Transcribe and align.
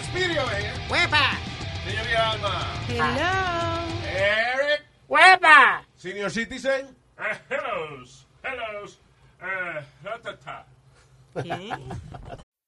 That's 0.00 0.12
Speedy 0.12 0.32
here. 0.32 0.72
¡Huepa! 0.88 1.36
Señoría 1.84 2.32
Alma. 2.32 2.64
Hello. 2.88 3.84
Eric. 4.08 4.82
¡Huepa! 5.10 5.82
Senior 5.96 6.30
Citizen. 6.30 6.86
Uh, 7.18 7.34
hellos, 7.50 8.24
hellos, 8.42 8.96
uh, 9.42 9.82
ratata. 10.02 10.64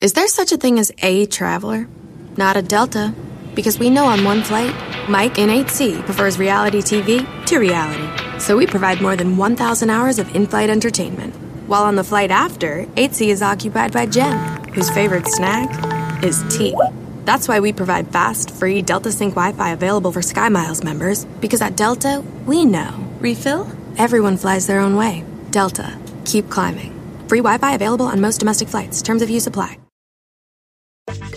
Is 0.02 0.12
there 0.12 0.28
such 0.28 0.52
a 0.52 0.58
thing 0.58 0.78
as 0.78 0.92
a 0.98 1.24
traveler? 1.24 1.88
Not 2.36 2.58
a 2.58 2.62
Delta. 2.62 3.14
Because 3.54 3.78
we 3.78 3.88
know 3.88 4.04
on 4.04 4.24
one 4.24 4.42
flight, 4.42 4.74
Mike 5.08 5.38
in 5.38 5.48
8C 5.48 6.04
prefers 6.04 6.38
reality 6.38 6.82
TV 6.82 7.24
to 7.46 7.58
reality. 7.58 8.40
So 8.40 8.58
we 8.58 8.66
provide 8.66 9.00
more 9.00 9.16
than 9.16 9.38
1,000 9.38 9.88
hours 9.88 10.18
of 10.18 10.34
in 10.36 10.46
flight 10.46 10.68
entertainment. 10.68 11.34
While 11.66 11.84
on 11.84 11.96
the 11.96 12.04
flight 12.04 12.30
after, 12.30 12.84
8C 12.96 13.28
is 13.28 13.40
occupied 13.40 13.92
by 13.92 14.04
Jen, 14.04 14.64
whose 14.74 14.90
favorite 14.90 15.26
snack 15.28 16.22
is 16.22 16.44
tea. 16.54 16.76
That's 17.24 17.48
why 17.48 17.60
we 17.60 17.72
provide 17.72 18.08
fast, 18.12 18.50
free 18.50 18.82
Delta 18.82 19.10
Sync 19.12 19.34
Wi 19.34 19.52
Fi 19.52 19.70
available 19.70 20.12
for 20.12 20.20
SkyMiles 20.20 20.84
members. 20.84 21.24
Because 21.40 21.62
at 21.62 21.76
Delta, 21.76 22.22
we 22.46 22.64
know. 22.64 22.90
Refill? 23.20 23.66
Everyone 23.98 24.36
flies 24.36 24.66
their 24.66 24.80
own 24.80 24.96
way. 24.96 25.24
Delta. 25.50 25.98
Keep 26.24 26.50
climbing. 26.50 26.92
Free 27.28 27.40
Wi 27.40 27.58
Fi 27.58 27.74
available 27.74 28.06
on 28.06 28.20
most 28.20 28.38
domestic 28.38 28.68
flights. 28.68 29.02
Terms 29.02 29.22
of 29.22 29.30
use 29.30 29.46
apply. 29.46 29.78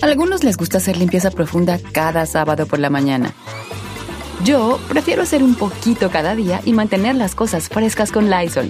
Algunos 0.02 0.44
les 0.44 0.58
gusta 0.58 0.78
hacer 0.78 0.98
limpieza 0.98 1.32
profunda 1.32 1.80
cada 1.92 2.26
sábado 2.26 2.68
por 2.68 2.80
la 2.80 2.90
mañana. 2.90 3.34
Yo 4.44 4.78
prefiero 4.88 5.24
hacer 5.24 5.42
un 5.42 5.56
poquito 5.56 6.12
cada 6.12 6.36
día 6.36 6.62
y 6.66 6.74
mantener 6.74 7.16
las 7.16 7.34
cosas 7.34 7.70
frescas 7.70 8.12
con 8.12 8.30
Lysol. 8.30 8.70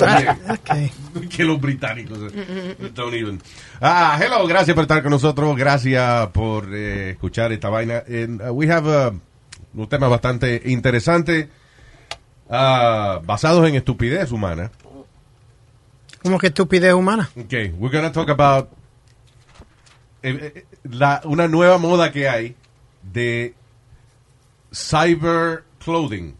que 1.30 1.44
los 1.44 1.60
británicos. 1.60 2.18
eh, 2.34 2.90
Don't 2.94 3.14
even. 3.14 3.40
Ah, 3.80 4.18
hello, 4.20 4.46
gracias 4.46 4.74
por 4.74 4.82
estar 4.84 5.02
con 5.02 5.10
nosotros. 5.10 5.56
Gracias 5.56 6.28
por 6.28 6.74
eh, 6.74 7.10
escuchar 7.10 7.52
esta 7.52 7.68
vaina. 7.68 8.02
And, 8.08 8.40
uh, 8.42 8.52
we 8.52 8.70
have 8.70 8.86
uh, 8.88 9.12
un 9.74 9.88
tema 9.88 10.08
bastante 10.08 10.62
interesante 10.66 11.48
ah, 12.48 13.20
basados 13.24 13.68
en 13.68 13.74
estupidez 13.76 14.32
humana. 14.32 14.70
¿Cómo 16.22 16.38
que 16.38 16.48
estupidez 16.48 16.92
humana? 16.92 17.30
Okay, 17.44 17.70
we're 17.78 17.94
gonna 17.96 18.12
talk 18.12 18.28
about 18.28 18.68
eh, 20.22 20.52
eh, 20.54 20.64
la, 20.84 21.22
una 21.24 21.48
nueva 21.48 21.78
moda 21.78 22.12
que 22.12 22.28
hay 22.28 22.56
de 23.02 23.54
cyber 24.72 25.64
clothing. 25.82 26.34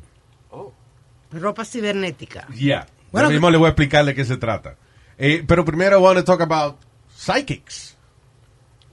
Ropa 1.33 1.65
cibernética. 1.65 2.47
Yeah. 2.49 2.87
Bueno, 3.13 3.31
mismo 3.31 3.51
le 3.51 3.59
voy 3.59 3.67
a 3.67 3.71
explicar 3.71 4.05
de 4.05 4.15
qué 4.15 4.25
se 4.25 4.37
trata. 4.37 4.77
Eh, 5.19 5.45
pero 5.47 5.65
primero 5.65 5.99
I 5.99 6.03
want 6.03 6.19
to 6.19 6.25
talk 6.25 6.41
about 6.41 6.77
psychics. 7.15 7.97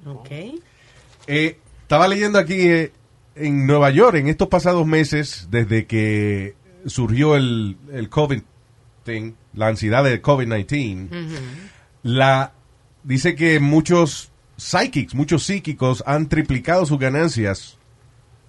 Ok. 0.06 0.30
Eh, 1.28 1.60
estaba 1.82 2.08
leyendo 2.08 2.40
aquí 2.40 2.62
eh, 2.62 2.92
en 3.36 3.68
Nueva 3.68 3.90
York, 3.92 4.18
en 4.18 4.28
estos 4.28 4.48
pasados 4.48 4.86
meses, 4.86 5.48
desde 5.52 5.86
que 5.86 6.56
surgió 6.86 7.36
el, 7.36 7.78
el 7.92 8.10
COVID 8.10 8.42
thing, 9.04 9.34
la 9.54 9.68
ansiedad 9.68 10.04
del 10.04 10.22
COVID-19, 10.22 11.10
la, 12.04 12.54
dice 13.04 13.36
que 13.36 13.60
muchos 13.60 14.32
psychics, 14.58 15.16
muchos 15.16 15.44
psíquicos 15.44 16.04
han 16.06 16.30
triplicado 16.30 16.86
sus 16.86 17.00
ganancias 17.00 17.77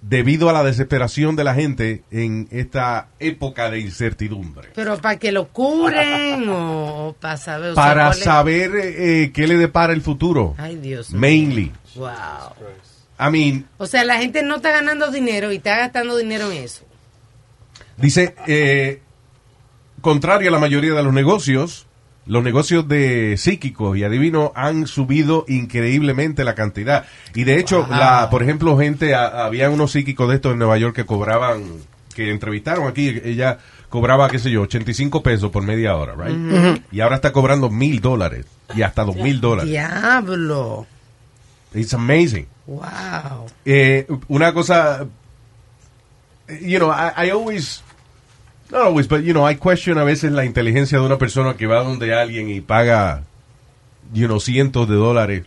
debido 0.01 0.49
a 0.49 0.53
la 0.53 0.63
desesperación 0.63 1.35
de 1.35 1.43
la 1.43 1.53
gente 1.53 2.03
en 2.11 2.47
esta 2.51 3.09
época 3.19 3.69
de 3.69 3.79
incertidumbre. 3.79 4.69
Pero 4.73 4.97
para 4.97 5.17
que 5.17 5.31
lo 5.31 5.49
curen 5.49 6.47
o 6.49 7.15
para 7.19 7.37
saber. 7.37 7.71
o 7.71 7.75
sea, 7.75 7.83
Para 7.83 8.13
saber 8.13 8.71
eh, 8.75 9.31
qué 9.33 9.47
le 9.47 9.57
depara 9.57 9.93
el 9.93 10.01
futuro. 10.01 10.55
Ay, 10.57 10.77
Dios. 10.77 11.11
Mainly. 11.11 11.71
Wow. 11.95 12.07
I 13.19 13.29
mean, 13.31 13.67
O 13.77 13.85
sea, 13.85 14.05
la 14.05 14.17
gente 14.17 14.43
no 14.43 14.57
está 14.57 14.71
ganando 14.71 15.11
dinero 15.11 15.51
y 15.51 15.57
está 15.57 15.77
gastando 15.77 16.15
dinero 16.15 16.49
en 16.51 16.63
eso. 16.63 16.85
Dice, 17.97 18.33
eh, 18.47 19.01
contrario 19.99 20.47
a 20.47 20.51
la 20.53 20.59
mayoría 20.59 20.93
de 20.93 21.03
los 21.03 21.13
negocios, 21.13 21.85
los 22.29 22.43
negocios 22.43 22.87
de 22.87 23.35
psíquicos 23.37 23.97
y 23.97 24.03
adivinos 24.03 24.51
han 24.55 24.87
subido 24.87 25.43
increíblemente 25.47 26.43
la 26.45 26.55
cantidad. 26.55 27.05
Y 27.35 27.43
de 27.43 27.57
hecho, 27.59 27.85
la, 27.89 28.29
por 28.29 28.43
ejemplo, 28.43 28.77
gente, 28.77 29.15
a- 29.15 29.45
había 29.45 29.69
unos 29.69 29.91
psíquicos 29.91 30.29
de 30.29 30.35
estos 30.35 30.53
en 30.53 30.59
Nueva 30.59 30.77
York 30.77 30.95
que 30.95 31.05
cobraban, 31.05 31.63
que 32.15 32.29
entrevistaron 32.31 32.87
aquí, 32.87 33.19
ella 33.23 33.57
cobraba, 33.89 34.29
qué 34.29 34.37
sé 34.37 34.51
yo, 34.51 34.61
85 34.61 35.23
pesos 35.23 35.49
por 35.51 35.63
media 35.63 35.95
hora, 35.95 36.13
right? 36.15 36.81
Y 36.91 36.99
ahora 37.01 37.15
está 37.15 37.31
cobrando 37.31 37.69
mil 37.71 37.99
dólares 37.99 38.45
y 38.75 38.83
hasta 38.83 39.03
dos 39.03 39.15
mil 39.15 39.41
dólares. 39.41 39.71
Diablo. 39.71 40.85
It's 41.73 41.93
amazing. 41.95 42.45
Wow. 42.67 43.47
Eh, 43.65 44.05
una 44.27 44.53
cosa, 44.53 45.07
you 46.61 46.77
know, 46.77 46.91
I, 46.91 47.27
I 47.27 47.29
always, 47.31 47.81
not 48.71 48.81
always, 48.81 49.07
but 49.07 49.23
you 49.23 49.33
know, 49.33 49.47
I 49.47 49.55
question 49.55 49.97
a 49.97 50.03
veces 50.03 50.31
la 50.31 50.45
inteligencia 50.45 50.99
de 50.99 51.05
una 51.05 51.17
persona 51.17 51.55
que 51.55 51.67
va 51.67 51.83
donde 51.83 52.13
alguien 52.13 52.49
y 52.49 52.61
paga, 52.61 53.23
you 54.13 54.27
know, 54.27 54.39
cientos 54.39 54.87
de 54.87 54.95
dólares 54.95 55.43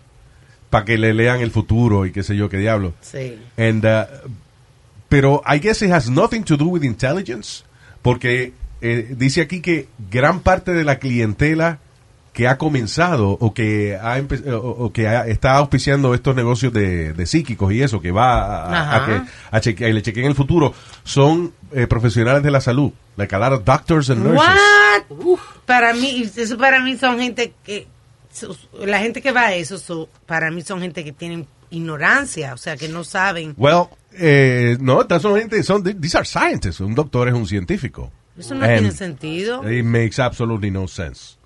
para 0.70 0.84
que 0.84 0.98
le 0.98 1.12
lean 1.12 1.40
el 1.40 1.50
futuro 1.50 2.06
y 2.06 2.12
qué 2.12 2.22
sé 2.22 2.36
yo, 2.36 2.48
qué 2.48 2.56
diablo. 2.56 2.94
Sí. 3.00 3.38
And, 3.56 3.84
uh, 3.84 4.06
pero 5.08 5.42
I 5.46 5.58
guess 5.58 5.82
it 5.82 5.90
has 5.90 6.08
nothing 6.08 6.44
to 6.44 6.56
do 6.56 6.66
with 6.66 6.82
intelligence, 6.82 7.64
porque 8.00 8.54
eh, 8.80 9.14
dice 9.16 9.42
aquí 9.42 9.60
que 9.60 9.88
gran 10.10 10.40
parte 10.40 10.72
de 10.72 10.84
la 10.84 10.98
clientela 10.98 11.78
que 12.32 12.48
ha 12.48 12.56
comenzado 12.56 13.28
o 13.30 13.52
que 13.52 13.96
ha 14.00 14.18
empe- 14.18 14.46
o, 14.50 14.58
o 14.86 14.92
que 14.92 15.06
ha- 15.06 15.26
está 15.26 15.52
auspiciando 15.56 16.14
estos 16.14 16.34
negocios 16.34 16.72
de, 16.72 17.12
de 17.12 17.26
psíquicos 17.26 17.72
y 17.72 17.82
eso, 17.82 18.00
que 18.00 18.10
va 18.10 18.64
a, 18.64 18.96
a- 18.96 19.06
que 19.06 19.22
a 19.50 19.60
cheque- 19.60 19.84
a 19.84 19.92
le 19.92 20.00
chequeen 20.02 20.26
el 20.26 20.34
futuro, 20.34 20.72
son 21.04 21.52
eh, 21.72 21.86
profesionales 21.86 22.42
de 22.42 22.50
la 22.50 22.60
salud, 22.60 22.90
like 23.16 23.34
a 23.34 23.38
lot 23.38 23.52
of 23.52 23.64
doctors 23.64 24.08
and 24.10 24.24
nurses. 24.24 24.48
What? 25.10 25.38
Para 25.66 25.92
mí, 25.92 26.22
eso 26.36 26.56
para 26.56 26.80
mí 26.80 26.96
son 26.96 27.18
gente 27.18 27.52
que, 27.64 27.86
la 28.84 28.98
gente 29.00 29.20
que 29.20 29.32
va 29.32 29.42
a 29.48 29.54
eso, 29.54 29.78
su- 29.78 30.08
para 30.26 30.50
mí 30.50 30.62
son 30.62 30.80
gente 30.80 31.04
que 31.04 31.12
tienen 31.12 31.46
ignorancia, 31.70 32.54
o 32.54 32.56
sea, 32.56 32.76
que 32.76 32.88
no 32.88 33.04
saben. 33.04 33.54
Well, 33.56 33.88
eh, 34.14 34.76
no, 34.80 35.02
estas 35.02 35.22
son 35.22 35.38
gente, 35.38 35.62
son, 35.62 35.82
these 36.00 36.16
are 36.16 36.26
scientists. 36.26 36.80
Un 36.80 36.94
doctor 36.94 37.28
es 37.28 37.34
un 37.34 37.46
científico. 37.46 38.10
Eso 38.38 38.54
no 38.54 38.64
And 38.64 38.78
tiene 38.78 38.92
sentido. 38.92 39.70
It 39.70 39.84
makes 39.84 40.18
absolutely 40.18 40.70
no 40.70 40.88
sense. 40.88 41.36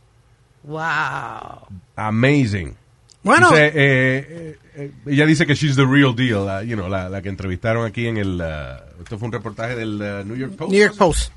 Wow. 0.67 1.69
Amazing. 1.97 2.77
Bueno. 3.23 3.51
Dice, 3.51 3.67
eh, 3.67 3.73
eh, 3.75 4.59
eh, 4.77 4.93
ella 5.07 5.27
dice 5.27 5.47
que 5.47 5.55
she's 5.55 5.75
the 5.75 5.87
real 5.87 6.15
deal, 6.15 6.45
la, 6.45 6.63
you 6.63 6.77
know, 6.77 6.89
la, 6.89 7.09
la 7.09 7.23
que 7.23 7.29
entrevistaron 7.29 7.87
aquí 7.87 8.07
en 8.07 8.19
el, 8.19 8.41
uh, 8.41 9.03
esto 9.03 9.19
fue 9.19 9.27
un 9.27 9.33
reportaje 9.33 9.75
del 9.75 10.01
uh, 10.01 10.25
New 10.25 10.37
York 10.37 10.55
Post. 10.57 10.71
New 10.71 10.81
York 10.81 10.97
Post. 10.97 11.33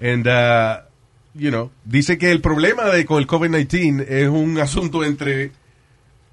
And, 0.00 0.26
uh, 0.26 0.82
you 1.34 1.50
know, 1.50 1.70
dice 1.84 2.18
que 2.18 2.30
el 2.30 2.40
problema 2.40 2.84
de 2.84 3.04
con 3.04 3.18
el 3.18 3.26
COVID-19 3.26 4.06
es 4.08 4.28
un 4.28 4.58
asunto 4.58 5.04
entre 5.04 5.52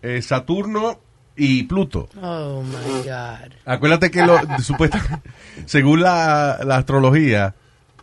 eh, 0.01 0.21
Saturno 0.21 0.99
y 1.35 1.63
Pluto. 1.63 2.09
Oh 2.21 2.63
my 2.63 3.03
God. 3.03 3.53
Acuérdate 3.65 4.11
que 4.11 4.23
lo, 4.23 4.39
supuestamente, 4.61 5.29
según 5.65 6.01
la, 6.01 6.59
la 6.63 6.77
astrología, 6.77 7.55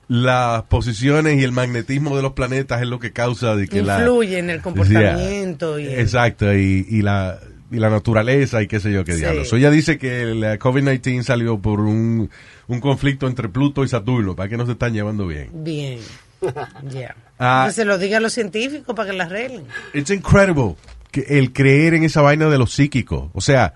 las 0.09 0.63
posiciones 0.65 1.39
y 1.39 1.45
el 1.45 1.53
magnetismo 1.53 2.17
de 2.17 2.23
los 2.23 2.33
planetas 2.33 2.81
es 2.83 2.89
lo 2.89 2.99
que 2.99 3.13
causa 3.13 3.55
de 3.57 3.69
que 3.69 3.83
la... 3.83 3.99
Influye 4.01 4.39
en 4.39 4.51
el 4.51 4.61
comportamiento. 4.63 5.79
y 5.79 5.87
el- 5.87 6.01
Exacto, 6.01 6.53
y, 6.55 6.87
y 6.89 7.03
la, 7.03 7.39
y 7.71 7.77
la 7.77 7.91
naturaleza 7.91 8.63
y 8.63 8.67
qué 8.69 8.81
sé 8.81 8.91
yo 8.91 9.05
qué 9.05 9.13
Sí. 9.13 9.19
diablos. 9.21 9.49
So, 9.49 9.57
ella 9.57 9.71
dice 9.71 9.99
que 9.99 10.25
la 10.35 10.59
COVID-19 10.59 11.23
salió 11.23 11.59
por 11.61 11.81
un, 11.81 12.31
un 12.69 12.81
conflicto 12.81 13.27
entre 13.27 13.49
Pluto 13.51 13.85
y 13.85 13.89
Saturno, 13.89 14.35
para 14.35 14.49
que 14.49 14.57
no 14.57 14.65
se 14.65 14.73
están 14.73 14.93
llevando 14.95 15.27
bien. 15.27 15.51
Bien. 15.53 15.99
Ya. 16.91 17.15
Ah. 17.39 17.65
Que 17.67 17.73
se 17.75 17.85
lo 17.85 17.99
diga 17.99 18.17
a 18.19 18.21
los 18.21 18.33
científicos 18.33 18.95
para 18.97 19.11
que 19.11 19.17
la 19.17 19.25
arreglen. 19.25 19.65
It's 19.93 20.11
incredible 20.11 20.77
que 21.11 21.21
el 21.39 21.53
creer 21.53 21.95
en 21.95 22.05
esa 22.05 22.23
vaina 22.23 22.49
de 22.49 22.59
los 22.59 22.73
psíquicos. 22.73 23.31
O 23.35 23.41
sea, 23.41 23.75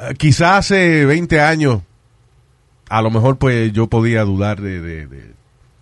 eh, 0.00 0.14
quizás 0.16 0.58
hace 0.70 1.04
20 1.06 1.40
años, 1.40 1.82
a 2.88 3.02
lo 3.02 3.10
mejor 3.10 3.38
pues 3.38 3.72
yo 3.72 3.88
podía 3.88 4.22
dudar 4.24 4.60
de, 4.60 4.80
de, 4.80 5.06
de- 5.06 5.37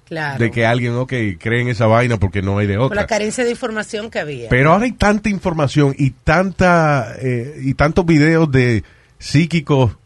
Claro. 0.06 0.38
de 0.38 0.50
que 0.52 0.64
alguien, 0.64 0.94
ok, 0.94 1.12
cree 1.38 1.62
en 1.62 1.68
esa 1.68 1.86
vaina 1.86 2.16
porque 2.18 2.40
no 2.40 2.58
hay 2.58 2.68
de 2.68 2.74
Por 2.76 2.94
la 2.94 3.02
otra. 3.02 3.06
carencia 3.08 3.42
de 3.44 3.50
información 3.50 4.08
que 4.08 4.20
había. 4.20 4.48
Pero 4.48 4.72
ahora 4.72 4.84
hay 4.84 4.92
tanta 4.92 5.28
información 5.28 5.94
y 5.98 6.10
tanta 6.10 7.14
eh, 7.20 7.58
y 7.62 7.74
tantos 7.74 8.06
videos 8.06 8.48
de 8.52 8.84
psíquicos 9.18 9.96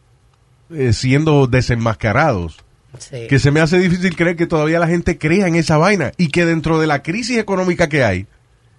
eh, 0.73 0.93
siendo 0.95 1.47
desenmascarados 1.47 2.57
Sí. 2.99 3.27
que 3.29 3.39
se 3.39 3.51
me 3.53 3.61
hace 3.61 3.79
difícil 3.79 4.17
creer 4.17 4.35
que 4.37 4.47
todavía 4.49 4.79
la 4.81 4.89
gente 4.89 5.17
crea 5.17 5.47
en 5.47 5.55
esa 5.55 5.77
vaina 5.77 6.11
y 6.17 6.29
que 6.29 6.45
dentro 6.45 6.81
de 6.81 6.87
la 6.89 7.03
crisis 7.05 7.39
económica 7.39 7.89
que 7.89 8.03
hay, 8.03 8.27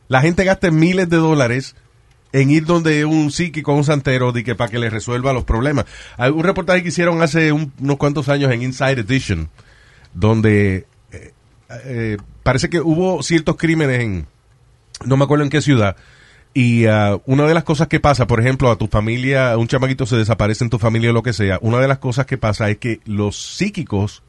la 0.09 0.19
gente 0.21 0.44
gaste 0.44 0.69
miles 0.69 1.07
de 1.09 1.15
dólares 1.17 1.75
en 2.33 2.50
ir 2.51 2.65
donde 2.65 3.06
un 3.06 3.31
psíquico, 3.31 3.74
un 3.74 3.83
santero, 3.85 4.31
de 4.33 4.44
que 4.44 4.53
para 4.56 4.69
que 4.69 4.79
le 4.79 4.89
resuelva 4.89 5.31
los 5.33 5.44
problemas. 5.45 5.85
Hay 6.17 6.29
un 6.31 6.44
reportaje 6.44 6.81
que 6.83 6.89
hicieron 6.89 7.21
hace 7.21 7.51
un- 7.53 7.71
unos 7.79 7.95
cuantos 7.97 8.27
años 8.27 8.51
en 8.51 8.63
Inside 8.63 9.00
Edition, 9.01 9.50
donde 10.13 10.85
eh, 11.77 11.81
eh, 11.85 12.18
parece 12.44 12.69
que 12.69 12.79
hubo 12.81 13.21
ciertos 13.23 13.56
crímenes 13.57 14.00
en, 14.01 14.27
no 15.06 15.18
me 15.18 15.23
acuerdo 15.23 15.44
en 15.44 15.50
qué 15.50 15.62
ciudad, 15.62 15.95
y 16.53 16.85
ah, 16.85 17.18
una 17.25 17.45
de 17.47 17.53
las 17.53 17.63
cosas 17.63 17.88
que 17.88 18.00
pasa, 18.00 18.27
por 18.27 18.39
ejemplo, 18.41 18.69
a 18.71 18.75
tu 18.77 18.88
familia, 18.88 19.57
un 19.57 19.68
chamaquito 19.68 20.06
se 20.06 20.18
desaparece 20.18 20.63
en 20.63 20.69
tu 20.69 20.79
familia 20.79 21.12
o 21.12 21.13
lo 21.13 21.23
que 21.23 21.33
sea, 21.33 21.57
una 21.62 21.79
de 21.79 21.88
las 21.88 22.00
cosas 22.00 22.25
que 22.25 22.38
pasa 22.38 22.69
es 22.69 22.77
que 22.77 23.00
los 23.06 23.38
psíquicos 23.56 24.21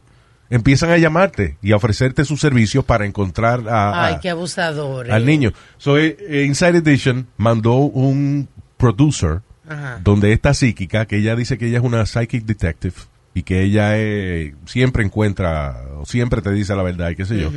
empiezan 0.50 0.90
a 0.90 0.98
llamarte 0.98 1.56
y 1.62 1.72
a 1.72 1.76
ofrecerte 1.76 2.24
sus 2.24 2.40
servicios 2.40 2.84
para 2.84 3.06
encontrar 3.06 3.68
a, 3.68 4.06
Ay, 4.06 4.14
a- 4.14 4.20
qué 4.20 4.30
abusadores. 4.30 5.12
al 5.12 5.24
niño. 5.24 5.52
So, 5.78 5.98
eh, 5.98 6.16
eh, 6.28 6.44
Inside 6.46 6.78
Edition 6.78 7.26
mandó 7.38 7.74
un 7.76 8.48
producer 8.76 9.40
Ajá. 9.68 9.98
donde 10.04 10.32
esta 10.32 10.52
psíquica, 10.54 11.06
que 11.06 11.16
ella 11.16 11.34
dice 11.36 11.56
que 11.56 11.68
ella 11.68 11.78
es 11.78 11.84
una 11.84 12.04
psychic 12.04 12.44
detective 12.44 12.94
y 13.34 13.42
que 13.44 13.62
ella 13.62 13.98
eh, 13.98 14.54
siempre 14.66 15.04
encuentra, 15.04 15.84
o 15.98 16.04
siempre 16.06 16.42
te 16.42 16.50
dice 16.52 16.74
la 16.76 16.82
verdad 16.82 17.10
y 17.10 17.16
qué 17.16 17.24
sé 17.24 17.38
yo. 17.40 17.50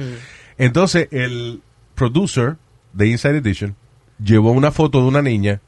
Entonces, 0.57 1.07
el 1.11 1.61
producer 1.95 2.55
de 2.93 3.07
Inside 3.07 3.37
Edition 3.37 3.75
llevó 4.23 4.51
una 4.51 4.71
foto 4.71 5.01
de 5.01 5.07
una 5.07 5.21
niña 5.21 5.59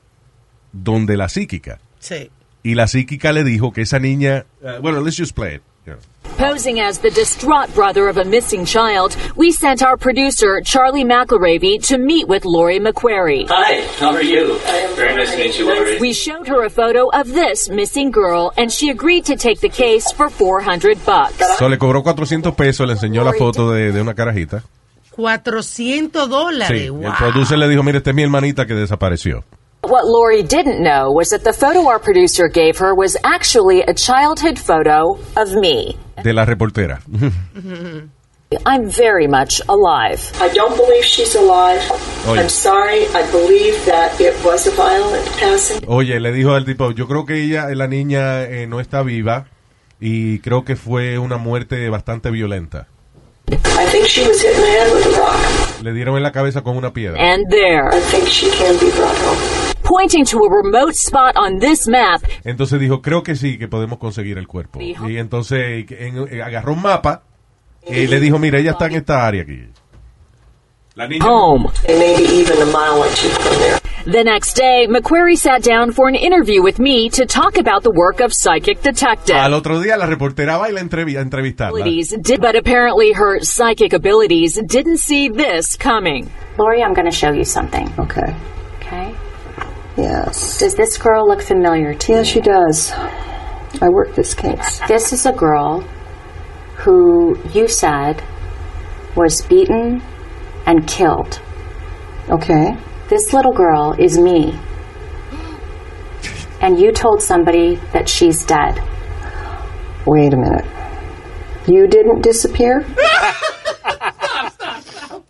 donde 0.71 1.17
la 1.17 1.27
psíquica, 1.29 1.79
Sí. 1.99 2.29
y 2.63 2.75
la 2.75 2.87
psíquica 2.87 3.33
le 3.33 3.43
dijo 3.43 3.73
que 3.73 3.81
esa 3.81 3.99
niña, 3.99 4.45
uh, 4.61 4.81
bueno, 4.81 5.01
let's 5.01 5.17
just 5.17 5.35
play 5.35 5.55
it. 5.55 5.61
Yeah. 5.87 5.95
Posing 6.37 6.79
as 6.81 6.99
the 6.99 7.09
distraught 7.09 7.73
brother 7.73 8.09
of 8.09 8.17
a 8.17 8.25
missing 8.25 8.65
child, 8.65 9.15
we 9.35 9.51
sent 9.51 9.81
our 9.81 9.95
producer, 9.97 10.61
Charlie 10.61 11.05
McElravy, 11.05 11.81
to 11.87 11.97
meet 11.97 12.27
with 12.27 12.43
Lori 12.45 12.79
McQuarrie. 12.79 13.47
Hi, 13.47 13.81
how 13.97 14.13
are 14.13 14.21
you? 14.21 14.59
Very 14.95 15.15
nice 15.15 15.31
to 15.31 15.37
meet 15.37 15.57
you, 15.57 15.65
Lori. 15.65 15.97
We 15.99 16.13
showed 16.13 16.47
her 16.47 16.65
a 16.65 16.69
photo 16.69 17.09
of 17.09 17.33
this 17.33 17.69
missing 17.69 18.11
girl, 18.11 18.51
and 18.57 18.71
she 18.71 18.89
agreed 18.89 19.25
to 19.25 19.37
take 19.37 19.61
the 19.61 19.69
case 19.69 20.11
for 20.11 20.29
400 20.29 21.03
bucks. 21.05 21.57
So, 21.57 21.69
le 21.69 21.77
cobró 21.77 22.03
400 22.03 22.53
pesos, 22.55 22.85
le 22.85 22.93
enseñó 22.93 23.23
la 23.23 23.33
foto 23.33 23.71
de, 23.71 23.91
de 23.91 24.01
una 24.01 24.13
carajita. 24.13 24.63
400 25.11 26.29
dólares. 26.29 26.81
Sí, 26.81 26.89
wow. 26.89 27.07
el 27.07 27.13
producer 27.13 27.57
le 27.57 27.67
dijo, 27.67 27.81
mire, 27.81 27.97
esta 27.99 28.11
es 28.11 28.15
mi 28.15 28.23
hermanita 28.23 28.67
que 28.67 28.75
desapareció. 28.75 29.43
What 29.87 30.05
Lori 30.05 30.43
didn't 30.43 30.83
know 30.83 31.13
was 31.13 31.29
that 31.29 31.45
the 31.45 31.53
photo 31.53 31.87
our 31.87 31.97
producer 31.97 32.49
gave 32.49 32.77
her 32.79 32.93
was 32.93 33.15
actually 33.23 33.83
a 33.83 33.93
childhood 33.93 34.59
photo 34.59 35.17
of 35.37 35.53
me. 35.55 35.97
De 36.21 36.33
la 36.33 36.43
reportera. 36.45 36.99
I'm 38.65 38.89
very 38.89 39.27
much 39.27 39.61
alive. 39.69 40.29
I 40.41 40.49
don't 40.49 40.75
believe 40.75 41.05
she's 41.05 41.35
alive. 41.35 41.79
Oye. 42.27 42.39
I'm 42.39 42.49
sorry. 42.49 43.07
I 43.15 43.23
believe 43.31 43.85
that 43.85 44.19
it 44.19 44.35
was 44.43 44.67
a 44.67 44.71
violent 44.71 45.25
passing. 45.39 45.81
Oye, 45.87 46.19
le 46.19 46.33
dijo 46.33 46.53
al 46.53 46.65
tipo, 46.65 46.91
yo 46.91 47.07
creo 47.07 47.25
que 47.25 47.35
ella, 47.41 47.73
la 47.73 47.87
niña, 47.87 48.43
eh, 48.43 48.67
no 48.67 48.81
está 48.81 49.03
viva 49.03 49.47
y 50.01 50.39
creo 50.39 50.65
que 50.65 50.75
fue 50.75 51.17
una 51.17 51.37
muerte 51.37 51.89
bastante 51.89 52.29
violenta. 52.29 52.87
I 53.49 53.85
think 53.89 54.05
she 54.07 54.27
was 54.27 54.41
hit 54.41 54.53
in 54.53 54.61
the 54.61 54.67
head 54.67 54.93
with 54.93 55.05
a 55.05 55.19
rock. 55.19 55.81
Le 55.81 55.93
dieron 55.93 56.17
en 56.17 56.23
la 56.23 56.33
cabeza 56.33 56.61
con 56.61 56.75
una 56.75 56.91
piedra. 56.91 57.17
And 57.17 57.45
there, 57.49 57.87
I 57.93 58.01
think 58.01 58.27
she 58.27 58.49
can 58.51 58.77
be 58.79 58.91
brought 58.91 59.17
home. 59.19 59.56
Pointing 59.87 60.25
to 60.25 60.37
a 60.39 60.49
remote 60.49 60.93
spot 60.93 61.35
on 61.37 61.59
this 61.59 61.87
map, 61.87 62.21
Entonces 62.43 62.79
dijo, 62.79 63.01
creo 63.01 63.23
que 63.23 63.35
sí, 63.35 63.57
que 63.57 63.67
podemos 63.67 63.97
conseguir 63.99 64.37
el 64.37 64.47
cuerpo. 64.47 64.79
Dijo. 64.79 65.09
Y 65.09 65.17
entonces 65.17 65.85
en- 65.89 66.27
eh, 66.29 66.41
agarró 66.41 66.73
un 66.73 66.81
mapa 66.81 67.23
y 67.87 68.07
le 68.07 68.19
dijo, 68.19 68.37
mira, 68.37 68.59
ella 68.59 68.71
está 68.71 68.87
en 68.87 68.95
esta 68.95 69.25
área 69.25 69.43
aquí. 69.43 69.63
La 70.95 71.07
niña... 71.07 71.25
home. 71.25 71.67
And 71.87 71.99
maybe 71.99 72.23
even 72.23 72.61
a 72.61 72.65
mile 72.65 72.99
or 72.99 73.07
two 73.09 73.29
from 73.29 73.55
there. 73.59 73.77
The 74.05 74.23
next 74.23 74.55
day, 74.55 74.87
McQuarrie 74.87 75.37
sat 75.37 75.63
down 75.63 75.91
for 75.91 76.07
an 76.07 76.15
interview 76.15 76.61
with 76.63 76.79
me 76.79 77.09
to 77.09 77.25
talk 77.25 77.57
about 77.57 77.83
the 77.83 77.91
work 77.91 78.21
of 78.21 78.31
psychic 78.33 78.81
detective. 78.81 79.35
Al 79.35 79.53
otro 79.53 79.79
día 79.81 79.97
la 79.97 80.05
reportera 80.05 80.57
va 80.57 80.69
y 80.69 80.71
la 80.73 80.81
entrevi- 80.81 81.17
entrevistarla. 81.19 81.83
did, 81.83 82.39
but 82.39 82.55
apparently 82.55 83.11
her 83.11 83.41
psychic 83.41 83.93
abilities 83.93 84.59
didn't 84.65 84.99
see 84.99 85.27
this 85.29 85.75
coming. 85.77 86.29
Lori, 86.57 86.81
I'm 86.81 86.93
going 86.93 87.05
to 87.05 87.11
show 87.11 87.31
you 87.31 87.43
something. 87.43 87.91
Okay. 87.99 88.33
Okay? 88.79 89.13
Yes. 89.97 90.59
Does 90.59 90.75
this 90.75 90.97
girl 90.97 91.27
look 91.27 91.41
familiar 91.41 91.93
to 91.93 92.11
you? 92.11 92.17
Yes, 92.19 92.27
she 92.27 92.39
does. 92.39 92.91
I 93.81 93.89
worked 93.89 94.15
this 94.15 94.33
case. 94.33 94.79
This 94.87 95.11
is 95.11 95.25
a 95.25 95.31
girl 95.31 95.81
who 96.77 97.37
you 97.51 97.67
said 97.67 98.23
was 99.15 99.41
beaten 99.41 100.01
and 100.65 100.87
killed. 100.87 101.41
Okay. 102.29 102.77
This 103.09 103.33
little 103.33 103.53
girl 103.53 103.95
is 103.97 104.17
me. 104.17 104.59
And 106.61 106.79
you 106.79 106.91
told 106.91 107.21
somebody 107.21 107.75
that 107.93 108.07
she's 108.07 108.45
dead. 108.45 108.81
Wait 110.05 110.33
a 110.33 110.37
minute. 110.37 110.65
You 111.67 111.87
didn't 111.87 112.21
disappear? 112.21 112.85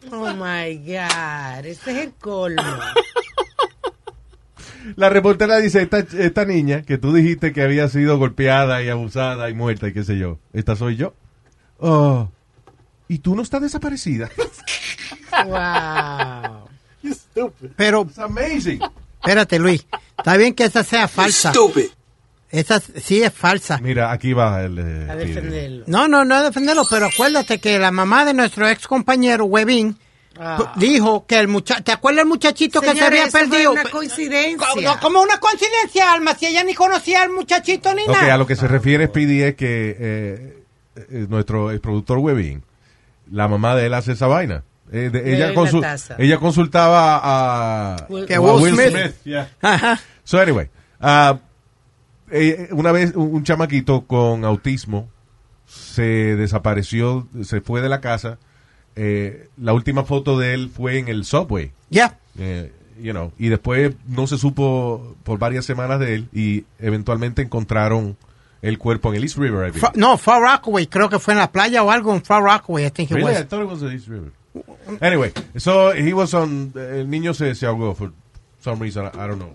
Oh 0.10 0.34
my 0.34 0.74
God. 0.76 1.66
Este 1.66 1.90
es 1.90 2.06
el 2.06 2.12
colmo. 2.20 2.64
La 4.96 5.10
reportera 5.10 5.58
dice, 5.58 5.82
esta, 5.82 6.00
esta 6.00 6.46
niña 6.46 6.82
que 6.84 6.98
tú 6.98 7.14
dijiste 7.14 7.52
que 7.54 7.62
había 7.62 7.88
sido 7.90 8.18
golpeada 8.18 8.82
y 8.84 8.90
abusada 8.90 9.50
y 9.50 9.54
muerta 9.54 9.88
y 9.88 9.94
qué 9.94 10.04
sé 10.04 10.18
yo, 10.18 10.40
esta 10.54 10.76
soy 10.76 10.96
yo. 10.96 11.14
Oh, 11.80 12.30
y 13.08 13.20
tú 13.20 13.36
no 13.36 13.42
estás 13.42 13.62
desaparecida. 13.62 14.30
wow. 15.46 16.68
Pero, 17.76 18.02
It's 18.04 18.20
amazing. 18.20 18.80
espérate, 19.22 19.60
Luis. 19.60 19.86
Está 20.18 20.36
bien 20.38 20.54
que 20.54 20.66
esa 20.66 20.84
sea 20.84 21.08
falsa. 21.08 21.52
Stupid. 21.52 21.86
Esa 22.50 22.80
sí 22.80 23.22
es 23.22 23.34
falsa. 23.34 23.78
Mira, 23.80 24.12
aquí 24.12 24.34
va 24.34 24.64
el... 24.64 24.78
eh, 24.80 25.08
A 25.10 25.16
defenderlo. 25.16 25.84
No, 25.88 26.08
no, 26.08 26.24
no 26.26 26.38
es 26.38 26.44
defenderlo, 26.44 26.84
pero 26.90 27.08
acuérdate 27.08 27.60
que 27.60 27.78
la 27.78 27.92
mamá 27.92 28.24
de 28.26 28.34
nuestro 28.34 28.68
ex 28.70 28.88
compañero, 28.88 29.46
Webin, 29.46 29.98
Ah. 30.40 30.74
dijo 30.78 31.26
que 31.26 31.40
el 31.40 31.48
muchacho, 31.48 31.84
¿te 31.84 31.92
acuerdas 31.92 32.24
el 32.24 32.28
muchachito 32.30 32.80
que 32.82 32.94
se 32.94 33.02
había 33.04 33.24
eso 33.26 33.32
fue 33.38 33.48
perdido? 33.50 33.72
una 33.74 33.84
Pe- 33.84 33.90
coincidencia. 33.90 34.68
No, 34.84 35.00
como 35.00 35.22
una 35.22 35.40
coincidencia, 35.40 36.12
Alma, 36.14 36.36
si 36.36 36.46
ella 36.48 36.64
ni 36.64 36.74
conocía 36.74 37.24
al 37.24 37.30
muchachito 37.32 37.94
ni 37.94 38.06
nada. 38.06 38.34
a 38.34 38.38
lo 38.38 38.46
que 38.48 38.56
se 38.56 38.68
refiere 38.68 39.08
Speedy 39.08 39.42
es 39.44 39.56
que 39.56 39.96
eh, 40.00 40.64
eh, 40.96 41.26
nuestro 41.30 41.72
el 41.72 41.80
productor 41.82 42.18
Webin, 42.20 42.64
la 43.32 43.48
mamá 43.48 43.76
de 43.76 43.88
él 43.88 43.94
hace 43.94 44.14
esa 44.14 44.28
vaina. 44.28 44.64
Eh, 44.92 45.10
de- 45.12 45.34
ella, 45.36 45.48
doy 45.48 45.56
consu- 45.56 45.82
la 45.82 45.92
taza. 45.92 46.16
ella 46.18 46.38
consultaba 46.38 47.20
a, 47.22 48.08
Will- 48.08 48.26
Que 48.26 48.36
a 48.36 48.40
Will 48.42 48.74
Smith. 48.74 49.16
yeah. 49.26 49.50
Ajá. 49.62 50.00
So 50.24 50.40
anyway, 50.40 50.70
eh, 52.32 52.70
una 52.72 52.92
vez 52.92 53.14
un, 53.16 53.34
un 53.36 53.44
chamaquito 53.44 54.06
con 54.06 54.46
autismo 54.46 55.10
se 55.66 56.36
desapareció, 56.36 57.28
se 57.44 57.62
fue 57.62 57.82
de 57.82 57.90
la 57.90 58.00
casa. 58.02 58.38
Eh, 59.00 59.48
la 59.58 59.74
última 59.74 60.04
foto 60.04 60.40
de 60.40 60.54
él 60.56 60.70
fue 60.76 60.98
en 60.98 61.08
el 61.08 61.24
subway. 61.24 61.72
Ya. 61.92 62.18
Eh, 62.40 62.72
you 63.00 63.12
know, 63.12 63.32
y 63.38 63.50
después 63.50 63.94
no 64.08 64.26
se 64.26 64.38
supo 64.40 65.16
por 65.24 65.38
varias 65.38 65.66
semanas 65.66 66.00
de 66.00 66.16
él 66.16 66.30
y 66.34 66.66
eventualmente 66.80 67.44
encontraron 67.44 68.18
el 68.64 68.80
cuerpo 68.80 69.10
en 69.10 69.18
el 69.18 69.24
East 69.24 69.38
River. 69.38 69.68
I 69.68 69.72
think. 69.72 69.82
Fa- 69.84 69.92
No, 69.96 70.18
Far 70.18 70.42
Rockaway, 70.42 70.88
creo 70.88 71.10
que 71.10 71.20
fue 71.20 71.34
en 71.36 71.40
la 71.40 71.52
playa 71.52 71.84
o 71.84 71.92
algo 71.92 72.14
en 72.16 72.24
Far 72.24 72.42
Rockaway, 72.42 72.86
I 72.88 72.90
think 72.90 73.12
it 73.12 73.16
Really? 73.18 73.32
was. 73.34 73.42
I 73.42 73.46
thought 73.46 73.64
it 73.64 73.70
was 73.70 73.82
the 73.82 73.94
East 73.94 74.08
River. 74.08 74.32
Anyway, 75.02 75.32
so 75.58 75.92
he 75.94 76.14
was 76.14 76.34
on, 76.34 76.74
el 76.76 77.08
niño 77.08 77.36
se, 77.36 77.54
se 77.54 77.68
ahogó 77.68 77.94
for 77.96 78.12
some 78.60 78.82
reason, 78.82 79.06
I 79.06 79.28
don't 79.28 79.38
know. 79.38 79.54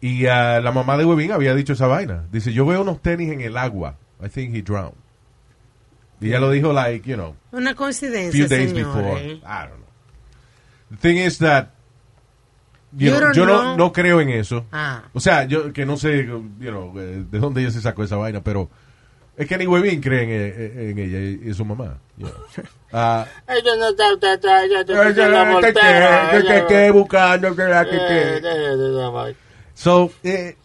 Y 0.00 0.24
ah, 0.26 0.60
la 0.62 0.72
mamá 0.72 0.96
de 0.96 1.04
Webin 1.04 1.32
había 1.32 1.54
dicho 1.54 1.74
esa 1.74 1.86
vaina. 1.86 2.24
Dice, 2.32 2.52
yo 2.54 2.64
veo 2.64 2.80
unos 2.80 3.02
tenis 3.02 3.30
en 3.32 3.42
el 3.42 3.58
agua. 3.58 3.96
I 4.24 4.28
think 4.30 4.54
he 4.54 4.62
drowned. 4.62 4.94
Y 6.20 6.28
ella 6.28 6.40
lo 6.40 6.50
dijo, 6.50 6.72
like, 6.72 7.08
you 7.08 7.16
know, 7.16 7.36
Una 7.52 7.70
a 7.70 7.74
coincidencia, 7.74 8.32
few 8.32 8.48
days 8.48 8.72
before. 8.72 9.18
I 9.18 9.66
don't 9.66 9.78
know. 9.78 9.88
The 10.90 10.96
thing 10.96 11.18
is 11.18 11.38
that, 11.38 11.70
you 12.96 13.10
know, 13.10 13.32
yo 13.32 13.46
no, 13.46 13.62
know. 13.62 13.76
no 13.76 13.92
creo 13.92 14.20
en 14.20 14.30
eso. 14.30 14.66
Ah. 14.72 15.04
O 15.12 15.20
sea, 15.20 15.44
yo 15.44 15.72
que 15.72 15.84
no 15.86 15.96
sé, 15.96 16.26
you 16.26 16.70
know, 16.70 16.92
eh, 16.98 17.24
de 17.30 17.38
dónde 17.38 17.60
ella 17.60 17.70
se 17.70 17.80
sacó 17.80 18.02
esa 18.02 18.16
vaina, 18.16 18.42
pero 18.42 18.68
es 19.38 19.46
que 19.46 19.56
ni 19.56 19.68
Webin 19.68 20.00
cree 20.00 20.90
en, 20.90 20.98
ella 20.98 21.48
y 21.48 21.54
su 21.54 21.64
mamá. 21.64 21.98
Ah, 22.92 23.24
Ella 23.48 23.76
no 23.76 23.90
está, 23.90 24.12
está, 24.12 24.34
está, 24.34 24.64
ella 24.64 24.84
que 26.66 26.90
buscando, 26.90 27.54
So, 29.74 30.10
eh, 30.24 30.56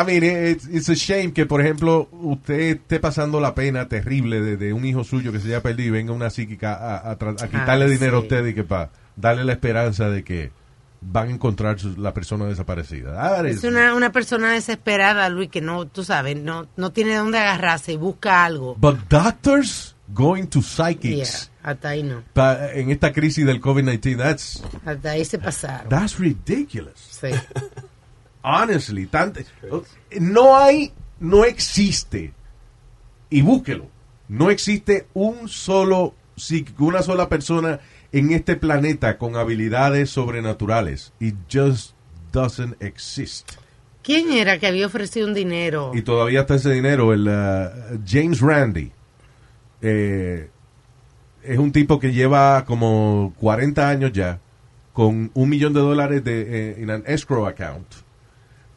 I 0.00 0.04
mean, 0.04 0.22
it's, 0.24 0.66
it's 0.68 0.88
a 0.88 0.94
shame 0.94 1.32
que, 1.32 1.46
por 1.46 1.60
ejemplo, 1.60 2.08
usted 2.12 2.58
esté 2.76 3.00
pasando 3.00 3.40
la 3.40 3.54
pena 3.54 3.88
terrible 3.88 4.40
de, 4.40 4.56
de 4.56 4.72
un 4.72 4.84
hijo 4.84 5.04
suyo 5.04 5.32
que 5.32 5.40
se 5.40 5.48
haya 5.48 5.62
perdido 5.62 5.88
y 5.88 5.90
venga 5.90 6.12
una 6.12 6.30
psíquica 6.30 6.74
a, 6.74 6.96
a 6.96 7.10
a 7.12 7.16
quitarle 7.16 7.84
Ah, 7.84 7.88
dinero 7.88 8.18
a 8.18 8.20
sí. 8.20 8.26
usted 8.26 8.46
y 8.46 8.54
que 8.54 8.64
para 8.64 8.90
darle 9.16 9.44
la 9.44 9.52
esperanza 9.52 10.08
de 10.08 10.22
que 10.24 10.52
van 11.02 11.28
a 11.28 11.30
encontrar 11.32 11.78
su- 11.80 11.96
la 11.96 12.12
persona 12.14 12.44
desaparecida. 12.46 13.46
Is- 13.48 13.58
Es 13.58 13.64
una, 13.64 13.94
una 13.94 14.12
persona 14.12 14.52
desesperada, 14.52 15.28
Luis, 15.30 15.48
que 15.50 15.60
no, 15.60 15.86
tú 15.86 16.04
sabes, 16.04 16.36
no, 16.36 16.68
no 16.76 16.92
tiene 16.92 17.14
dónde 17.16 17.38
agarrarse 17.38 17.92
y 17.92 17.96
busca 17.96 18.44
algo. 18.44 18.76
But 18.78 18.98
doctors 19.08 19.96
going 20.12 20.46
to 20.48 20.60
Yeah, 20.60 20.68
psychics 20.68 21.50
hasta 21.62 21.88
ahí 21.90 22.02
no. 22.02 22.22
pa- 22.32 22.72
en 22.72 22.90
esta 22.90 23.12
crisis 23.12 23.46
del 23.46 23.60
COVID-19, 23.60 24.16
that's, 24.18 24.62
Hasta 24.84 25.10
ahí 25.12 25.24
se 25.24 25.38
pasaron. 25.38 25.88
that's 25.88 26.18
ridiculous. 26.18 26.98
Sí. 26.98 27.28
Honestly, 28.42 29.06
tant- 29.06 29.44
no 30.18 30.56
hay, 30.56 30.92
no 31.18 31.44
existe, 31.44 32.32
y 33.28 33.42
búsquelo, 33.42 33.86
no 34.28 34.50
existe 34.50 35.06
un 35.14 35.48
solo 35.48 36.14
psíquico, 36.36 36.84
una 36.86 37.02
sola 37.02 37.28
persona 37.28 37.80
en 38.12 38.32
este 38.32 38.56
planeta 38.56 39.18
con 39.18 39.36
habilidades 39.36 40.10
sobrenaturales. 40.10 41.12
It 41.20 41.34
just 41.52 41.92
doesn't 42.32 42.82
exist. 42.82 43.50
¿Quién 44.02 44.32
era 44.32 44.58
que 44.58 44.66
había 44.66 44.86
ofrecido 44.86 45.26
un 45.28 45.34
dinero? 45.34 45.92
Y 45.94 46.02
todavía 46.02 46.40
está 46.40 46.54
ese 46.54 46.72
dinero, 46.72 47.12
el 47.12 47.28
uh, 47.28 48.00
James 48.06 48.40
Randi. 48.40 48.90
eh, 49.82 50.48
es 51.42 51.58
un 51.58 51.72
tipo 51.72 51.98
que 51.98 52.12
lleva 52.12 52.64
como 52.66 53.32
40 53.40 53.88
años 53.88 54.12
ya 54.12 54.40
con 54.92 55.30
un 55.32 55.48
millón 55.48 55.72
de 55.72 55.80
dólares 55.80 56.22
de, 56.24 56.40
eh, 56.42 56.74
en 56.78 56.90
un 56.90 57.02
escrow 57.06 57.46
account 57.46 57.86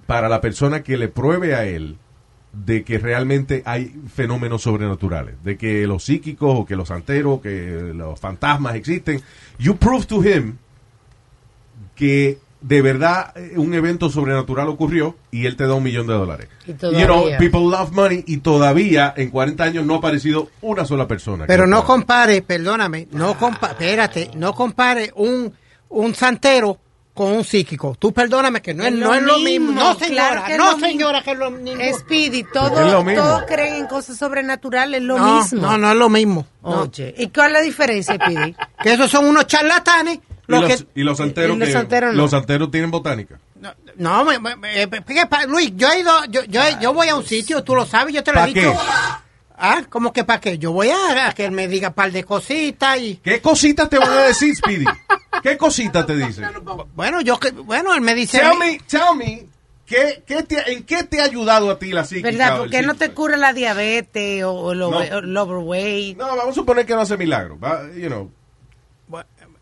para 0.06 0.30
la 0.30 0.42
persona 0.42 0.84
que 0.84 0.98
le 0.98 1.08
pruebe 1.08 1.56
a 1.56 1.66
él 1.66 1.98
de 2.54 2.84
que 2.84 3.00
realmente 3.00 3.64
hay 3.66 3.96
fenómenos 4.14 4.62
sobrenaturales, 4.62 5.36
de 5.44 5.58
que 5.58 5.88
los 5.88 6.04
psíquicos 6.04 6.60
o 6.60 6.66
que 6.66 6.76
los 6.76 6.90
santeros, 6.90 7.42
que 7.42 7.92
los 7.96 8.20
fantasmas 8.20 8.76
existen. 8.76 9.22
You 9.58 9.76
prove 9.76 10.06
to 10.06 10.24
him 10.24 10.58
que 11.96 12.38
de 12.62 12.82
verdad 12.82 13.36
eh, 13.36 13.54
un 13.58 13.74
evento 13.74 14.10
sobrenatural 14.10 14.70
ocurrió 14.70 15.18
y 15.32 15.48
él 15.48 15.56
te 15.56 15.66
da 15.66 15.74
un 15.74 15.84
millón 15.84 16.08
de 16.08 16.14
dólares. 16.14 16.48
Y 16.66 16.72
You 16.74 17.06
know, 17.06 17.26
people 17.40 17.62
love 17.62 17.92
money 17.92 18.24
y 18.26 18.38
todavía 18.38 19.14
en 19.18 19.32
40 19.32 19.64
años 19.64 19.86
no 19.86 19.96
ha 19.96 19.98
aparecido 19.98 20.50
una 20.62 20.86
sola 20.86 21.08
persona. 21.08 21.46
Pero 21.48 21.66
no 21.66 21.84
compare, 21.84 22.44
perdóname, 22.44 23.08
no 23.12 23.38
compa 23.38 23.72
espérate, 23.72 24.32
no 24.36 24.54
compare 24.54 25.12
un, 25.16 25.52
un 25.90 26.16
santero 26.16 26.80
con 27.14 27.32
un 27.32 27.44
psíquico. 27.44 27.96
Tú 28.00 28.12
perdóname 28.12 28.62
que 28.62 28.74
no 28.74 28.84
es, 28.86 28.92
no 28.92 29.08
lo 29.08 29.14
es 29.14 29.22
lo 29.22 29.38
mismo. 29.40 29.72
No, 29.72 29.94
señora, 29.96 30.30
claro 30.30 30.46
que 30.46 30.52
es 30.54 30.58
no, 30.58 30.80
señora, 30.80 31.22
que 31.24 31.32
es 31.32 31.38
lo 31.38 31.52
mismo. 31.52 31.82
Speedy, 32.00 32.44
todo, 32.52 32.80
Es 32.86 32.92
lo 32.92 33.04
mismo. 33.04 33.22
todos 33.24 33.44
creen 33.48 33.76
en 33.76 33.88
cosas 33.88 34.18
sobrenaturales, 34.18 35.00
es 35.02 35.06
lo 35.06 35.18
no, 35.20 35.36
mismo. 35.42 35.62
no, 35.62 35.78
no 35.78 35.92
es 35.92 35.98
lo 35.98 36.10
mismo. 36.10 36.48
No. 36.64 36.82
Oye, 36.82 37.14
¿y 37.18 37.28
cuál 37.30 37.48
es 37.48 37.54
la 37.54 37.62
diferencia, 37.62 38.16
Speedy? 38.16 38.56
Que 38.84 38.94
esos 38.94 39.10
son 39.12 39.26
unos 39.26 39.46
charlatanes. 39.48 40.20
Y 40.46 40.52
Los 40.52 40.66
que, 40.66 40.86
y 40.96 41.04
los 41.04 41.18
santeros, 41.18 41.56
y 41.56 41.60
los 41.60 41.70
santeros 41.72 42.14
no. 42.14 42.22
los 42.24 42.32
santeros 42.32 42.70
tienen 42.70 42.92
botánica. 42.92 43.40
no, 43.96 44.26
me- 44.26 44.40
me- 44.40 44.56
me- 44.58 44.88
¿qué 44.88 45.26
pa- 45.30 45.46
Luis, 45.46 45.72
yo 45.76 45.90
he 45.90 46.00
ido, 46.02 46.12
yo, 46.26 46.44
yo, 46.46 46.62
yo 46.82 46.94
voy 46.94 47.08
a 47.08 47.16
un 47.16 47.24
sitio, 47.26 47.64
tú 47.64 47.76
lo 47.76 47.86
sabes, 47.86 48.14
yo 48.14 48.24
te 48.24 48.34
lo 48.34 48.40
he 48.40 48.42
¿Pa' 48.42 48.48
dicho. 48.48 48.72
qué? 48.74 48.78
Ah, 49.58 49.84
¿cómo 49.90 50.12
que 50.12 50.26
para 50.26 50.42
qué? 50.42 50.58
Yo 50.58 50.74
voy 50.74 50.90
a, 50.90 51.30
a 51.30 51.32
que 51.34 51.46
él 51.46 51.52
me 51.52 51.70
diga 51.70 51.90
un 51.90 51.94
par 51.94 52.12
de 52.12 52.24
cositas 52.26 52.98
y... 53.00 53.16
¿Qué 53.24 53.40
cositas 53.40 53.88
te 53.88 53.98
van 54.00 54.10
a 54.12 54.22
decir, 54.24 54.54
Speedy? 54.54 54.84
¿Qué 55.44 55.58
cositas 55.58 56.06
te 56.08 56.16
dicen? 56.16 56.46
Bueno, 56.96 57.22
yo 57.22 57.38
que, 57.40 57.52
bueno, 57.52 57.94
él 57.94 58.02
me 58.02 58.16
dice... 58.16 58.40
Tell 58.40 58.58
me, 58.58 58.80
tell 58.88 59.16
me, 59.18 59.46
¿qué, 59.86 60.24
qué 60.26 60.42
te- 60.44 60.72
¿en 60.72 60.84
qué 60.84 61.04
te 61.04 61.20
ha 61.22 61.26
ayudado 61.26 61.70
a 61.70 61.78
ti 61.78 61.92
la 61.92 62.06
psíquica? 62.06 62.30
¿Verdad? 62.32 62.58
¿Por 62.58 62.70
qué 62.70 62.82
no 62.82 62.96
te 62.96 63.12
cura 63.12 63.36
la 63.38 63.52
diabetes 63.54 64.44
o, 64.46 64.52
o 64.54 64.72
el, 64.72 64.80
No. 64.80 64.88
o 64.90 65.02
el 65.02 65.38
overweight? 65.38 66.18
No, 66.18 66.28
vamos 66.28 66.50
a 66.50 66.54
suponer 66.54 66.86
que 66.86 66.94
no 66.96 67.02
hace 67.02 67.18
milagro. 67.18 67.60
va, 67.60 67.84
You 67.94 68.08
know. 68.08 68.32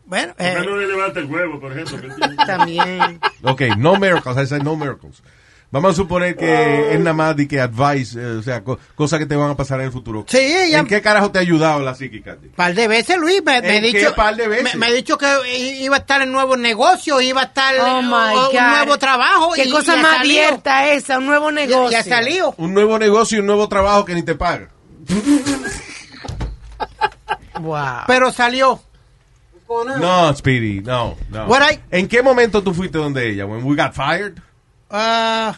Bueno, 0.04 0.34
¿Por 0.36 0.46
qué 0.46 0.66
no 0.66 0.76
le 0.76 0.86
levanta 0.88 1.20
el 1.20 1.26
huevo, 1.26 1.58
por 1.60 1.72
ejemplo? 1.72 2.14
También. 2.46 3.18
Ok, 3.42 3.62
no 3.78 3.96
miracles, 3.98 4.36
I 4.36 4.46
said 4.46 4.62
no 4.62 4.76
miracles. 4.76 5.22
Vamos 5.72 5.92
a 5.92 5.94
suponer 5.96 6.36
que 6.36 6.92
es 6.92 6.98
nada 7.00 7.14
más 7.14 7.34
de 7.34 7.48
que 7.48 7.58
advice, 7.58 8.20
eh, 8.20 8.26
o 8.36 8.42
sea, 8.42 8.62
co- 8.62 8.78
cosas 8.94 9.18
que 9.18 9.24
te 9.24 9.34
van 9.34 9.50
a 9.50 9.56
pasar 9.56 9.80
en 9.80 9.86
el 9.86 9.92
futuro. 9.92 10.26
Sí, 10.28 10.36
ella- 10.38 10.80
¿En 10.80 10.86
qué 10.86 11.00
carajo 11.00 11.30
te 11.30 11.38
ha 11.38 11.40
ayudado 11.40 11.80
la 11.80 11.94
psíquica? 11.94 12.36
tío? 12.36 12.50
par 12.54 12.74
de 12.74 12.86
veces, 12.88 13.16
Luis, 13.16 13.42
me, 13.42 13.60
me 13.62 13.68
he 13.68 13.76
¿En 13.78 13.82
qué 13.90 13.98
dicho... 14.00 14.14
par 14.14 14.36
de 14.36 14.48
veces? 14.48 14.74
Me, 14.74 14.80
me 14.80 14.88
he 14.88 14.94
dicho 14.94 15.16
que 15.16 15.26
i- 15.56 15.82
iba 15.84 15.96
a 15.96 16.00
estar 16.00 16.20
en 16.20 16.30
nuevos 16.30 16.58
negocios, 16.58 17.22
iba 17.22 17.40
a 17.40 17.44
estar 17.44 17.74
Oh 17.80 18.00
eh, 18.00 18.02
my 18.02 18.36
o- 18.36 18.50
un 18.50 18.54
God. 18.56 18.76
nuevo 18.76 18.98
trabajo. 18.98 19.52
Qué 19.54 19.64
y- 19.64 19.70
cosa 19.70 19.96
y 19.96 19.98
ha 19.98 20.02
más 20.02 20.16
salido. 20.18 20.42
abierta 20.44 20.88
esa, 20.92 21.16
un 21.18 21.24
nuevo 21.26 21.48
Ya, 21.48 21.54
negocio. 21.54 21.90
ya 21.90 22.02
salió. 22.04 22.54
Un 22.58 22.74
nuevo 22.74 22.98
negocio 22.98 23.38
y 23.38 23.40
un 23.40 23.46
nuevo 23.46 23.66
trabajo 23.66 24.04
que 24.04 24.14
ni 24.14 24.22
te 24.22 24.34
paga. 24.34 24.68
Wow. 27.60 27.78
Pero 28.06 28.30
salió. 28.30 28.80
No, 29.98 30.34
Speedy, 30.36 30.80
no, 30.82 31.16
no. 31.30 31.46
What 31.46 31.62
I- 31.72 31.80
¿En 31.90 32.06
qué 32.08 32.20
momento 32.22 32.62
tú 32.62 32.74
fuiste 32.74 32.98
donde 32.98 33.30
ella? 33.30 33.46
When 33.46 33.64
we 33.64 33.74
got 33.74 33.94
fired? 33.94 34.34
Uh, 34.92 35.54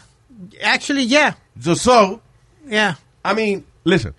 actually, 0.63 1.03
yeah. 1.03 1.35
So, 1.59 1.75
so, 1.75 2.21
Yeah. 2.67 2.95
I 3.23 3.33
mean, 3.33 3.65
listen. 3.83 4.13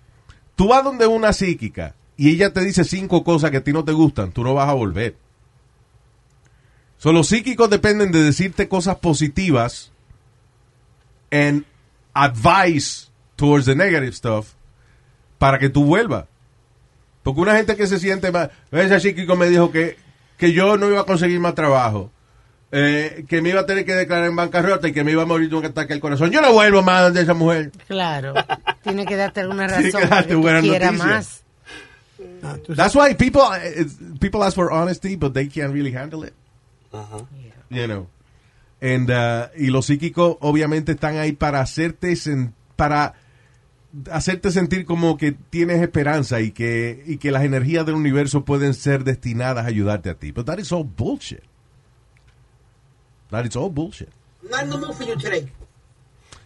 Tú 0.55 0.69
vas 0.69 0.83
donde 0.83 1.05
una 1.05 1.33
psíquica 1.33 1.95
y 2.15 2.29
ella 2.31 2.51
te 2.51 2.61
dice 2.61 2.83
cinco 2.83 3.23
cosas 3.23 3.51
que 3.51 3.57
a 3.57 3.63
ti 3.63 3.73
no 3.73 3.83
te 3.83 3.91
gustan, 3.91 4.31
tú 4.31 4.43
no 4.43 4.53
vas 4.53 4.69
a 4.69 4.73
volver. 4.73 5.15
So, 6.97 7.11
los 7.11 7.27
psíquicos 7.27 7.69
dependen 7.69 8.11
de 8.11 8.23
decirte 8.23 8.67
cosas 8.67 8.95
positivas 8.97 9.91
and 11.31 11.63
advice 12.13 13.09
towards 13.35 13.65
the 13.65 13.75
negative 13.75 14.13
stuff 14.13 14.55
para 15.37 15.59
que 15.59 15.69
tú 15.69 15.85
vuelvas. 15.85 16.25
Porque 17.21 17.41
una 17.41 17.55
gente 17.55 17.75
que 17.75 17.85
se 17.85 17.99
siente 17.99 18.31
más, 18.31 18.49
ese 18.71 18.99
psíquico 18.99 19.35
me 19.35 19.47
dijo 19.47 19.71
que, 19.71 19.97
que 20.37 20.53
yo 20.53 20.77
no 20.77 20.87
iba 20.87 21.01
a 21.01 21.05
conseguir 21.05 21.39
más 21.39 21.53
trabajo, 21.53 22.09
eh, 22.71 23.25
que 23.29 23.41
me 23.41 23.49
iba 23.49 23.61
a 23.61 23.65
tener 23.65 23.85
que 23.85 23.93
declarar 23.95 24.27
en 24.29 24.35
bancarrota 24.35 24.87
y 24.87 24.91
que 24.93 25.03
me 25.03 25.11
iba 25.11 25.23
a 25.23 25.25
morir 25.25 25.49
de 25.49 25.55
un 25.55 25.65
ataque 25.65 25.93
al 25.93 25.99
corazón. 25.99 26.31
Yo 26.31 26.41
no 26.41 26.51
vuelvo 26.53 26.81
más 26.83 27.13
de 27.13 27.21
esa 27.21 27.33
mujer. 27.33 27.71
Claro. 27.87 28.33
Tiene 28.83 29.05
que 29.05 29.15
darte 29.15 29.39
alguna 29.41 29.67
Tiene 29.67 29.83
razón 29.91 30.01
que 30.01 30.07
para 30.07 30.21
darte 30.21 30.29
que 30.35 30.79
noticias. 30.79 30.93
más. 30.97 31.43
That's 32.75 32.95
why 32.95 33.13
people 33.15 33.41
uh, 33.41 33.55
it's- 33.79 33.97
people 34.19 34.43
ask 34.43 34.55
for 34.55 34.71
honesty, 34.71 35.15
but 35.15 35.33
they 35.33 35.47
can't 35.47 35.71
really 35.73 35.93
handle 35.95 36.25
it. 36.25 36.33
You 37.69 37.87
know. 37.87 38.07
And, 38.81 39.09
uh, 39.09 39.47
y 39.57 39.67
los 39.67 39.87
psíquicos 39.87 40.37
obviamente 40.39 40.91
están 40.93 41.17
ahí 41.17 41.31
para 41.33 41.61
hacerte 41.61 42.11
sen- 42.13 42.53
para 42.75 43.13
hacerte 44.11 44.51
sentir 44.51 44.85
como 44.85 45.17
que 45.17 45.31
tienes 45.31 45.81
esperanza 45.81 46.41
y 46.41 46.51
que 46.51 47.03
y 47.07 47.17
que 47.17 47.31
las 47.31 47.43
energías 47.43 47.85
del 47.85 47.95
universo 47.95 48.45
pueden 48.45 48.73
ser 48.73 49.03
destinadas 49.03 49.65
a 49.65 49.67
ayudarte 49.69 50.09
a 50.11 50.13
ti. 50.15 50.31
But 50.31 50.45
that 50.45 50.59
is 50.59 50.71
all 50.71 50.83
bullshit. 50.83 51.41
That 53.31 53.45
is 53.45 53.55
all 53.55 53.69
bullshit. 53.69 54.09
Not 54.49 54.63
in 54.63 54.69
the 54.69 54.77
mood 54.77 54.93
for 54.95 55.05
you 55.05 55.15
today. 55.17 55.47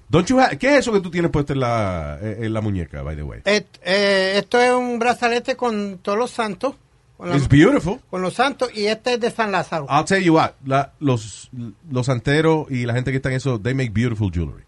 Don't 0.09 0.27
you 0.29 0.39
ha- 0.39 0.49
¿Qué 0.57 0.73
es 0.73 0.79
eso 0.79 0.91
que 0.91 0.99
tú 0.99 1.09
tienes 1.09 1.31
puesto 1.31 1.53
en 1.53 1.59
la, 1.61 2.17
en 2.21 2.53
la 2.53 2.59
muñeca, 2.61 3.01
by 3.01 3.15
the 3.15 3.23
way? 3.23 3.41
Et- 3.45 3.79
eh, 3.83 4.33
esto 4.37 4.59
es 4.59 4.71
un 4.71 4.99
brazalete 4.99 5.55
con 5.55 5.99
todos 5.99 6.17
los 6.17 6.31
santos. 6.31 6.75
Con, 7.17 7.29
la- 7.29 7.37
It's 7.37 7.47
beautiful. 7.47 7.99
con 8.09 8.21
los 8.21 8.33
santos 8.33 8.69
y 8.75 8.87
este 8.87 9.13
es 9.13 9.19
de 9.19 9.31
San 9.31 9.51
Lázaro. 9.51 9.85
I'll 9.89 10.03
tell 10.05 10.21
you 10.23 10.33
what, 10.35 10.51
la- 10.65 10.91
los, 10.99 11.49
los 11.89 12.05
santeros 12.07 12.69
y 12.71 12.85
la 12.85 12.93
gente 12.93 13.11
que 13.11 13.17
está 13.17 13.29
en 13.29 13.35
eso, 13.35 13.59
they 13.59 13.73
make 13.73 13.91
beautiful 13.91 14.29
jewelry. 14.31 14.63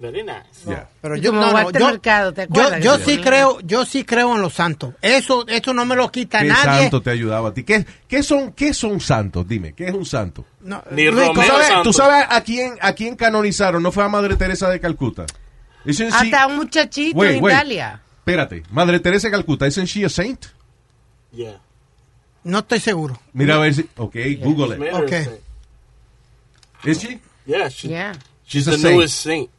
Very 0.00 0.22
nice. 0.22 0.64
Yeah. 0.66 0.88
Pero 1.02 1.14
yo, 1.16 1.30
no, 1.30 1.42
no, 1.48 1.52
Walter 1.52 1.78
yo, 1.82 1.86
Mercado, 1.88 2.32
¿te 2.32 2.46
yo, 2.50 2.78
yo 2.78 2.98
sí 2.98 3.18
creo, 3.18 3.60
yo 3.60 3.84
sí 3.84 4.02
creo 4.02 4.34
en 4.34 4.40
los 4.40 4.54
santos. 4.54 4.94
Eso, 5.02 5.46
eso 5.46 5.74
no 5.74 5.84
me 5.84 5.94
lo 5.94 6.10
quita 6.10 6.40
¿Qué 6.40 6.46
nadie. 6.48 6.80
santo 6.84 7.02
te 7.02 7.10
ha 7.10 7.12
ayudado 7.12 7.46
a 7.48 7.52
ti? 7.52 7.64
¿Qué, 7.64 7.84
qué 8.08 8.22
son, 8.22 8.52
¿Qué 8.52 8.72
son 8.72 8.98
santos? 8.98 9.46
Dime, 9.46 9.74
¿qué 9.74 9.88
es 9.88 9.92
un 9.94 10.06
santo? 10.06 10.46
No, 10.62 10.82
Ni 10.90 11.04
Luis, 11.10 11.30
¿Tú 11.34 11.42
sabes, 11.42 11.66
Santo. 11.66 11.82
tú 11.82 11.92
sabes 11.92 12.24
a, 12.30 12.40
quién, 12.40 12.76
a 12.80 12.94
quién 12.94 13.14
canonizaron? 13.14 13.82
¿No 13.82 13.92
fue 13.92 14.02
a 14.02 14.08
Madre 14.08 14.36
Teresa 14.36 14.70
de 14.70 14.80
Calcuta? 14.80 15.26
Isn't 15.84 16.08
she- 16.10 16.16
Hasta 16.16 16.46
un 16.46 16.56
muchachito 16.56 17.18
Wait, 17.18 17.36
en 17.36 17.44
wait. 17.44 17.54
Italia. 17.54 18.00
Espérate, 18.20 18.62
Madre 18.70 19.00
Teresa 19.00 19.28
de 19.28 19.32
Calcuta, 19.32 19.66
¿isn't 19.66 19.86
she 19.86 20.06
a 20.06 20.08
saint? 20.08 20.46
Yeah. 21.32 21.60
no 22.44 22.60
estoy 22.60 22.80
seguro. 22.80 23.20
Mira 23.34 23.56
a 23.56 23.58
ver 23.58 23.74
si... 23.74 23.86
Ok, 23.98 24.16
Google 24.42 24.76
it. 24.76 24.94
Okay. 24.94 25.26
a. 26.84 26.88
¿Is 26.88 27.00
she? 27.02 27.20
Yeah, 27.44 27.68
she, 27.68 27.88
Yeah. 27.88 28.12
she's 28.46 28.64
She's 28.64 28.68
a 28.68 28.70
the 28.72 28.78
saint. 28.78 28.94
newest 28.96 29.14
saint. 29.22 29.50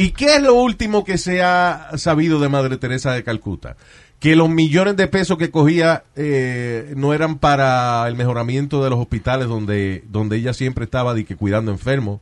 ¿Y 0.00 0.12
qué 0.12 0.36
es 0.36 0.42
lo 0.42 0.54
último 0.54 1.04
que 1.04 1.18
se 1.18 1.42
ha 1.42 1.90
sabido 1.96 2.40
de 2.40 2.48
Madre 2.48 2.78
Teresa 2.78 3.12
de 3.12 3.22
Calcuta? 3.22 3.76
Que 4.18 4.34
los 4.36 4.48
millones 4.48 4.96
de 4.96 5.08
pesos 5.08 5.36
que 5.36 5.50
cogía 5.50 6.04
eh, 6.16 6.92
no 6.96 7.12
eran 7.12 7.38
para 7.38 8.06
el 8.08 8.14
mejoramiento 8.16 8.82
de 8.82 8.90
los 8.90 8.98
hospitales 8.98 9.48
donde, 9.48 10.04
donde 10.08 10.36
ella 10.38 10.54
siempre 10.54 10.84
estaba 10.84 11.12
de 11.12 11.24
que 11.24 11.36
cuidando 11.36 11.70
enfermos. 11.70 12.20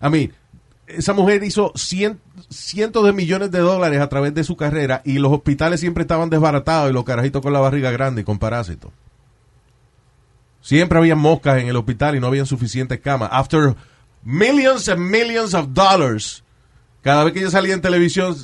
A 0.00 0.10
mí, 0.10 0.30
esa 0.88 1.12
mujer 1.12 1.44
hizo 1.44 1.72
cien- 1.74 2.18
cientos 2.48 3.04
de 3.04 3.12
millones 3.12 3.50
de 3.50 3.58
dólares 3.60 4.00
a 4.00 4.08
través 4.08 4.34
de 4.34 4.42
su 4.42 4.56
carrera 4.56 5.02
y 5.04 5.18
los 5.18 5.32
hospitales 5.32 5.80
siempre 5.80 6.02
estaban 6.02 6.30
desbaratados 6.30 6.90
y 6.90 6.94
los 6.94 7.04
carajitos 7.04 7.42
con 7.42 7.52
la 7.52 7.60
barriga 7.60 7.90
grande 7.92 8.22
y 8.22 8.24
con 8.24 8.38
parásitos. 8.38 8.90
Siempre 10.60 10.98
había 10.98 11.14
moscas 11.14 11.58
en 11.62 11.68
el 11.68 11.76
hospital 11.76 12.16
y 12.16 12.20
no 12.20 12.26
habían 12.26 12.46
suficientes 12.46 12.98
camas. 13.00 13.28
After 13.32 13.76
millions 14.24 14.88
and 14.88 15.00
millions 15.00 15.54
of 15.54 15.68
dollars, 15.72 16.42
cada 17.02 17.24
vez 17.24 17.32
que 17.32 17.40
ella 17.40 17.50
salía 17.50 17.74
en 17.74 17.80
televisión, 17.80 18.36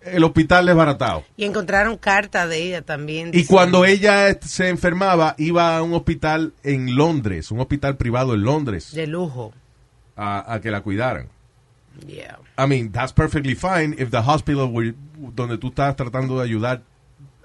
el 0.00 0.24
hospital 0.24 0.66
desbaratado. 0.66 1.24
Y 1.36 1.44
encontraron 1.44 1.96
carta 1.96 2.46
de 2.46 2.58
ella 2.62 2.82
también. 2.82 3.30
Y 3.32 3.44
cuando 3.46 3.84
ella 3.84 4.36
se 4.40 4.68
enfermaba, 4.68 5.34
iba 5.38 5.76
a 5.76 5.82
un 5.82 5.94
hospital 5.94 6.52
en 6.64 6.96
Londres, 6.96 7.50
un 7.50 7.60
hospital 7.60 7.96
privado 7.96 8.34
en 8.34 8.42
Londres, 8.42 8.92
De 8.92 9.06
lujo. 9.06 9.52
a, 10.16 10.52
a 10.54 10.60
que 10.60 10.70
la 10.70 10.80
cuidaran. 10.80 11.28
Yeah. 12.06 12.38
I 12.58 12.66
mean, 12.66 12.90
that's 12.90 13.12
perfectly 13.12 13.54
fine 13.54 13.94
if 13.98 14.10
the 14.10 14.18
hospital 14.18 14.66
were- 14.72 14.94
donde 15.34 15.58
tú 15.58 15.68
estás 15.68 15.94
tratando 15.94 16.38
de 16.38 16.44
ayudar 16.44 16.82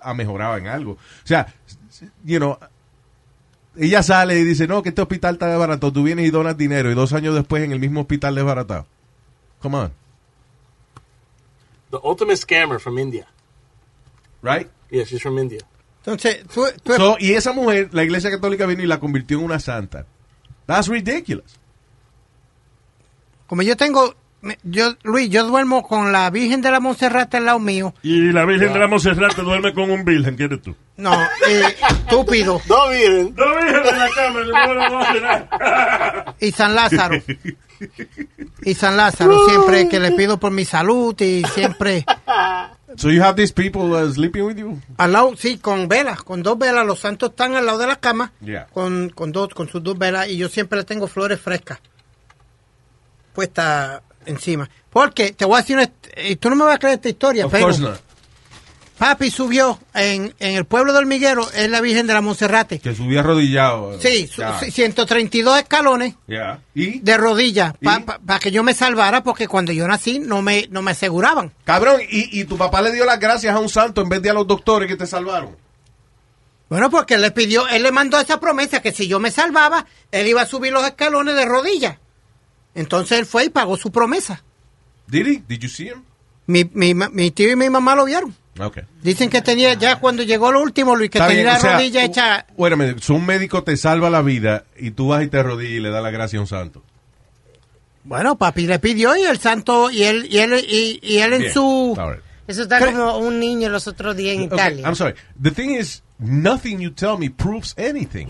a 0.01 0.13
mejorar 0.13 0.58
en 0.58 0.68
algo. 0.68 0.94
O 0.94 0.98
sea, 1.25 1.54
you 2.24 2.38
know, 2.39 2.58
ella 3.75 4.01
sale 4.01 4.39
y 4.39 4.44
dice, 4.44 4.68
no, 4.68 4.82
que 4.82 4.89
este 4.89 5.01
hospital 5.01 5.34
está 5.36 5.48
desbaratado. 5.48 5.92
Tú 5.94 6.01
vienes 6.04 6.25
y 6.25 6.32
donas 6.32 6.58
dinero 6.58 6.89
y 6.92 6.96
dos 6.96 7.13
años 7.13 7.36
después 7.36 7.63
en 7.63 7.72
el 7.74 7.80
mismo 7.80 8.01
hospital 8.01 8.34
desbaratado. 8.36 8.88
Come 9.60 9.77
on, 9.77 9.92
The 11.91 12.00
ultimate 12.03 12.38
scammer 12.38 12.79
from 12.79 12.98
India. 12.98 13.27
right? 14.41 14.70
Yeah, 14.91 15.03
she's 15.06 15.22
from 15.22 15.38
India. 15.39 15.60
Entonces, 16.06 16.46
tú, 16.53 16.65
tú- 16.84 16.94
So, 16.96 17.17
y 17.20 17.34
esa 17.34 17.51
mujer, 17.53 17.89
la 17.91 18.03
iglesia 18.03 18.29
católica 18.32 18.65
vino 18.65 18.82
y 18.84 18.88
la 18.88 19.00
convirtió 19.00 19.39
en 19.39 19.46
una 19.46 19.60
santa. 19.60 20.06
That's 20.65 20.88
ridiculous. 20.88 21.60
como 23.48 23.62
yo 23.62 23.75
tengo, 23.77 24.13
yo 24.63 24.96
Luis, 25.03 25.29
yo 25.29 25.46
duermo 25.46 25.82
con 25.88 26.12
la 26.12 26.29
Virgen 26.29 26.62
de 26.62 26.70
la 26.72 26.79
Monserrate 26.82 27.38
al 27.38 27.46
lado 27.46 27.60
mío. 27.60 27.94
Y 28.03 28.32
la 28.34 28.44
Virgen 28.46 28.74
de 28.74 28.79
la 28.79 28.88
Monserrat 28.88 29.34
te 29.36 29.41
duerme 29.41 29.74
con 29.74 29.89
un 29.89 30.03
virgen, 30.03 30.36
¿quieres 30.36 30.62
tú? 30.62 30.75
No, 30.98 31.13
eh, 31.48 31.75
estúpido. 31.89 32.62
No, 32.70 32.88
miren. 32.89 33.34
No, 33.36 33.56
virgen 33.56 33.86
en 33.86 34.00
la 34.00 34.10
cama, 34.15 35.48
no. 36.29 36.36
Y 36.39 36.51
San 36.51 36.75
Lázaro. 36.75 37.22
Y 38.63 38.74
San 38.74 38.98
Lázaro, 38.98 39.38
siempre 39.48 39.88
que 39.89 40.00
le 40.00 40.12
pido 40.13 40.39
por 40.39 40.51
mi 40.51 40.65
salud 40.65 41.19
y 41.22 41.43
siempre 41.53 42.05
So 42.98 43.10
you 43.10 43.22
have 43.22 43.36
these 43.36 43.53
people 43.53 43.91
uh, 43.93 44.12
sleeping 44.12 44.43
with 44.43 44.57
you? 44.57 44.79
al 44.98 45.12
lado, 45.12 45.36
sí, 45.38 45.57
con 45.57 45.88
velas, 45.88 46.24
con 46.24 46.41
dos 46.41 46.57
velas. 46.57 46.86
Los 46.86 47.00
santos 47.00 47.29
están 47.31 47.55
al 47.55 47.65
lado 47.65 47.77
de 47.77 47.88
la 47.88 47.98
cama 47.98 48.31
Yeah. 48.41 48.67
con, 48.74 49.10
con 49.10 49.31
dos, 49.31 49.53
con 49.53 49.67
sus 49.69 49.84
dos 49.84 49.98
velas 49.98 50.27
y 50.29 50.38
yo 50.38 50.50
siempre 50.50 50.79
le 50.79 50.86
tengo 50.86 51.07
flores 51.07 51.39
frescas 51.39 51.79
puestas 53.34 54.01
encima. 54.25 54.69
Porque 54.89 55.31
te 55.34 55.46
voy 55.46 55.57
a 55.57 55.62
decir, 55.62 55.77
una, 55.77 55.91
y 56.24 56.38
tú 56.38 56.50
no 56.50 56.55
me 56.55 56.63
vas 56.63 56.75
a 56.75 56.79
creer 56.79 56.96
esta 56.96 57.10
historia, 57.10 57.46
Of 57.46 57.51
pero. 57.51 57.67
Papi 58.98 59.30
subió 59.32 59.80
en, 59.94 60.34
en 60.39 60.56
el 60.56 60.66
pueblo 60.66 60.92
de 60.94 61.00
Hormiguero, 61.00 61.50
es 61.51 61.70
la 61.70 61.82
Virgen 61.82 62.08
de 62.08 62.13
la 62.13 62.22
Monserrate. 62.22 62.80
Que 62.80 62.94
subía 62.96 63.20
arrodillado. 63.22 64.00
Sí, 64.01 64.27
su- 64.27 64.42
Yeah. 64.42 64.60
sí, 64.60 64.72
132 64.72 65.60
escalones 65.60 66.16
Yeah. 66.27 66.60
¿Y? 66.75 67.00
de 67.00 67.18
rodillas 67.18 67.74
para 67.82 68.39
que 68.39 68.51
yo 68.51 68.63
me 68.63 68.74
salvara 68.74 69.24
porque 69.24 69.48
cuando 69.48 69.72
yo 69.72 69.88
nací 69.88 70.20
no 70.20 70.42
me, 70.42 70.68
no 70.72 70.82
me 70.82 70.92
aseguraban. 70.92 71.54
Cabrón, 71.63 72.01
y, 72.10 72.39
y 72.39 72.46
tu 72.46 72.58
papá 72.58 72.82
le 72.82 72.92
dio 72.92 73.06
las 73.06 73.20
gracias 73.20 73.56
a 73.56 73.60
un 73.60 73.70
santo 73.70 74.01
en 74.01 74.10
vez 74.10 74.22
de 74.22 74.30
a 74.30 74.34
los 74.34 74.48
doctores 74.48 74.88
que 74.89 74.96
te 74.98 75.08
salvaron. 75.08 75.56
Bueno, 76.70 76.89
porque 76.89 77.13
él 77.13 77.22
le 77.22 77.32
pidió, 77.32 77.67
él 77.69 77.84
le 77.84 77.91
mandó 77.93 78.19
esa 78.19 78.39
promesa 78.41 78.82
que 78.82 78.91
si 78.91 79.08
yo 79.08 79.19
me 79.19 79.32
salvaba, 79.32 79.86
él 80.12 80.28
iba 80.28 80.41
a 80.41 80.45
subir 80.45 80.74
los 80.74 80.86
escalones 80.86 81.36
de 81.36 81.45
rodillas. 81.45 81.98
Entonces 82.76 83.19
él 83.19 83.26
fue 83.26 83.45
y 83.45 83.50
pagó 83.50 83.78
su 83.78 83.91
promesa. 83.91 84.43
Did 85.08 85.28
he? 85.28 85.43
Did 85.48 85.60
you 85.62 85.69
see 85.69 85.88
him? 85.88 86.04
Mi, 86.45 86.69
mi, 86.74 86.93
mi 86.93 87.32
tío 87.32 87.52
y 87.52 87.56
mi 87.56 87.69
mamá 87.69 87.95
lo 87.95 88.06
vieron. 88.06 88.36
Okay. 88.60 88.84
Dicen 89.02 89.30
que 89.30 89.41
tenía, 89.41 89.74
ya 89.76 89.98
cuando 90.00 90.24
llegó 90.24 90.52
lo 90.52 90.62
último, 90.62 90.96
Luis, 90.96 91.10
que 91.12 91.17
Está 91.20 91.28
tenía 91.28 91.43
bien, 91.43 91.54
la 91.54 91.58
o 91.60 91.62
sea, 91.62 91.74
rodilla 91.78 92.04
hecha. 92.04 92.46
Bueno, 92.58 92.78
si 93.00 93.12
un 93.12 93.26
médico 93.26 93.63
te 93.63 93.78
salva 93.78 94.10
la 94.10 94.22
vida 94.22 94.65
y 94.78 94.91
tú 94.91 95.10
vas 95.10 95.24
y 95.24 95.28
te 95.28 95.38
arrodillas 95.39 95.74
y 95.74 95.80
le 95.80 95.89
das 95.91 96.02
la 96.04 96.10
gracia 96.12 96.39
a 96.39 96.41
un 96.41 96.48
santo. 96.48 96.84
Bueno, 98.04 98.38
papi 98.38 98.67
le 98.67 98.80
pidió 98.80 99.15
y 99.17 99.24
el 99.24 99.38
santo, 99.38 99.91
y 99.91 100.04
él, 100.04 100.28
y 100.30 100.38
él, 100.39 100.54
y, 100.67 101.00
y 101.04 101.17
él 101.20 101.34
en 101.34 101.41
Bien. 101.41 101.54
su... 101.54 101.93
Right. 101.98 102.22
Eso 102.48 102.62
está 102.63 102.80
como 102.86 103.17
un 103.17 103.39
niño 103.39 103.67
los 103.67 103.88
otros 103.88 104.15
días 104.15 104.36
en 104.38 104.43
Okay, 104.43 104.56
Italia. 104.58 104.86
I'm 104.88 104.96
sorry. 104.96 105.13
The 105.41 105.52
thing 105.52 105.72
is, 105.72 106.02
nothing 106.17 106.80
you 106.80 106.91
tell 106.91 107.17
me 107.17 107.30
proves 107.30 107.76
anything. 107.78 108.28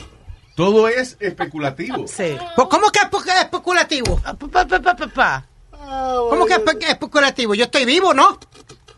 Todo 0.56 0.88
es 0.88 1.16
especulativo. 1.20 2.04
Sí. 2.08 2.36
Pues, 2.56 2.68
¿Cómo 2.70 2.90
que 2.90 3.00
es 3.00 3.06
espe- 3.12 3.42
especulativo? 3.44 4.18
Pa, 4.18 4.34
pa, 4.34 4.66
pa, 4.66 4.80
pa, 4.82 4.96
pa, 4.96 5.08
pa. 5.08 5.46
¿Cómo 6.32 6.48
que 6.48 6.54
es 6.56 6.60
espe- 6.60 6.90
especulativo? 6.90 7.54
Yo 7.54 7.66
estoy 7.66 7.86
vivo, 7.86 8.12
¿no? 8.16 8.40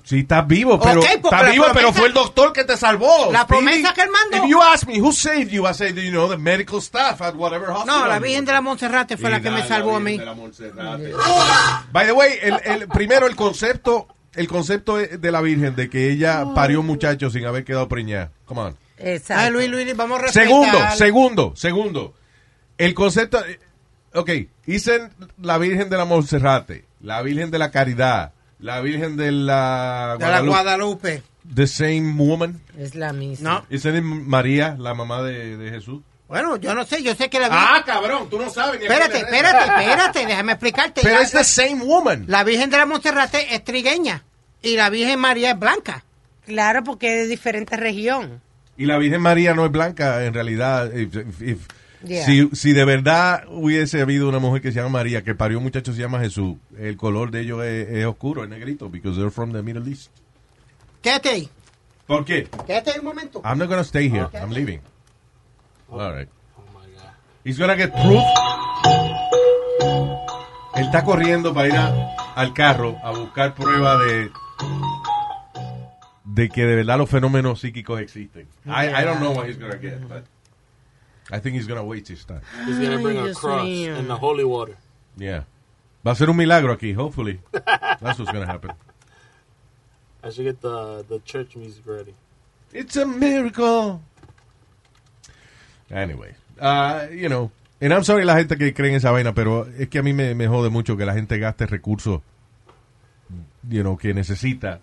Sí, 0.10 0.22
estás 0.22 0.48
vivo, 0.48 0.80
pero 0.80 1.02
Ok, 1.02 1.06
porque 1.22 1.36
estás 1.36 1.52
vivo, 1.52 1.66
pero 1.72 1.94
fue 1.94 2.08
el 2.08 2.14
doctor 2.14 2.52
que 2.52 2.64
te 2.64 2.76
salvó. 2.78 3.32
La 3.32 3.44
Speedy. 3.44 3.48
promesa 3.64 3.94
que 3.94 4.02
él 4.02 4.10
mandó. 4.10 4.44
If 4.44 4.50
you 4.50 4.60
ask 4.60 4.88
me 4.88 5.00
who 5.00 5.12
saved 5.12 5.50
you, 5.52 5.68
I 5.68 5.74
say, 5.76 5.94
you 5.94 6.10
know, 6.10 6.28
the 6.28 6.36
medical 6.36 6.80
staff 6.82 7.22
at 7.22 7.36
whatever 7.36 7.70
hospital. 7.70 8.00
No, 8.00 8.08
la 8.08 8.18
Virgen 8.18 8.44
de 8.44 8.52
la 8.52 8.62
Monserrate 8.62 9.18
fue 9.18 9.30
la 9.30 9.40
que 9.40 9.52
me 9.52 9.62
salvó 9.68 9.92
la 9.92 9.98
a 9.98 10.00
mí. 10.00 10.18
De 10.18 10.26
la. 10.26 11.86
By 11.92 12.08
the 12.08 12.12
way, 12.12 12.40
el, 12.42 12.60
el- 12.66 12.88
primero 12.88 13.28
el 13.28 13.36
concepto, 13.36 14.08
el 14.34 14.48
concepto 14.48 14.98
de 14.98 15.32
la 15.32 15.42
Virgen 15.42 15.76
de 15.76 15.92
que 15.92 16.10
ella 16.12 16.44
parió 16.56 16.82
muchachos 16.82 17.34
sin 17.34 17.46
haber 17.46 17.64
quedado 17.64 17.88
preñada. 17.88 18.32
Come 18.46 18.62
on. 18.62 18.78
Exacto. 18.98 19.44
Ay, 19.44 19.52
Luis, 19.52 19.70
Luis, 19.70 19.96
vamos 19.96 20.18
a 20.18 20.22
respetar. 20.24 20.48
Segundo, 20.48 20.80
segundo, 20.96 21.54
segundo. 21.56 22.14
El 22.80 22.96
concepto, 22.96 23.46
eh, 23.46 23.60
ok, 24.16 24.30
dicen 24.66 25.12
la 25.40 25.60
Virgen 25.60 25.88
de 25.90 25.98
la 25.98 26.06
Monserrate, 26.06 26.86
la 27.02 27.22
Virgen 27.22 27.52
de 27.52 27.60
la 27.60 27.70
Caridad, 27.70 28.34
la 28.60 28.82
Virgen 28.82 29.18
de 29.18 29.32
la 29.32 30.16
De 30.20 30.26
la 30.26 30.42
Guadalupe. 30.42 30.50
Guadalupe. 30.50 31.24
The 31.56 31.68
same 31.68 32.14
woman. 32.16 32.62
Es 32.78 32.96
la 32.96 33.14
misma. 33.14 33.66
No. 33.70 33.76
It 33.76 33.84
María, 34.04 34.76
la 34.78 34.94
mamá 34.94 35.24
de, 35.24 35.58
de 35.58 35.70
Jesús? 35.72 36.02
Bueno, 36.28 36.58
yo 36.58 36.76
no 36.76 36.86
sé, 36.86 37.02
yo 37.02 37.16
sé 37.16 37.30
que 37.30 37.40
la 37.40 37.50
Virgen... 37.50 37.68
Ah, 37.68 37.84
cabrón, 37.84 38.30
tú 38.30 38.38
no 38.38 38.50
sabes. 38.52 38.80
ni 38.80 38.86
a 38.86 38.90
Espérate, 38.90 39.18
espérate, 39.18 39.66
espérate, 39.82 40.26
déjame 40.28 40.52
explicarte. 40.52 41.02
Pero 41.02 41.20
es 41.22 41.32
the 41.32 41.44
same 41.44 41.84
woman. 41.84 42.26
La 42.28 42.44
Virgen 42.44 42.70
de 42.70 42.78
la 42.78 42.86
Monserrate 42.86 43.56
es 43.56 43.64
trigueña 43.64 44.24
y 44.62 44.76
la 44.76 44.90
Virgen 44.92 45.20
María 45.20 45.52
es 45.52 45.60
blanca. 45.60 46.04
Claro, 46.46 46.84
porque 46.84 47.08
es 47.16 47.24
de 47.24 47.28
diferente 47.30 47.78
región. 47.78 48.42
Y 48.78 48.86
la 48.86 48.98
Virgen 49.00 49.22
María 49.22 49.56
no 49.56 49.66
es 49.66 49.72
blanca, 49.72 50.24
en 50.24 50.34
realidad. 50.34 50.94
If- 50.94 51.16
if- 51.16 51.42
if- 51.42 51.68
Yeah. 52.04 52.26
si, 52.26 52.50
si 52.54 52.72
de 52.74 52.86
verdad 52.86 53.44
hubiese 53.50 54.02
habido 54.02 54.30
una 54.30 54.40
mujer 54.40 54.62
que 54.62 54.72
se 54.72 54.78
llama 54.80 55.00
María, 55.00 55.22
que 55.24 55.36
parió 55.36 55.58
un 55.58 55.66
muchacho 55.66 55.92
que 55.92 55.98
se 55.98 56.02
llama 56.02 56.20
Jesús, 56.22 56.56
el 56.78 56.96
color 56.96 57.30
de 57.32 57.42
ellos 57.42 57.62
es, 57.64 57.90
es 57.90 58.06
oscuro, 58.06 58.44
es 58.44 58.50
negrito, 58.50 58.90
because 58.90 59.18
they're 59.18 59.30
from 59.32 59.52
the 59.52 59.62
Middle 59.62 59.90
East. 59.90 60.10
Quédate 61.02 61.30
ahí, 61.30 61.50
¿Por 62.08 62.24
qué? 62.24 62.48
quédate 62.66 62.92
ahí 62.92 63.00
un 63.00 63.06
momento. 63.06 63.42
I'm 63.44 63.58
not 63.58 63.68
gonna 63.68 63.84
stay 63.84 64.10
here. 64.10 64.28
I'm 64.34 64.52
leaving. 64.52 64.80
All 65.92 66.14
right. 66.14 66.30
He's 67.44 67.58
gonna 67.58 67.76
get 67.76 67.92
proof. 67.92 68.24
Él 70.76 70.86
está 70.86 71.04
corriendo 71.04 71.54
para 71.54 71.68
ir 71.68 71.76
a- 71.76 72.16
al 72.36 72.54
carro 72.54 72.96
a 73.04 73.12
buscar 73.12 73.54
prueba 73.56 73.98
de 73.98 74.30
de 76.26 76.48
que 76.50 76.64
de 76.66 76.76
verdad 76.76 76.98
los 76.98 77.10
fenómenos 77.10 77.60
psíquicos 77.60 78.00
existen. 78.00 78.48
I, 78.66 78.88
I 78.88 79.04
don't 79.04 79.20
know 79.20 79.32
what 79.34 79.48
he's 79.48 79.58
gonna 79.60 79.78
get, 79.78 80.00
but 80.08 80.24
I 81.32 81.40
think 81.40 81.56
he's 81.56 81.68
gonna 81.68 81.84
waste 81.84 82.08
his 82.08 82.24
time. 82.26 82.42
He's 82.66 82.80
gonna 82.80 83.00
bring 83.00 83.18
Ay, 83.18 83.30
a 83.30 83.34
cross 83.34 83.68
and 83.68 84.10
the 84.10 84.18
holy 84.18 84.44
water. 84.44 84.78
Yeah. 85.18 85.44
Va 86.04 86.12
a 86.12 86.16
ser 86.16 86.30
un 86.30 86.38
milagro 86.38 86.74
aquí, 86.74 86.94
hopefully. 86.96 87.40
That's 87.52 88.20
what's 88.20 88.32
gonna 88.32 88.48
happen. 88.48 88.72
I 90.24 90.30
should 90.32 90.46
get 90.46 90.62
the 90.62 91.06
the 91.08 91.20
church 91.20 91.56
music 91.56 91.84
ready. 91.86 92.14
It's 92.74 92.96
a 92.96 93.06
miracle. 93.06 94.02
Anyway, 95.92 96.36
uh, 96.60 97.08
you 97.12 97.30
know, 97.30 97.52
and 97.82 97.94
I'm 97.94 98.04
sorry 98.04 98.26
la 98.26 98.36
gente 98.36 98.58
que 98.58 98.74
cree 98.74 98.90
en 98.90 98.96
esa 98.96 99.12
vaina, 99.12 99.34
pero 99.34 99.66
es 99.78 99.88
que 99.90 100.00
a 100.00 100.04
mí 100.04 100.14
me, 100.14 100.36
me 100.36 100.48
jode 100.48 100.70
mucho 100.70 100.96
que 100.98 101.06
la 101.06 101.14
gente 101.14 101.40
gaste 101.40 101.66
recursos, 101.66 102.22
you 103.68 103.82
know, 103.82 103.98
que 103.98 104.14
necesita 104.14 104.80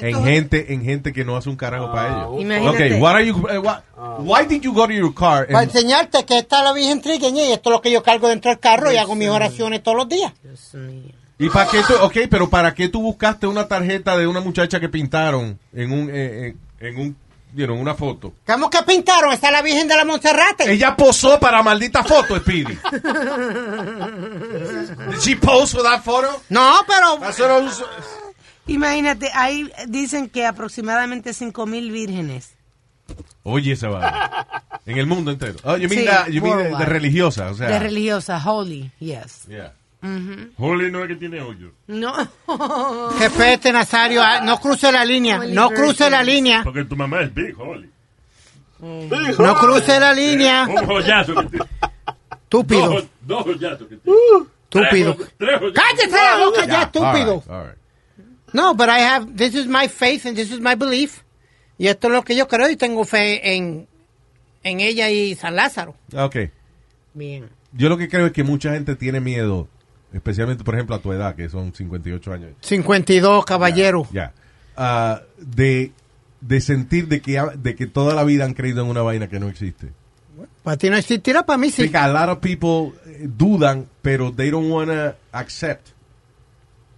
en 0.00 0.24
gente, 0.24 0.72
en 0.74 0.84
gente 0.84 1.12
que 1.12 1.24
no 1.24 1.36
hace 1.36 1.48
un 1.48 1.56
carajo 1.56 1.90
para 1.92 2.08
ellos. 2.08 2.40
Imagínate. 2.40 2.76
Okay, 2.86 3.00
what 3.00 3.14
are 3.14 3.26
you, 3.26 3.46
eh, 3.48 3.58
what- 3.58 3.82
why 4.18 4.46
did 4.46 4.62
you 4.62 4.72
go 4.72 4.86
to 4.86 4.92
your 4.92 5.14
car? 5.14 5.46
Para 5.48 5.64
enseñarte 5.64 6.24
que 6.24 6.38
está 6.38 6.62
la 6.62 6.72
Virgen 6.72 7.00
trigueña 7.00 7.44
y 7.44 7.52
esto 7.52 7.70
es 7.70 7.74
lo 7.74 7.80
que 7.82 7.90
yo 7.90 8.02
cargo 8.02 8.28
dentro 8.28 8.50
del 8.50 8.60
carro 8.60 8.92
y 8.92 8.96
hago 8.96 9.14
mis 9.14 9.28
oraciones 9.28 9.82
todos 9.82 9.96
los 9.96 10.08
días. 10.08 10.32
Dios 10.42 10.74
mío. 10.74 11.12
¿Y 11.38 11.50
para 11.50 11.70
qué 11.70 11.82
tú, 11.86 11.92
ok, 12.00 12.16
pero 12.30 12.48
para 12.48 12.72
qué 12.74 12.88
tú 12.88 13.02
buscaste 13.02 13.46
una 13.46 13.68
tarjeta 13.68 14.16
de 14.16 14.26
una 14.26 14.40
muchacha 14.40 14.80
que 14.80 14.88
pintaron 14.88 15.58
en 15.74 15.92
un, 15.92 16.08
eh, 16.10 16.54
en, 16.80 16.86
en 16.88 16.98
un 16.98 17.16
know, 17.54 17.76
una 17.78 17.94
foto. 17.94 18.34
¿Cómo 18.46 18.68
que 18.68 18.82
pintaron? 18.82 19.32
Está 19.32 19.50
la 19.50 19.62
Virgen 19.62 19.88
de 19.88 19.96
la 19.96 20.04
Monserrate. 20.04 20.70
Ella 20.70 20.94
posó 20.94 21.40
para 21.40 21.62
maldita 21.62 22.04
foto, 22.04 22.36
Speedy. 22.38 22.78
Did 25.10 25.20
she 25.20 25.36
pose 25.36 25.72
for 25.72 25.82
that 25.82 26.02
photo? 26.02 26.28
No, 26.50 26.82
pero... 26.86 27.18
That's 27.18 27.38
what 27.40 27.50
I 27.50 27.64
was- 27.64 27.82
Imagínate, 28.66 29.30
ahí 29.34 29.70
dicen 29.88 30.28
que 30.28 30.44
aproximadamente 30.46 31.32
5 31.32 31.66
mil 31.66 31.90
vírgenes. 31.92 32.54
Oye, 33.42 33.72
esa 33.72 33.88
va. 33.88 34.46
En 34.86 34.98
el 34.98 35.06
mundo 35.08 35.32
entero. 35.32 35.56
Oh, 35.64 35.76
you 35.76 35.88
mean, 35.88 36.02
Sí, 36.02 36.06
that- 36.06 36.28
you 36.28 36.40
mean 36.40 36.58
de, 36.58 36.62
de 36.64 36.70
worldwide. 36.70 36.86
religiosa, 36.92 37.50
o 37.50 37.54
sea. 37.54 37.66
De 37.66 37.78
religiosa, 37.80 38.38
holy, 38.44 38.92
yes. 39.00 39.44
Yeah. 39.48 39.72
Holy 40.58 40.92
no 40.92 41.02
es 41.02 41.08
que 41.08 41.16
tiene 41.16 41.40
hoyo. 41.40 41.72
No. 41.88 42.14
Respete, 43.18 43.72
Nazario. 43.72 44.22
ah, 44.22 44.42
No 44.44 44.60
cruce 44.60 44.92
la 44.92 45.04
línea. 45.04 45.38
No 45.38 45.70
cruce 45.70 46.08
la 46.08 46.22
línea. 46.22 46.62
Porque 46.62 46.84
tu 46.84 46.94
mamá 46.94 47.22
es 47.22 47.34
Big 47.34 47.58
Holy. 47.58 47.90
No 48.78 49.54
cruce 49.56 49.98
la 49.98 50.12
línea. 50.12 50.66
Un 50.68 50.86
joyazo 50.86 51.34
que 51.34 51.46
tiene. 51.48 51.66
Estúpido. 52.44 52.88
Dos, 52.92 53.04
dos 53.22 53.44
joyazos 53.44 53.88
que 53.88 53.96
tiene. 53.96 54.18
Tres, 54.68 54.88
tres 55.38 55.58
joyazos. 55.58 55.72
Cállate 55.74 56.10
la 56.12 56.44
boca 56.44 56.64
ya, 56.66 56.82
estúpido. 56.82 57.32
all 57.32 57.40
right, 57.40 57.50
all 57.50 57.66
right. 57.66 57.78
No, 58.56 58.72
but 58.74 58.88
I 58.88 59.00
have, 59.00 59.36
this 59.36 59.54
is 59.54 59.66
my 59.66 59.86
faith 59.86 60.24
and 60.24 60.34
this 60.34 60.50
is 60.50 60.60
my 60.60 60.74
belief. 60.74 61.22
Y 61.76 61.88
esto 61.88 62.06
es 62.06 62.14
lo 62.14 62.22
que 62.22 62.34
yo 62.34 62.48
creo 62.48 62.70
y 62.70 62.76
tengo 62.76 63.04
fe 63.04 63.54
en, 63.54 63.86
en 64.62 64.80
ella 64.80 65.10
y 65.10 65.34
San 65.34 65.54
Lázaro. 65.54 65.94
Ok. 66.14 66.36
Bien. 67.12 67.50
Yo 67.72 67.90
lo 67.90 67.98
que 67.98 68.08
creo 68.08 68.24
es 68.24 68.32
que 68.32 68.44
mucha 68.44 68.72
gente 68.72 68.96
tiene 68.96 69.20
miedo, 69.20 69.68
especialmente, 70.10 70.64
por 70.64 70.74
ejemplo, 70.74 70.96
a 70.96 71.02
tu 71.02 71.12
edad, 71.12 71.34
que 71.36 71.50
son 71.50 71.74
58 71.74 72.32
años. 72.32 72.50
52, 72.60 73.44
caballero. 73.44 74.08
Ya. 74.10 74.32
Ah, 74.74 75.20
de, 75.36 75.92
de 76.40 76.60
sentir 76.62 77.08
de 77.08 77.20
que, 77.20 77.38
de 77.58 77.74
que 77.74 77.86
toda 77.86 78.14
la 78.14 78.24
vida 78.24 78.46
han 78.46 78.54
creído 78.54 78.82
en 78.82 78.88
una 78.88 79.02
vaina 79.02 79.28
que 79.28 79.38
no 79.38 79.48
existe. 79.48 79.88
Para 80.62 80.78
ti 80.78 80.88
no 80.88 80.96
existirá, 80.96 81.44
para 81.44 81.58
mí 81.58 81.68
sí. 81.68 81.82
Porque 81.82 81.98
a 81.98 82.08
lot 82.08 82.30
of 82.30 82.38
people 82.38 82.98
eh, 83.04 83.28
dudan, 83.28 83.86
pero 84.00 84.32
they 84.32 84.48
don't 84.50 84.70
wanna 84.70 85.16
accept 85.32 85.88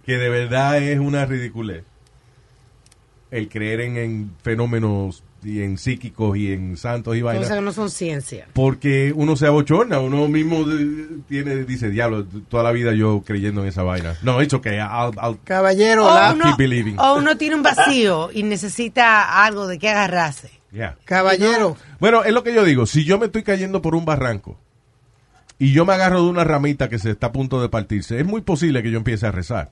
que 0.09 0.17
de 0.17 0.27
verdad 0.29 0.79
es 0.81 0.97
una 0.97 1.23
ridiculez 1.27 1.83
el 3.29 3.47
creer 3.47 3.81
en, 3.81 3.95
en 3.97 4.31
fenómenos 4.41 5.21
y 5.43 5.61
en 5.61 5.77
psíquicos 5.77 6.35
y 6.35 6.51
en 6.51 6.77
santos 6.77 7.15
y 7.15 7.21
Cosas 7.21 7.35
vainas. 7.41 7.55
que 7.59 7.61
no 7.61 7.71
son 7.71 7.91
ciencia. 7.91 8.47
Porque 8.53 9.13
uno 9.15 9.35
se 9.35 9.45
abochorna, 9.45 9.99
uno 9.99 10.27
mismo 10.27 10.65
tiene, 11.27 11.57
dice, 11.63 11.91
diablo, 11.91 12.25
toda 12.25 12.63
la 12.63 12.71
vida 12.71 12.91
yo 12.93 13.21
creyendo 13.23 13.61
en 13.61 13.67
esa 13.67 13.83
vaina. 13.83 14.15
No, 14.23 14.41
it's 14.41 14.55
okay, 14.55 14.77
I'll, 14.79 15.13
I'll, 15.23 15.37
Caballero, 15.43 16.07
O 16.07 16.13
la- 16.15 16.31
I'll 16.33 16.41
keep 16.41 16.57
believing. 16.57 16.97
O 16.99 17.17
uno 17.17 17.37
tiene 17.37 17.53
un 17.55 17.61
vacío 17.61 18.31
y 18.33 18.41
necesita 18.41 19.45
algo 19.45 19.67
de 19.67 19.77
que 19.77 19.89
agarrarse. 19.89 20.49
Yeah. 20.71 20.97
caballero. 21.05 21.77
Bueno, 21.99 22.23
es 22.23 22.33
lo 22.33 22.43
que 22.43 22.53
yo 22.55 22.63
digo, 22.63 22.87
si 22.87 23.03
yo 23.05 23.19
me 23.19 23.27
estoy 23.27 23.43
cayendo 23.43 23.83
por 23.83 23.93
un 23.93 24.05
barranco 24.05 24.57
y 25.59 25.71
yo 25.71 25.85
me 25.85 25.93
agarro 25.93 26.23
de 26.23 26.29
una 26.29 26.43
ramita 26.43 26.89
que 26.89 26.97
se 26.97 27.11
está 27.11 27.27
a 27.27 27.31
punto 27.31 27.61
de 27.61 27.69
partirse, 27.69 28.19
es 28.19 28.25
muy 28.25 28.41
posible 28.41 28.81
que 28.81 28.89
yo 28.89 28.97
empiece 28.97 29.27
a 29.27 29.31
rezar. 29.31 29.71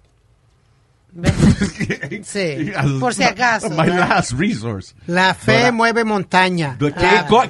Sí, 2.24 2.72
por 3.00 3.14
si 3.14 3.24
acaso. 3.24 3.70
My 3.70 3.88
last 3.88 4.34
resource. 4.34 4.94
La 5.08 5.34
fe 5.34 5.66
But, 5.66 5.74
mueve 5.74 6.04
montaña. 6.04 6.78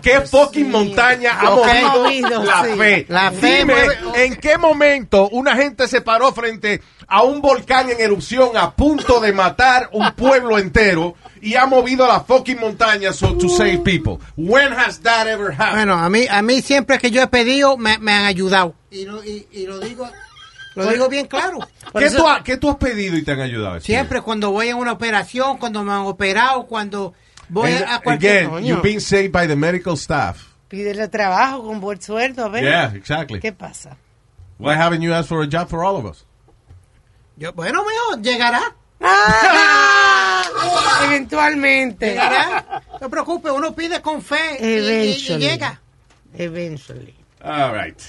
¿Qué, 0.02 0.22
fucking 0.22 0.70
montaña 0.70 1.40
ha 1.40 1.50
movido 1.52 2.04
Movido, 2.04 2.44
la 2.44 2.64
sí. 2.64 2.70
fe? 2.78 3.06
La 3.10 3.32
fe 3.32 3.58
Dime, 3.60 3.74
mueve- 3.74 3.98
¿en 4.26 4.36
qué 4.38 4.58
momento 4.58 5.30
una 5.30 5.56
gente 5.56 5.88
se 5.88 6.02
paró 6.02 6.32
frente 6.34 6.82
a 7.08 7.24
un 7.24 7.42
volcán 7.42 7.90
en 7.90 8.00
erupción 8.00 8.56
a 8.58 8.72
punto 8.76 9.20
de 9.20 9.34
matar 9.34 9.90
un 9.94 10.12
pueblo 10.14 10.58
entero 10.60 11.16
y 11.42 11.56
ha 11.56 11.66
movido 11.66 12.08
la 12.08 12.22
fucking 12.22 12.60
montaña 12.60 13.12
so 13.14 13.36
to 13.38 13.50
save 13.50 13.80
people? 13.84 14.18
When 14.38 14.72
has 14.74 15.00
that 15.02 15.28
ever 15.28 15.52
happened? 15.52 15.76
Bueno, 15.76 15.94
a 15.96 16.10
mí, 16.10 16.26
a 16.30 16.42
mí 16.42 16.62
siempre 16.62 16.98
que 17.00 17.12
yo 17.12 17.22
he 17.22 17.28
pedido 17.28 17.78
me, 17.78 17.98
me 18.00 18.14
han 18.14 18.26
ayudado. 18.26 18.76
Y 18.92 19.06
lo, 19.06 19.24
y, 19.24 19.48
y 19.52 19.66
lo 19.66 19.80
digo, 19.80 20.10
lo 20.86 20.92
digo 20.92 21.10
bien 21.10 21.28
claro. 21.28 21.60
Por 21.92 22.02
¿Qué, 22.02 22.08
eso- 22.08 22.18
tú, 22.18 22.28
ha- 22.28 22.44
qué 22.44 22.58
tú 22.58 22.70
has 22.70 22.76
pedido 22.78 23.18
y 23.18 23.24
te 23.24 23.32
han 23.32 23.42
ayudado? 23.42 23.80
siempre 23.82 24.22
cuando 24.22 24.52
voy 24.52 24.70
a 24.70 24.76
una 24.76 24.92
operación, 24.94 25.58
cuando 25.58 25.84
me 25.84 25.92
han 25.92 26.00
operado, 26.02 26.66
cuando 26.68 27.14
voy 27.50 27.72
And 27.74 27.86
a 27.88 28.00
cualquier 28.02 28.46
again, 28.48 28.66
you've 28.66 28.82
been 28.82 29.02
saved 29.02 29.32
by 29.32 29.48
the 29.48 29.56
medical 29.56 29.94
staff. 29.98 30.44
Pídele 30.70 31.08
trabajo 31.08 31.64
con 31.64 31.80
buen 31.80 32.02
sueldo, 32.02 32.46
a 32.46 32.50
ver. 32.50 32.64
Yeah, 32.64 32.94
exactly. 32.96 33.40
¿Qué 33.40 33.54
pasa? 33.54 33.98
Why 34.60 34.74
haven't 34.76 35.02
you 35.02 35.14
asked 35.14 35.30
for 35.30 35.42
a 35.44 35.48
job 35.48 35.70
for 35.70 35.84
all 35.84 35.96
of 35.98 36.06
us? 36.06 36.26
Yo, 37.38 37.54
bueno, 37.54 37.84
mijo, 37.86 38.22
llegará. 38.22 38.76
Ah, 39.00 40.42
Eventualmente. 41.06 42.08
Llegará. 42.10 42.82
No 42.92 43.00
te 43.00 43.10
preocupes, 43.10 43.52
uno 43.52 43.74
pide 43.76 44.02
con 44.02 44.22
fe 44.22 44.58
y- 44.60 45.12
y, 45.12 45.38
llega. 45.38 45.80
Eventually. 46.34 47.16
All 47.44 47.72
right. 47.74 48.00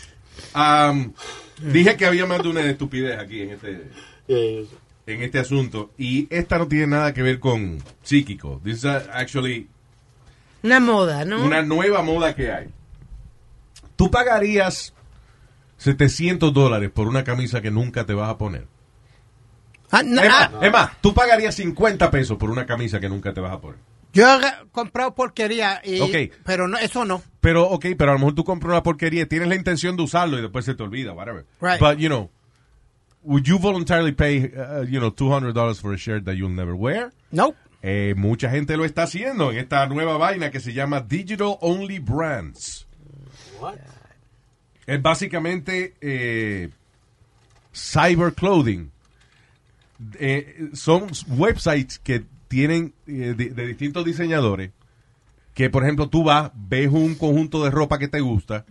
Um, 0.54 1.12
dije 1.60 1.96
que 1.96 2.06
había 2.06 2.26
más 2.26 2.42
de 2.42 2.48
una 2.48 2.60
estupidez 2.62 3.18
aquí 3.18 3.42
en 3.42 3.50
este, 3.50 3.90
en 5.06 5.22
este 5.22 5.38
asunto. 5.38 5.90
Y 5.98 6.26
esta 6.30 6.58
no 6.58 6.68
tiene 6.68 6.88
nada 6.88 7.12
que 7.12 7.22
ver 7.22 7.38
con 7.40 7.78
psíquico. 8.02 8.60
This 8.64 8.78
is 8.78 8.84
actually 8.84 9.68
Una 10.62 10.80
moda, 10.80 11.24
¿no? 11.24 11.44
una 11.44 11.62
nueva 11.62 12.02
moda 12.02 12.34
que 12.34 12.50
hay. 12.52 12.68
Tú 13.96 14.10
pagarías 14.10 14.94
700 15.78 16.52
dólares 16.52 16.90
por 16.90 17.08
una 17.08 17.24
camisa 17.24 17.60
que 17.60 17.70
nunca 17.70 18.04
te 18.04 18.14
vas 18.14 18.30
a 18.30 18.38
poner. 18.38 18.66
Ah, 19.90 20.02
no, 20.02 20.20
es, 20.20 20.28
más, 20.28 20.50
ah, 20.52 20.60
es 20.60 20.72
más, 20.72 20.90
tú 21.00 21.14
pagarías 21.14 21.54
50 21.54 22.10
pesos 22.10 22.36
por 22.36 22.50
una 22.50 22.66
camisa 22.66 23.00
que 23.00 23.08
nunca 23.08 23.32
te 23.32 23.40
vas 23.40 23.52
a 23.52 23.60
poner. 23.60 23.78
yo 24.12 24.38
he 24.38 24.68
comprado 24.70 25.14
porquería, 25.14 25.80
y, 25.82 26.30
pero 26.44 26.68
no, 26.68 26.76
eso 26.76 27.04
no. 27.06 27.22
Pero, 27.48 27.66
ok, 27.66 27.86
pero 27.96 28.10
a 28.10 28.12
lo 28.12 28.18
mejor 28.18 28.34
tú 28.34 28.44
compras 28.44 28.72
una 28.72 28.82
porquería, 28.82 29.26
tienes 29.26 29.48
la 29.48 29.54
intención 29.54 29.96
de 29.96 30.02
usarlo 30.02 30.38
y 30.38 30.42
después 30.42 30.66
se 30.66 30.74
te 30.74 30.82
olvida, 30.82 31.14
whatever. 31.14 31.46
Right. 31.62 31.80
But, 31.80 31.96
you 31.96 32.10
know, 32.10 32.28
would 33.22 33.44
you 33.44 33.58
voluntarily 33.58 34.12
pay, 34.12 34.52
uh, 34.54 34.82
you 34.82 35.00
know, 35.00 35.10
$200 35.10 35.80
for 35.80 35.94
a 35.94 35.96
shirt 35.96 36.26
that 36.26 36.34
you'll 36.34 36.54
never 36.54 36.74
wear? 36.74 37.10
No. 37.32 37.54
Eh, 37.82 38.12
mucha 38.18 38.50
gente 38.50 38.76
lo 38.76 38.84
está 38.84 39.04
haciendo 39.04 39.50
en 39.50 39.56
esta 39.56 39.86
nueva 39.86 40.18
vaina 40.18 40.50
que 40.50 40.60
se 40.60 40.74
llama 40.74 41.00
Digital 41.00 41.56
Only 41.62 42.00
Brands. 42.00 42.86
Es 44.84 45.00
básicamente 45.00 45.94
eh, 46.02 46.68
cyber 47.72 48.34
clothing. 48.34 48.90
Eh, 50.20 50.68
son 50.74 51.06
websites 51.28 51.98
que 51.98 52.26
tienen 52.48 52.92
eh, 53.06 53.32
de, 53.34 53.48
de 53.48 53.66
distintos 53.66 54.04
diseñadores 54.04 54.72
que, 55.58 55.70
por 55.70 55.82
ejemplo, 55.82 56.08
tú 56.08 56.22
vas, 56.22 56.52
ves 56.54 56.88
un 56.88 57.16
conjunto 57.16 57.64
de 57.64 57.72
ropa 57.72 57.98
que 57.98 58.06
te 58.06 58.20
gusta, 58.20 58.64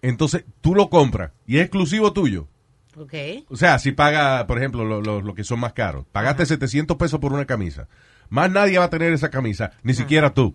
entonces 0.00 0.44
tú 0.62 0.74
lo 0.74 0.88
compras 0.88 1.32
y 1.46 1.58
es 1.58 1.64
exclusivo 1.64 2.14
tuyo. 2.14 2.48
Ok. 2.96 3.12
O 3.50 3.56
sea, 3.56 3.78
si 3.78 3.92
paga, 3.92 4.46
por 4.46 4.56
ejemplo, 4.56 4.86
lo, 4.86 5.02
lo- 5.02 5.20
lo 5.20 5.34
que 5.34 5.44
son 5.44 5.60
más 5.60 5.74
caros. 5.74 6.06
Pagaste 6.10 6.46
700 6.46 6.96
pesos 6.96 7.20
por 7.20 7.34
una 7.34 7.44
camisa. 7.44 7.88
Más 8.30 8.50
nadie 8.50 8.78
va 8.78 8.84
a 8.86 8.90
tener 8.90 9.12
esa 9.12 9.28
camisa, 9.30 9.72
ni 9.82 9.92
siquiera 9.92 10.32
tú. 10.32 10.54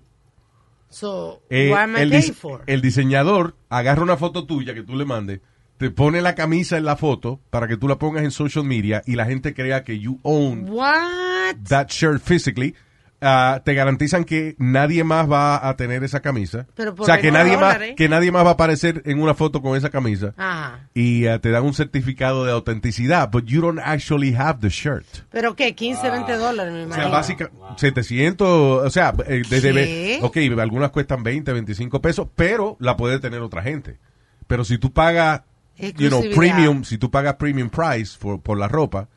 So, 0.89 1.43
Eh, 1.52 1.69
what 1.71 1.82
am 1.84 1.97
I 1.97 2.02
el, 2.02 2.10
paying 2.10 2.34
for? 2.34 2.63
el 2.65 2.82
diseñador 2.82 3.56
agarra 3.69 4.02
una 4.02 4.17
foto 4.17 4.45
tuya 4.47 4.73
que 4.73 4.82
tú 4.84 4.95
le 4.95 5.06
mandes, 5.06 5.41
te 5.78 5.91
pone 5.91 6.21
la 6.21 6.34
camisa 6.34 6.78
en 6.78 6.86
la 6.86 6.95
foto 6.95 7.39
para 7.52 7.67
que 7.67 7.78
tú 7.78 7.88
la 7.88 8.00
pongas 8.00 8.23
en 8.23 8.32
social 8.32 8.63
media 8.65 9.04
y 9.06 9.15
la 9.15 9.26
gente 9.26 9.54
crea 9.54 9.84
que 9.84 10.00
you 10.00 10.19
own 10.23 10.67
What? 10.69 11.58
that 11.69 11.89
shirt 11.89 12.21
physically. 12.23 12.73
Ah, 13.19 13.63
te 13.65 13.73
garantizan 13.73 14.25
que 14.25 14.56
nadie 14.60 15.03
más 15.03 15.27
va 15.27 15.67
a 15.67 15.75
tener 15.75 16.03
esa 16.03 16.19
camisa. 16.19 16.67
Pero 16.75 16.93
por 16.93 17.03
o 17.03 17.06
sea, 17.08 17.15
que 17.17 17.32
20 17.32 17.38
nadie, 17.39 17.58
más, 17.58 17.73
dólares. 17.73 17.95
que 17.97 18.10
nadie 18.10 18.32
más 18.32 18.45
va 18.45 18.49
a 18.49 18.53
aparecer 18.53 19.01
en 19.06 19.19
una 19.19 19.34
foto 19.34 19.62
con 19.63 19.75
esa 19.75 19.89
camisa. 19.89 20.36
Ajá. 20.38 20.88
Y 20.93 21.25
ah, 21.25 21.39
te 21.39 21.49
dan 21.49 21.63
un 21.63 21.73
certificado 21.73 22.45
de 22.45 22.51
autenticidad, 22.51 23.32
but 23.32 23.45
you 23.45 23.60
don't 23.60 23.80
actually 23.84 24.36
have 24.36 24.60
the 24.62 24.69
shirt. 24.69 25.06
¿Pero 25.32 25.56
qué? 25.56 25.73
15, 25.73 26.12
20 26.12 26.34
dólares, 26.38 26.71
me 26.73 26.82
O 26.82 26.84
imagino. 26.84 27.03
sea, 27.08 27.12
básica, 27.12 27.49
700, 27.75 28.47
o 28.86 28.89
sea, 28.91 29.13
eh, 29.25 29.41
desde, 29.49 29.73
¿Qué? 29.73 30.19
ok, 30.21 30.38
algunas 30.60 30.91
cuestan 30.91 31.23
20, 31.23 31.51
25 31.53 31.99
pesos, 32.01 32.27
pero 32.36 32.77
la 32.80 32.95
puede 32.97 33.19
tener 33.19 33.41
otra 33.41 33.63
gente. 33.63 33.97
Pero 34.45 34.63
si 34.63 34.77
tú 34.77 34.93
pagas, 34.93 35.41
you 35.80 36.10
know, 36.10 36.21
premium, 36.36 36.84
si 36.84 36.97
tú 36.99 37.10
pagas 37.10 37.34
premium 37.36 37.69
price 37.69 38.15
for- 38.17 38.39
por 38.41 38.58
la 38.60 38.67
ropa, 38.67 39.10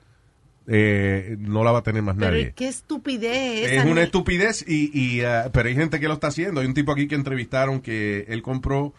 eh, 0.66 1.37
no 1.38 1.64
la 1.64 1.73
va 1.73 1.79
a 1.81 1.83
tener 1.83 2.03
más 2.03 2.16
Pero 2.16 2.31
nadie. 2.33 2.53
qué 2.55 2.68
estupidez 2.68 3.73
Es 3.73 3.85
una 3.85 4.03
estupidez, 4.03 4.64
y, 4.68 4.90
y, 4.99 5.23
ah, 5.23 5.51
pero 5.53 5.68
hay 5.68 5.75
gente 5.75 5.99
que 6.01 6.07
lo 6.09 6.14
está 6.14 6.29
haciendo. 6.29 6.61
Hay 6.61 6.66
un 6.66 6.75
tipo 6.75 6.92
aquí 6.92 7.09
que 7.09 7.14
entrevistaron 7.16 7.81
que 7.81 8.25
él 8.29 8.42
compró 8.42 8.92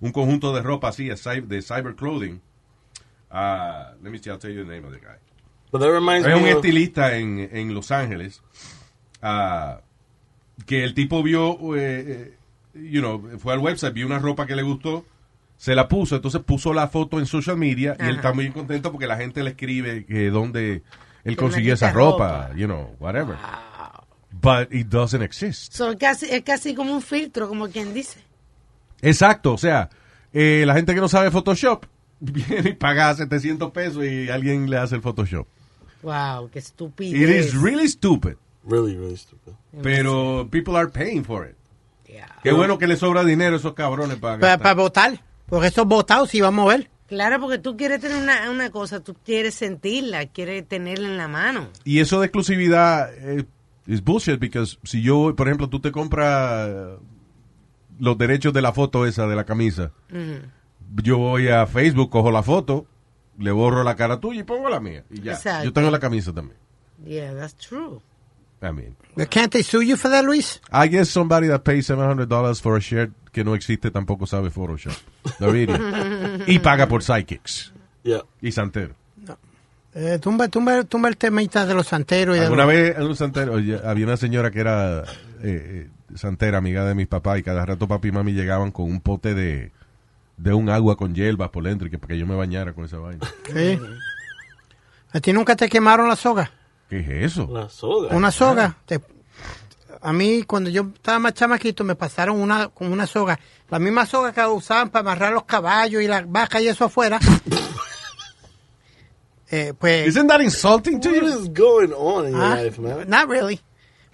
un 0.00 0.12
conjunto 0.12 0.54
de 0.54 0.62
ropa 0.62 0.88
así, 0.88 1.06
de 1.08 1.16
cy- 1.16 1.46
de 1.46 1.60
cyber 1.62 1.94
clothing. 1.96 2.40
Ah, 3.30 3.92
let 4.02 4.10
me 4.10 4.18
see, 4.18 4.30
I'll 4.30 4.38
tell 4.38 4.52
you 4.52 4.64
the 4.64 4.70
name 4.70 4.86
of 4.86 4.92
the 4.92 5.00
guy. 5.00 5.16
But 5.70 5.80
that 5.82 5.90
reminds 5.90 6.26
Es 6.26 6.34
un 6.34 6.44
of- 6.44 6.48
estilista 6.48 7.16
en, 7.18 7.40
en 7.52 7.74
Los 7.74 7.90
Ángeles 7.90 8.42
ah, 9.20 9.80
que 10.66 10.82
el 10.84 10.94
tipo 10.94 11.22
vio, 11.22 11.76
eh, 11.76 12.32
eh, 12.74 12.80
you 12.90 13.00
know, 13.00 13.38
fue 13.38 13.52
al 13.52 13.58
website, 13.58 13.92
vio 13.92 14.06
una 14.06 14.18
ropa 14.18 14.46
que 14.46 14.56
le 14.56 14.62
gustó, 14.62 15.04
se 15.56 15.74
la 15.74 15.88
puso, 15.88 16.16
entonces 16.16 16.40
puso 16.42 16.72
la 16.72 16.88
foto 16.88 17.18
en 17.18 17.26
social 17.26 17.56
media 17.56 17.96
y 17.98 18.04
él 18.04 18.16
está 18.16 18.32
muy 18.32 18.48
contento 18.50 18.92
porque 18.92 19.06
la 19.08 19.16
gente 19.16 19.42
le 19.42 19.50
escribe 19.50 20.04
que 20.06 20.30
dónde 20.30 20.82
él 21.28 21.36
consiguió 21.36 21.74
esa 21.74 21.92
ropa, 21.92 22.48
ropa. 22.48 22.56
you 22.56 22.66
know, 22.66 22.94
whatever. 22.98 23.36
But 24.30 24.68
but 24.68 24.72
it 24.74 24.88
doesn't 24.88 25.22
exist. 25.22 25.72
So, 25.74 25.90
es, 25.90 25.96
casi, 25.98 26.26
es 26.26 26.42
casi 26.42 26.74
como 26.74 26.92
un 26.92 27.02
filtro, 27.02 27.48
como 27.48 27.68
quien 27.68 27.92
dice. 27.94 28.20
Exacto, 29.02 29.52
o 29.54 29.58
sea, 29.58 29.90
eh, 30.32 30.64
la 30.66 30.74
gente 30.74 30.94
que 30.94 31.00
no 31.00 31.08
sabe 31.08 31.30
Photoshop 31.30 31.86
viene 32.20 32.70
y 32.70 32.74
paga 32.74 33.14
700 33.14 33.70
pesos 33.72 34.04
y 34.04 34.28
alguien 34.28 34.68
le 34.68 34.78
hace 34.78 34.94
el 34.96 35.02
Photoshop. 35.02 35.46
Wow, 36.02 36.50
qué 36.50 36.58
estúpido. 36.60 37.16
It 37.16 37.28
is 37.28 37.54
really 37.54 37.88
stupid. 37.88 38.36
Really, 38.64 38.96
really 38.96 39.16
stupid. 39.16 39.54
Pero 39.82 40.46
people 40.50 40.76
are 40.76 40.88
paying 40.88 41.24
for 41.24 41.46
it. 41.48 41.56
Qué 42.42 42.52
bueno 42.52 42.78
que 42.78 42.86
le 42.86 42.96
sobra 42.96 43.24
dinero 43.24 43.54
a 43.56 43.58
esos 43.58 43.74
cabrones 43.74 44.16
para 44.18 44.38
Para, 44.38 44.56
gastar. 44.56 44.76
votar. 44.76 45.20
Porque 45.46 45.68
esos 45.68 45.86
votados 45.86 46.30
sí 46.30 46.40
vamos 46.40 46.66
a 46.66 46.76
ver. 46.76 46.90
Claro, 47.08 47.40
porque 47.40 47.58
tú 47.58 47.76
quieres 47.76 48.00
tener 48.00 48.22
una, 48.22 48.50
una 48.50 48.70
cosa, 48.70 49.00
tú 49.00 49.16
quieres 49.24 49.54
sentirla, 49.54 50.26
quieres 50.26 50.68
tenerla 50.68 51.08
en 51.08 51.16
la 51.16 51.26
mano. 51.26 51.68
Y 51.84 52.00
eso 52.00 52.20
de 52.20 52.26
exclusividad 52.26 53.10
eh, 53.14 53.46
es 53.86 54.04
bullshit, 54.04 54.38
porque 54.38 54.62
si 54.84 55.02
yo, 55.02 55.34
por 55.34 55.48
ejemplo, 55.48 55.70
tú 55.70 55.80
te 55.80 55.90
compras 55.90 56.68
eh, 56.68 56.96
los 57.98 58.18
derechos 58.18 58.52
de 58.52 58.60
la 58.60 58.72
foto 58.72 59.06
esa 59.06 59.26
de 59.26 59.36
la 59.36 59.44
camisa, 59.44 59.90
yo 61.02 61.16
voy 61.16 61.48
a 61.48 61.66
Facebook, 61.66 62.10
cojo 62.10 62.30
la 62.30 62.42
foto, 62.42 62.86
le 63.38 63.52
borro 63.52 63.82
la 63.84 63.96
cara 63.96 64.20
tuya 64.20 64.40
y 64.40 64.44
pongo 64.44 64.68
la 64.68 64.78
mía. 64.80 65.04
Y 65.10 65.22
ya. 65.22 65.32
Exacto. 65.32 65.64
Yo 65.64 65.72
tengo 65.72 65.90
la 65.90 65.98
camisa 65.98 66.32
también. 66.34 66.58
Yeah, 67.06 67.32
that's 67.34 67.54
true. 67.56 68.02
I 68.60 68.72
mean, 68.72 68.96
Can't 69.30 69.52
they 69.52 69.62
sue 69.62 69.82
you 69.82 69.96
for 69.96 70.10
that, 70.10 70.24
Luis? 70.24 70.60
I 70.72 70.88
guess 70.88 71.08
somebody 71.08 71.46
that 71.46 71.60
pays 71.60 71.88
$700 71.88 72.60
for 72.60 72.76
a 72.76 72.80
shirt 72.80 73.12
que 73.38 73.44
no 73.44 73.54
existe 73.54 73.90
tampoco 73.92 74.26
sabe 74.26 74.50
Photoshop. 74.50 74.92
No, 75.38 75.50
really. 75.52 75.72
y 76.48 76.58
paga 76.58 76.88
por 76.88 77.02
psychics. 77.04 77.72
Yeah. 78.02 78.22
Y 78.42 78.50
santero. 78.52 78.94
Eh, 79.94 80.18
tumba, 80.20 80.48
tumba, 80.48 80.84
tumba 80.84 81.08
el 81.08 81.16
temita 81.16 81.64
de 81.66 81.74
los 81.74 81.86
santeros. 81.88 82.36
Y 82.36 82.40
de 82.40 82.44
Alguna 82.46 82.64
los- 82.64 82.72
vez 82.74 82.96
en 82.96 83.02
un 83.04 83.16
santero, 83.16 83.54
oye, 83.54 83.80
había 83.84 84.06
una 84.06 84.16
señora 84.16 84.50
que 84.50 84.60
era 84.60 85.00
eh, 85.00 85.04
eh, 85.42 85.88
santera, 86.14 86.58
amiga 86.58 86.84
de 86.84 86.94
mis 86.94 87.06
papás, 87.06 87.38
y 87.38 87.42
cada 87.42 87.64
rato 87.64 87.86
papi 87.88 88.08
y 88.08 88.12
mami 88.12 88.32
llegaban 88.32 88.70
con 88.70 88.84
un 88.86 89.00
pote 89.00 89.34
de, 89.34 89.72
de 90.36 90.52
un 90.52 90.68
agua 90.68 90.96
con 90.96 91.14
hierbas 91.14 91.50
por 91.50 91.64
dentro 91.64 91.86
y 91.88 91.90
que 91.90 91.98
para 91.98 92.08
que 92.14 92.18
yo 92.18 92.26
me 92.26 92.34
bañara 92.36 92.72
con 92.74 92.84
esa 92.84 92.98
vaina. 92.98 93.26
Sí. 93.52 93.78
¿A 95.12 95.20
ti 95.20 95.32
nunca 95.32 95.56
te 95.56 95.68
quemaron 95.68 96.08
la 96.08 96.16
soga? 96.16 96.50
¿Qué 96.90 97.00
es 97.00 97.32
eso? 97.32 97.48
La 97.52 97.68
soga. 97.68 98.14
Una 98.14 98.30
soga. 98.30 98.76
Te- 98.84 99.00
a 100.00 100.12
mí, 100.12 100.42
cuando 100.44 100.70
yo 100.70 100.88
estaba 100.94 101.18
más 101.18 101.34
chamaquito, 101.34 101.84
me 101.84 101.94
pasaron 101.94 102.40
una, 102.40 102.68
con 102.68 102.92
una 102.92 103.06
soga. 103.06 103.38
La 103.68 103.78
misma 103.78 104.06
soga 104.06 104.32
que 104.32 104.44
usaban 104.46 104.90
para 104.90 105.00
amarrar 105.00 105.32
los 105.32 105.44
caballos 105.44 106.02
y 106.02 106.06
las 106.08 106.30
vacas 106.30 106.62
y 106.62 106.68
eso 106.68 106.84
afuera. 106.84 107.18
eh, 109.50 109.72
pues, 109.78 110.08
Isn't 110.08 110.28
that 110.28 110.40
insulting 110.40 111.00
to 111.00 111.08
What 111.10 111.22
you? 111.22 111.28
is 111.28 111.48
going 111.52 111.92
on 111.92 112.26
in 112.26 112.32
your 112.32 112.42
ah, 112.42 112.54
life, 112.62 112.78
man? 112.78 113.08
not 113.08 113.28
really. 113.28 113.60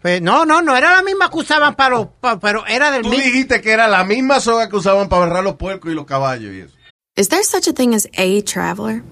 Pues, 0.03 0.20
no, 0.20 0.44
no, 0.44 0.61
no 0.61 0.77
era 0.77 0.92
la 0.97 1.03
misma 1.03 1.31
que 1.31 1.38
usaban 1.38 1.75
para 1.75 1.97
los, 1.97 2.09
pa- 2.20 2.38
pero 2.38 2.64
era 2.66 2.90
del 2.90 3.03
Tú 3.03 3.09
mismo. 3.11 3.25
dijiste 3.25 3.61
que 3.61 3.73
era 3.73 3.88
la 3.88 4.05
misma 4.05 4.38
soga 4.40 4.68
que 4.68 4.77
usaban 4.77 5.09
para 5.09 5.25
agarrar 5.25 5.44
los 5.44 5.57
puercos 5.57 5.90
y 5.90 5.94
los 5.94 6.05
caballos 6.05 6.53
y 6.53 6.61
eso. 6.61 6.75
Is 7.16 7.29
there 7.29 7.42
such 7.44 7.68
a 7.68 7.73
thing 7.73 7.94
as 7.94 8.09
a 8.18 8.42
traveler? 8.42 9.03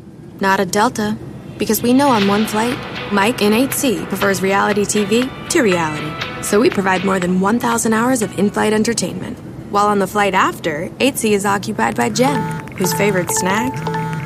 Not 0.40 0.61
a 0.61 0.66
Delta. 0.66 1.16
Because 1.58 1.82
we 1.82 1.92
know 1.92 2.08
on 2.11 2.26
one 2.28 2.46
flight, 2.46 2.76
Mike 3.12 3.40
in 3.42 3.52
8C 3.52 4.08
prefers 4.08 4.42
reality 4.42 4.85
TV 4.85 5.28
to 5.50 5.62
reality. 5.62 6.11
So 6.42 6.61
we 6.61 6.70
provide 6.70 7.05
more 7.05 7.20
than 7.20 7.40
1,000 7.40 7.92
hours 7.92 8.20
of 8.20 8.37
in 8.38 8.50
flight 8.50 8.72
entertainment. 8.72 9.38
While 9.70 9.87
on 9.87 10.00
the 10.00 10.07
flight 10.07 10.35
after, 10.35 10.88
8C 10.98 11.33
is 11.33 11.46
occupied 11.46 11.96
by 11.96 12.11
Jen, 12.11 12.40
whose 12.76 12.92
favorite 12.92 13.31
snack 13.31 13.72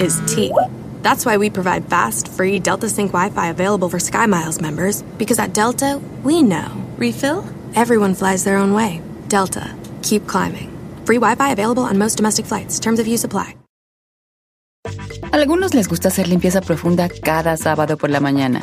is 0.00 0.20
tea. 0.26 0.52
That's 1.02 1.24
why 1.24 1.37
we 1.37 1.50
provide 1.50 1.88
fast, 1.88 2.29
free 2.29 2.59
Delta 2.59 2.88
Sync 2.88 3.12
Wi 3.12 3.31
Fi 3.31 3.48
available 3.48 3.88
for 3.88 4.00
Sky 4.00 4.26
Miles 4.26 4.61
members. 4.61 5.02
Because 5.18 5.38
at 5.38 5.52
Delta, 5.52 6.00
we 6.24 6.42
know. 6.42 6.66
Refill? 6.96 7.44
Everyone 7.74 8.14
flies 8.14 8.44
their 8.44 8.57
own 8.57 8.72
way. 8.72 9.02
Delta. 9.29 9.72
Keep 10.02 10.26
climbing. 10.26 10.72
Free 11.05 11.18
Wi 11.18 11.35
Fi 11.37 11.50
available 11.52 11.85
on 11.85 11.98
most 11.98 12.16
domestic 12.16 12.46
flights. 12.46 12.81
Terms 12.81 12.98
of 12.98 13.07
use 13.07 13.24
apply. 13.24 13.55
Algunos 15.33 15.74
les 15.74 15.87
gusta 15.87 16.09
hacer 16.09 16.29
limpieza 16.29 16.61
profunda 16.62 17.09
cada 17.09 17.57
sábado 17.57 17.98
por 17.98 18.09
la 18.11 18.20
mañana. 18.20 18.62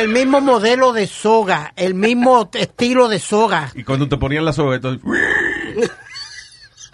El 0.00 0.08
mismo 0.08 0.40
modelo 0.40 0.92
de 0.92 1.06
soga, 1.06 1.72
el 1.76 1.94
mismo 1.94 2.48
estilo 2.54 3.08
de 3.08 3.18
soga. 3.18 3.70
Y 3.74 3.82
cuando 3.84 4.08
te 4.08 4.16
ponían 4.16 4.44
la 4.44 4.52
soga, 4.52 4.76
entonces... 4.76 5.02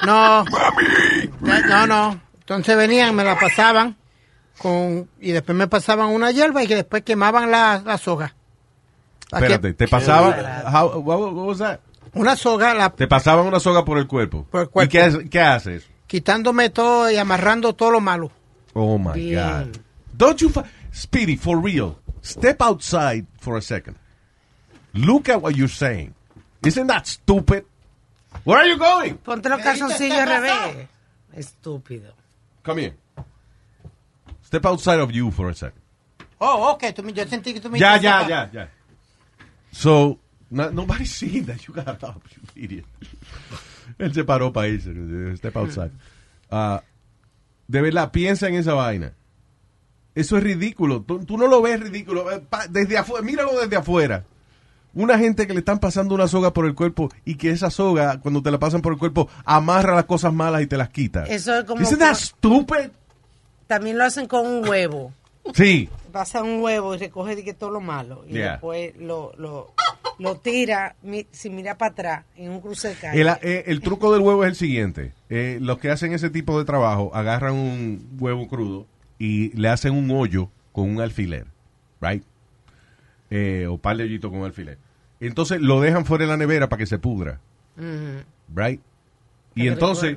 No. 0.06 0.44
No, 1.68 1.86
no. 1.86 2.20
Entonces 2.40 2.76
venían, 2.76 3.14
me 3.14 3.24
la 3.24 3.38
pasaban 3.38 3.96
con 4.58 5.08
y 5.20 5.30
después 5.32 5.56
me 5.56 5.68
pasaban 5.68 6.08
una 6.08 6.30
hierba 6.30 6.62
y 6.62 6.66
que 6.66 6.74
después 6.74 7.02
quemaban 7.02 7.50
la, 7.50 7.82
la 7.84 7.98
soga. 7.98 8.34
Espérate, 9.32 9.72
te 9.74 9.88
pasaban... 9.88 10.34
how- 10.66 10.98
what, 11.00 11.18
what 11.18 11.32
was 11.46 11.58
that? 11.58 11.80
Una 12.14 12.36
soga, 12.36 12.74
la, 12.74 12.90
Te 12.90 13.06
pasaban 13.06 13.46
una 13.46 13.58
soga 13.60 13.84
por 13.84 13.96
el 13.96 14.06
cuerpo. 14.06 14.46
Por 14.50 14.62
el 14.62 14.68
cuerpo. 14.68 14.86
¿Y 14.86 14.88
qué, 14.90 15.02
hace- 15.02 15.28
qué 15.30 15.40
haces? 15.40 15.88
quitándome 16.06 16.68
todo 16.68 17.10
y 17.10 17.16
amarrando 17.16 17.72
todo 17.72 17.90
lo 17.92 18.00
malo. 18.00 18.30
Oh 18.74 18.98
my 18.98 19.12
Bien. 19.14 19.40
God. 19.72 19.76
Don't 20.12 20.38
you, 20.42 20.52
Speedy, 20.94 21.38
for 21.38 21.62
real, 21.64 21.96
step 22.22 22.62
outside 22.62 23.26
for 23.38 23.56
a 23.56 23.62
second. 23.62 23.96
Look 24.94 25.28
at 25.28 25.42
what 25.42 25.56
you're 25.56 25.68
saying. 25.68 26.14
Isn't 26.64 26.86
that 26.86 27.06
stupid? 27.06 27.64
Where 28.44 28.58
are 28.58 28.66
you 28.66 28.78
going? 28.78 29.18
Ponte 29.18 29.48
los 29.48 29.60
calzoncillos 29.60 30.16
¿Qué 30.16 30.22
al 30.22 30.28
revés. 30.28 30.88
Estúpido. 31.36 32.12
Come 32.62 32.82
here. 32.82 32.94
Step 34.42 34.66
outside 34.66 35.00
of 35.00 35.10
you 35.12 35.30
for 35.30 35.48
a 35.48 35.54
second. 35.54 35.80
Oh, 36.38 36.72
ok, 36.72 36.92
tú 36.94 37.08
yo 37.10 37.24
sentí 37.26 37.54
que 37.54 37.60
tú 37.60 37.70
me 37.70 37.78
Ya, 37.78 37.96
ya, 37.98 38.26
ya, 38.28 38.50
ya. 38.52 38.68
So, 39.70 40.18
no, 40.50 40.70
nobody's 40.70 41.14
seen 41.14 41.46
that 41.46 41.66
you 41.66 41.74
got 41.74 42.02
up, 42.02 42.22
you 42.34 42.64
idiot. 42.64 42.84
Él 43.98 44.12
se 44.12 44.24
paró 44.24 44.52
para 44.52 44.68
irse. 44.68 44.92
Step 45.36 45.56
outside. 45.56 45.92
Ah, 46.50 46.82
de 47.68 47.80
verdad, 47.80 48.10
piensa 48.10 48.48
en 48.48 48.54
esa 48.56 48.74
vaina. 48.74 49.14
Eso 50.14 50.36
es 50.36 50.42
ridículo. 50.42 51.02
Tú, 51.02 51.24
tú 51.24 51.38
no 51.38 51.46
lo 51.46 51.62
ves 51.62 51.80
ridículo. 51.80 52.30
Eh, 52.30 52.42
Desde 52.70 52.98
afuera, 52.98 53.24
míralo 53.24 53.58
desde 53.60 53.76
afuera. 53.76 54.24
Una 54.94 55.18
gente 55.18 55.46
que 55.46 55.54
le 55.54 55.60
están 55.60 55.78
pasando 55.78 56.14
una 56.14 56.28
soga 56.28 56.52
por 56.52 56.66
el 56.66 56.74
cuerpo 56.74 57.08
y 57.24 57.36
que 57.36 57.50
esa 57.50 57.70
soga, 57.70 58.20
cuando 58.20 58.42
te 58.42 58.50
la 58.50 58.58
pasan 58.58 58.82
por 58.82 58.92
el 58.92 58.98
cuerpo, 58.98 59.28
amarra 59.46 59.94
las 59.94 60.04
cosas 60.04 60.34
malas 60.34 60.60
y 60.62 60.66
te 60.66 60.76
las 60.76 60.90
quita. 60.90 61.24
Eso 61.24 61.56
es 61.58 61.64
como 61.64 61.80
Isn't 61.80 61.98
that 61.98 62.10
que- 62.10 62.14
stupid? 62.24 62.90
También 63.66 63.96
lo 63.96 64.04
hacen 64.04 64.26
con 64.26 64.46
un 64.46 64.68
huevo. 64.68 65.12
Sí. 65.54 65.88
Pasa 66.12 66.42
un 66.42 66.60
huevo 66.62 66.94
y 66.94 66.98
recoge 66.98 67.34
de 67.36 67.42
que 67.42 67.54
todo 67.54 67.70
lo 67.70 67.80
malo. 67.80 68.22
Y 68.28 68.34
Yeah. 68.34 68.50
después 68.52 68.92
lo, 68.98 69.32
lo, 69.38 69.72
lo 70.18 70.36
tira, 70.36 70.94
mi- 71.02 71.26
si 71.32 71.48
mira 71.48 71.78
para 71.78 71.92
atrás, 71.92 72.24
en 72.36 72.50
un 72.50 72.60
cruce 72.60 72.88
de 72.88 72.94
calle. 72.96 73.18
El, 73.22 73.28
eh, 73.40 73.64
el 73.68 73.80
truco 73.80 74.12
del 74.12 74.20
huevo 74.20 74.44
es 74.44 74.50
el 74.50 74.56
siguiente. 74.56 75.12
Eh, 75.30 75.56
los 75.58 75.78
que 75.78 75.90
hacen 75.90 76.12
ese 76.12 76.28
tipo 76.28 76.58
de 76.58 76.66
trabajo 76.66 77.10
agarran 77.14 77.54
un 77.54 78.06
huevo 78.20 78.46
crudo 78.46 78.86
y 79.24 79.50
le 79.56 79.68
hacen 79.68 79.94
un 79.94 80.10
hoyo 80.10 80.48
con 80.72 80.90
un 80.90 81.00
alfiler, 81.00 81.46
right? 82.00 82.24
Eh, 83.30 83.66
o 83.70 83.78
par 83.78 83.96
de 83.96 84.04
hoyitos 84.04 84.30
con 84.30 84.40
un 84.40 84.46
alfiler. 84.46 84.78
Entonces 85.20 85.60
lo 85.60 85.80
dejan 85.80 86.04
fuera 86.04 86.24
de 86.24 86.30
la 86.30 86.36
nevera 86.36 86.68
para 86.68 86.78
que 86.78 86.86
se 86.86 86.98
pudra, 86.98 87.38
Ujú. 87.76 88.24
right? 88.60 88.80
Y 89.54 89.62
que 89.62 89.68
entonces, 89.68 90.16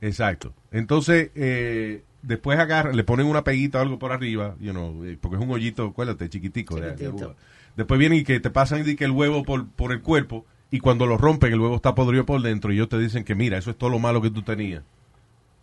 exacto. 0.00 0.54
Entonces, 0.72 1.30
eh, 1.34 2.02
después 2.22 2.58
agarran, 2.58 2.96
le 2.96 3.04
ponen 3.04 3.26
una 3.26 3.44
peguita 3.44 3.78
o 3.78 3.82
algo 3.82 3.98
por 3.98 4.12
arriba, 4.12 4.54
you 4.60 4.70
know, 4.72 5.04
eh, 5.04 5.18
porque 5.20 5.36
es 5.36 5.42
un 5.42 5.50
hoyito, 5.50 5.84
acuérdate, 5.88 6.28
chiquitico. 6.30 6.76
de- 6.80 6.94
de. 6.96 7.28
Después 7.76 8.00
vienen 8.00 8.18
y 8.20 8.24
que 8.24 8.40
te 8.40 8.50
pasan 8.50 8.82
y 8.88 8.96
que 8.96 9.04
el 9.04 9.10
huevo 9.12 9.44
por, 9.44 9.68
por 9.68 9.92
el 9.92 10.00
cuerpo 10.00 10.44
y 10.70 10.80
cuando 10.80 11.06
lo 11.06 11.16
rompen 11.18 11.52
el 11.52 11.60
huevo 11.60 11.76
está 11.76 11.94
podrido 11.94 12.24
por 12.26 12.40
dentro 12.42 12.72
y 12.72 12.76
ellos 12.76 12.88
te 12.88 12.98
dicen 12.98 13.24
que 13.24 13.34
mira, 13.34 13.58
eso 13.58 13.70
es 13.70 13.76
todo 13.78 13.90
lo 13.90 13.98
malo 13.98 14.20
que 14.22 14.30
tú 14.30 14.42
tenías. 14.42 14.82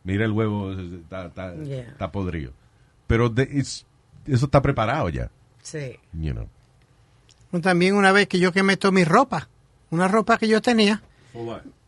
Mira 0.04 0.24
el 0.26 0.32
huevo, 0.32 0.72
está, 0.74 1.26
está, 1.28 1.56
Yeah. 1.64 1.82
está 1.90 2.12
podrido. 2.12 2.52
Pero 3.08 3.30
de- 3.30 3.44
it's- 3.44 3.86
eso 4.26 4.46
está 4.46 4.62
preparado 4.62 5.10
ya, 5.10 5.30
Sí. 5.62 5.98
you 6.14 6.34
know. 6.34 6.48
También 7.62 7.96
una 7.96 8.12
vez 8.12 8.28
que 8.28 8.40
yo 8.40 8.52
quemé 8.52 8.76
toda 8.78 8.92
mi 8.92 9.04
ropa, 9.06 9.48
una 9.92 10.08
ropa 10.08 10.38
que 10.38 10.48
yo 10.48 10.62
tenía, 10.62 11.02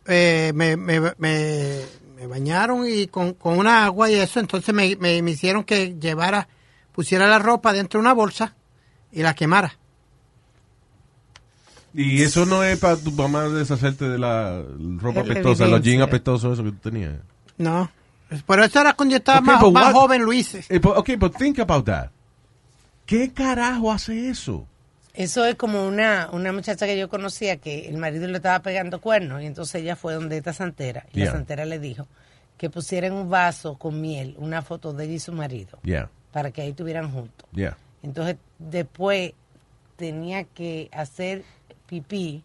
eh, 0.06 0.52
me, 0.54 0.76
me, 0.76 1.00
me, 1.18 1.80
me 2.16 2.26
bañaron 2.26 2.88
y 2.88 3.06
con, 3.08 3.34
con 3.34 3.58
una 3.58 3.84
agua 3.84 4.10
y 4.10 4.14
eso, 4.14 4.40
entonces 4.40 4.74
me, 4.74 4.96
me, 4.96 5.20
me 5.22 5.30
hicieron 5.32 5.64
que 5.64 5.96
llevara, 6.00 6.48
pusiera 6.92 7.26
la 7.28 7.38
ropa 7.38 7.72
dentro 7.72 7.98
de 7.98 8.02
una 8.02 8.14
bolsa 8.14 8.54
y 9.12 9.22
la 9.22 9.34
quemara. 9.34 9.74
Y 11.94 12.22
eso 12.22 12.46
no 12.46 12.62
es 12.62 12.78
para 12.78 12.96
tu 12.96 13.10
mamá 13.12 13.44
deshacerte 13.48 14.08
de 14.08 14.18
la 14.18 14.62
ropa 14.98 15.20
apestosa, 15.20 15.66
los 15.66 15.82
jeans 15.82 16.02
apestosos, 16.02 16.52
eso 16.54 16.64
que 16.64 16.70
tú 16.72 16.90
tenías. 16.90 17.14
No. 17.56 17.90
Por 18.46 18.60
eso 18.60 18.80
era 18.80 18.92
cuando 18.94 19.12
yo 19.12 19.16
estaba 19.18 19.38
Okay, 19.40 19.52
más, 19.52 19.72
más 19.72 19.94
what- 19.94 20.00
joven, 20.00 20.22
Luis. 20.22 20.54
Eh, 20.54 20.78
but- 20.78 20.96
ok, 20.98 21.10
but 21.18 21.36
think 21.36 21.58
about 21.60 21.84
that. 21.86 22.10
¿Qué 23.06 23.32
carajo 23.32 23.90
hace 23.90 24.28
eso? 24.28 24.66
Eso 25.14 25.44
es 25.46 25.54
como 25.56 25.86
una, 25.86 26.28
una 26.32 26.52
muchacha 26.52 26.86
que 26.86 26.96
yo 26.98 27.08
conocía 27.08 27.56
que 27.56 27.88
el 27.88 27.96
marido 27.96 28.28
le 28.28 28.36
estaba 28.36 28.60
pegando 28.60 29.00
cuernos 29.00 29.42
y 29.42 29.46
entonces 29.46 29.76
ella 29.82 29.96
fue 29.96 30.14
donde 30.14 30.36
esta 30.36 30.52
santera 30.52 31.06
y 31.12 31.16
Yeah. 31.18 31.26
la 31.26 31.32
santera 31.32 31.64
le 31.64 31.78
dijo 31.78 32.06
que 32.56 32.70
pusiera 32.70 33.06
en 33.06 33.14
un 33.14 33.28
vaso 33.30 33.76
con 33.78 34.00
miel 34.00 34.34
una 34.38 34.62
foto 34.62 34.92
de 34.92 35.04
ella 35.06 35.14
y 35.14 35.18
su 35.20 35.32
marido 35.32 35.78
Yeah, 35.82 36.08
para 36.32 36.50
que 36.50 36.62
ahí 36.62 36.70
estuvieran 36.70 37.10
juntos. 37.10 37.48
yeah. 37.52 37.76
Entonces 38.02 38.36
después 38.58 39.32
tenía 39.96 40.44
que 40.44 40.88
hacer 40.92 41.42
pipí 41.86 42.44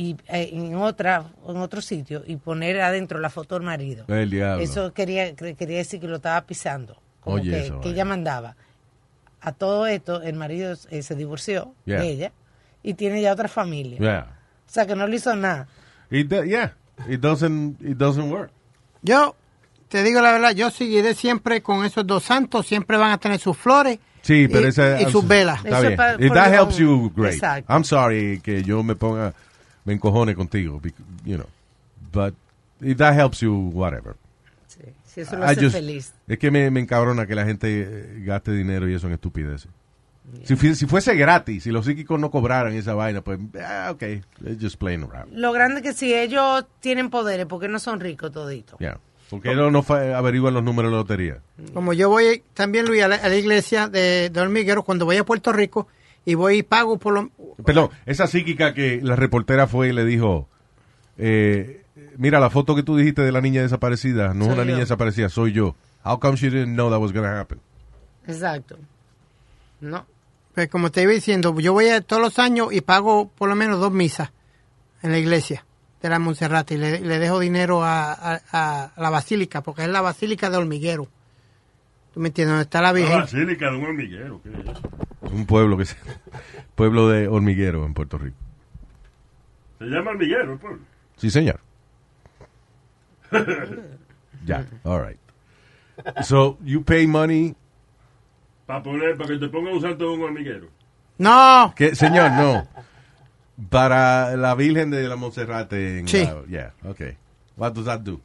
y 0.00 0.16
eh, 0.28 0.48
en 0.54 0.74
otra 0.76 1.26
en 1.46 1.58
otro 1.58 1.82
sitio 1.82 2.22
y 2.26 2.36
poner 2.36 2.80
adentro 2.80 3.18
la 3.20 3.28
foto 3.28 3.54
del 3.56 3.64
marido. 3.64 4.06
El 4.08 4.30
diablo. 4.30 4.62
Eso 4.64 4.94
quería 4.94 5.34
quería 5.34 5.76
decir 5.76 6.00
que 6.00 6.08
lo 6.08 6.16
estaba 6.16 6.40
pisando, 6.46 6.96
como 7.20 7.36
Oye, 7.36 7.70
que, 7.82 7.90
ella 7.90 8.06
mandaba. 8.06 8.56
A 9.42 9.52
todo 9.52 9.86
esto 9.86 10.22
el 10.22 10.36
marido 10.36 10.74
eh, 10.90 11.02
se 11.02 11.14
divorció 11.14 11.74
Yeah. 11.84 12.00
de 12.00 12.08
ella 12.08 12.32
y 12.82 12.94
tiene 12.94 13.20
ya 13.20 13.32
otra 13.34 13.48
familia. 13.48 13.98
Yeah. 13.98 14.38
O 14.66 14.72
sea 14.72 14.86
que 14.86 14.96
no 14.96 15.06
le 15.06 15.16
hizo 15.16 15.36
nada. 15.36 15.68
It 16.10 16.28
do- 16.28 16.44
yeah, 16.44 16.74
it 17.06 17.20
doesn't, 17.20 17.80
it 17.82 17.98
doesn't 17.98 18.30
work. 18.32 18.50
Yo 19.02 19.36
te 19.88 20.02
digo 20.02 20.22
la 20.22 20.32
verdad, 20.32 20.52
yo 20.52 20.70
seguiré 20.70 21.14
siempre 21.14 21.62
con 21.62 21.84
esos 21.84 22.06
dos 22.06 22.22
santos, 22.22 22.66
siempre 22.66 22.96
van 22.96 23.12
a 23.12 23.18
tener 23.18 23.38
sus 23.38 23.56
flores 23.56 23.98
Sí, 24.22 24.48
pero 24.48 24.66
y, 24.66 24.68
esa... 24.70 25.00
y 25.00 25.10
sus 25.10 25.26
velas. 25.26 25.64
Está 25.64 25.80
bien. 25.80 25.92
If 26.20 26.32
that 26.32 26.52
helps 26.54 26.76
you, 26.78 27.10
great. 27.14 27.42
I'm 27.68 27.84
sorry 27.84 28.40
que 28.42 28.62
yo 28.62 28.82
me 28.82 28.94
ponga, 28.94 29.34
me 29.84 29.92
encojone 29.94 30.34
contigo, 30.34 30.80
you 31.24 31.36
know. 31.36 31.46
But 32.12 32.34
if 32.80 32.96
that 32.98 33.14
helps 33.18 33.40
you, 33.40 33.70
whatever. 33.72 34.16
Si 35.04 35.22
eso 35.22 35.36
lo 35.36 35.44
hace 35.44 35.60
just- 35.62 35.74
feliz. 35.76 36.12
Es 36.28 36.38
que 36.38 36.50
me, 36.50 36.70
me 36.70 36.80
encabrona 36.80 37.26
que 37.26 37.34
la 37.34 37.44
gente 37.44 37.68
eh, 37.82 38.22
gaste 38.24 38.52
dinero 38.52 38.88
y 38.88 38.94
eso 38.94 39.06
en 39.08 39.14
estupideces. 39.14 39.68
Si, 40.44 40.54
fui- 40.54 40.76
si 40.76 40.86
fuese 40.86 41.16
gratis, 41.16 41.64
si 41.64 41.70
los 41.72 41.84
psíquicos 41.84 42.20
no 42.20 42.30
cobraran 42.30 42.72
esa 42.74 42.94
vaina, 42.94 43.20
pues, 43.20 43.40
ah, 43.60 43.88
ok, 43.90 44.02
it's 44.46 44.62
just 44.62 44.76
playing 44.78 45.02
around. 45.02 45.32
Lo 45.34 45.50
grande 45.52 45.82
que 45.82 45.92
si 45.92 46.14
ellos 46.14 46.64
tienen 46.78 47.10
poderes, 47.10 47.46
porque 47.46 47.66
no 47.66 47.80
son 47.80 47.98
ricos 47.98 48.30
toditos? 48.30 48.78
Yeah. 48.78 48.98
¿Por 49.28 49.40
qué 49.40 49.54
no, 49.54 49.84
averiguan 50.16 50.54
los 50.54 50.62
números 50.62 50.90
de 50.90 50.96
la 50.96 50.98
lotería? 51.02 51.38
Como 51.74 51.92
yo 51.92 52.08
voy 52.08 52.42
también, 52.54 52.86
Luis, 52.86 53.02
a 53.02 53.08
la, 53.08 53.16
a 53.16 53.28
la 53.28 53.36
iglesia 53.36 53.88
de, 53.88 54.30
de 54.30 54.40
Hormiguero, 54.40 54.84
cuando 54.84 55.04
voy 55.04 55.16
a 55.16 55.24
Puerto 55.24 55.52
Rico 55.52 55.88
y 56.24 56.34
voy 56.34 56.58
y 56.58 56.62
pago 56.62 56.98
por 56.98 57.14
lo... 57.14 57.30
Perdón, 57.64 57.90
esa 58.06 58.26
psíquica 58.26 58.74
que 58.74 59.00
la 59.02 59.16
reportera 59.16 59.66
fue 59.66 59.88
y 59.88 59.92
le 59.92 60.04
dijo, 60.04 60.48
eh, 61.18 61.84
mira, 62.16 62.40
la 62.40 62.50
foto 62.50 62.74
que 62.74 62.82
tú 62.82 62.96
dijiste 62.96 63.22
de 63.22 63.32
la 63.32 63.40
niña 63.40 63.62
desaparecida, 63.62 64.34
no 64.34 64.44
es 64.46 64.50
una 64.52 64.58
yo. 64.58 64.64
niña 64.66 64.78
desaparecida, 64.80 65.28
soy 65.28 65.52
yo. 65.52 65.74
How 66.04 66.18
come 66.18 66.36
she 66.36 66.50
didn't 66.50 66.74
know 66.74 66.90
that 66.90 66.98
was 67.00 67.12
going 67.12 67.24
to 67.24 67.30
happen? 67.36 67.60
Exacto. 68.26 68.76
No. 69.80 70.06
Pues 70.54 70.68
como 70.68 70.90
te 70.90 71.02
iba 71.02 71.12
diciendo, 71.12 71.54
yo 71.60 71.72
voy 71.72 71.88
a, 71.88 72.00
todos 72.00 72.20
los 72.22 72.38
años 72.38 72.68
y 72.72 72.80
pago 72.80 73.28
por 73.28 73.48
lo 73.48 73.54
menos 73.56 73.78
dos 73.80 73.92
misas 73.92 74.30
en 75.02 75.12
la 75.12 75.18
iglesia 75.18 75.64
de 76.02 76.08
la 76.08 76.18
Monserrate 76.18 76.74
y 76.74 76.78
le, 76.78 77.00
le 77.00 77.18
dejo 77.18 77.38
dinero 77.38 77.82
a, 77.84 78.12
a- 78.12 78.40
a 78.52 78.92
la 79.00 79.10
basílica, 79.10 79.62
porque 79.62 79.82
es 79.82 79.88
la 79.88 80.00
basílica 80.00 80.48
de 80.50 80.56
Hormiguero. 80.56 81.08
¿Tú 82.14 82.20
me 82.20 82.28
entiendes? 82.28 82.52
Donde 82.52 82.62
está 82.64 82.80
la 82.80 82.88
La 82.88 82.92
Virgen. 82.92 83.18
basílica 83.20 83.70
de 83.70 83.76
un 83.76 83.84
hormiguero. 83.84 84.40
¿qué 84.42 84.48
es 84.50 84.58
eso? 84.58 84.80
Es 85.22 85.32
un 85.32 85.46
pueblo 85.46 85.76
que 85.76 85.84
se, 85.84 85.96
pueblo 86.74 87.08
de 87.08 87.28
hormiguero 87.28 87.84
en 87.86 87.94
Puerto 87.94 88.18
Rico. 88.18 88.36
Se 89.78 89.84
llama 89.86 90.10
hormiguero 90.10 90.52
el 90.54 90.58
pueblo. 90.58 90.80
Sí, 91.16 91.30
señor. 91.30 91.60
Ya, 94.46 94.64
all 94.84 94.98
right. 95.06 95.18
So, 96.24 96.56
you 96.64 96.82
pay 96.82 97.06
money. 97.06 97.54
Para 98.66 98.82
poner, 98.82 99.16
para 99.18 99.28
que 99.28 99.38
te 99.38 99.48
pongan 99.48 99.74
un 99.74 99.82
santo 99.82 100.04
de 100.04 100.10
un 100.16 100.22
hormiguero. 100.22 100.68
No. 101.18 101.74
¿Qué, 101.76 101.94
señor, 101.94 102.30
no. 102.32 102.66
Para 103.68 104.34
la 104.36 104.54
Virgen 104.54 104.90
de 104.90 105.06
la 105.06 105.16
Monserrate. 105.16 105.98
En 105.98 106.08
Sí. 106.08 106.24
la- 106.24 106.44
yeah, 106.46 106.72
okay. 106.88 107.18
What 107.56 107.72
does 107.72 107.84
that 107.84 108.00
do? 108.00 108.18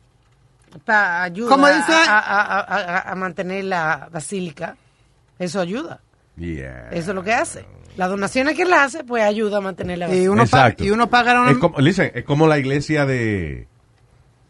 Pa, 0.83 1.23
ayuda 1.23 1.49
¿Cómo 1.49 1.67
dice? 1.67 1.93
A, 1.93 2.19
a- 2.19 2.59
a- 2.59 2.97
a- 2.99 3.11
a 3.11 3.15
mantener 3.15 3.65
la 3.65 4.09
basílica. 4.11 4.75
Eso 5.39 5.59
ayuda. 5.61 6.01
Yeah. 6.38 6.89
Eso 6.91 7.11
es 7.11 7.15
lo 7.15 7.23
que 7.23 7.33
hace. 7.33 7.65
Las 7.97 8.09
donaciones 8.09 8.55
que 8.55 8.63
él 8.63 8.73
hace, 8.73 9.03
pues 9.05 9.23
ayuda 9.23 9.57
a 9.57 9.61
mantener 9.61 9.97
la 9.99 10.05
Y 10.07 10.09
basílica. 10.09 10.31
uno, 10.31 10.41
pa- 10.41 10.57
Exacto. 10.59 10.83
y 10.83 10.91
uno 10.91 11.09
paga 11.09 11.41
una- 11.41 11.51
Es 11.51 11.57
como, 11.57 11.79
listen, 11.79 12.11
es 12.13 12.23
como 12.25 12.45
la 12.47 12.57
iglesia 12.57 13.05
de, 13.05 13.67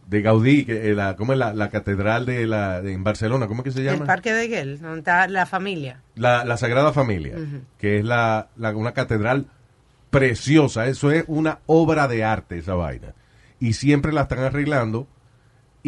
de 0.08 0.22
Gaudí, 0.22 0.66
que, 0.66 0.90
eh, 0.90 0.96
la, 0.96 1.16
¿cómo 1.16 1.34
es 1.34 1.40
la, 1.40 1.54
la 1.54 1.70
catedral 1.70 2.26
de 2.26 2.48
la, 2.48 2.82
de, 2.82 2.94
en 2.94 3.04
Barcelona? 3.04 3.46
¿Cómo 3.48 3.62
es 3.62 3.66
que 3.66 3.72
se 3.72 3.80
El 3.82 3.86
llama? 3.86 4.06
parque 4.06 4.34
de 4.34 4.48
Guel, 4.48 4.80
donde 4.82 5.00
está 5.00 5.28
la 5.28 5.46
familia. 5.46 6.02
La, 6.16 6.44
la 6.44 6.58
Sagrada 6.58 6.92
Familia, 6.92 7.36
que 7.78 8.00
es 8.00 8.06
la, 8.06 8.48
la- 8.58 8.76
una 8.76 8.94
catedral 8.94 9.46
preciosa. 10.10 10.88
Eso 10.88 11.12
es 11.12 11.24
una 11.28 11.60
obra 11.68 12.08
de 12.08 12.24
arte, 12.24 12.58
esa 12.58 12.74
vaina. 12.74 13.14
Y 13.60 13.74
siempre 13.74 14.12
la 14.12 14.22
están 14.24 14.40
arreglando 14.40 15.08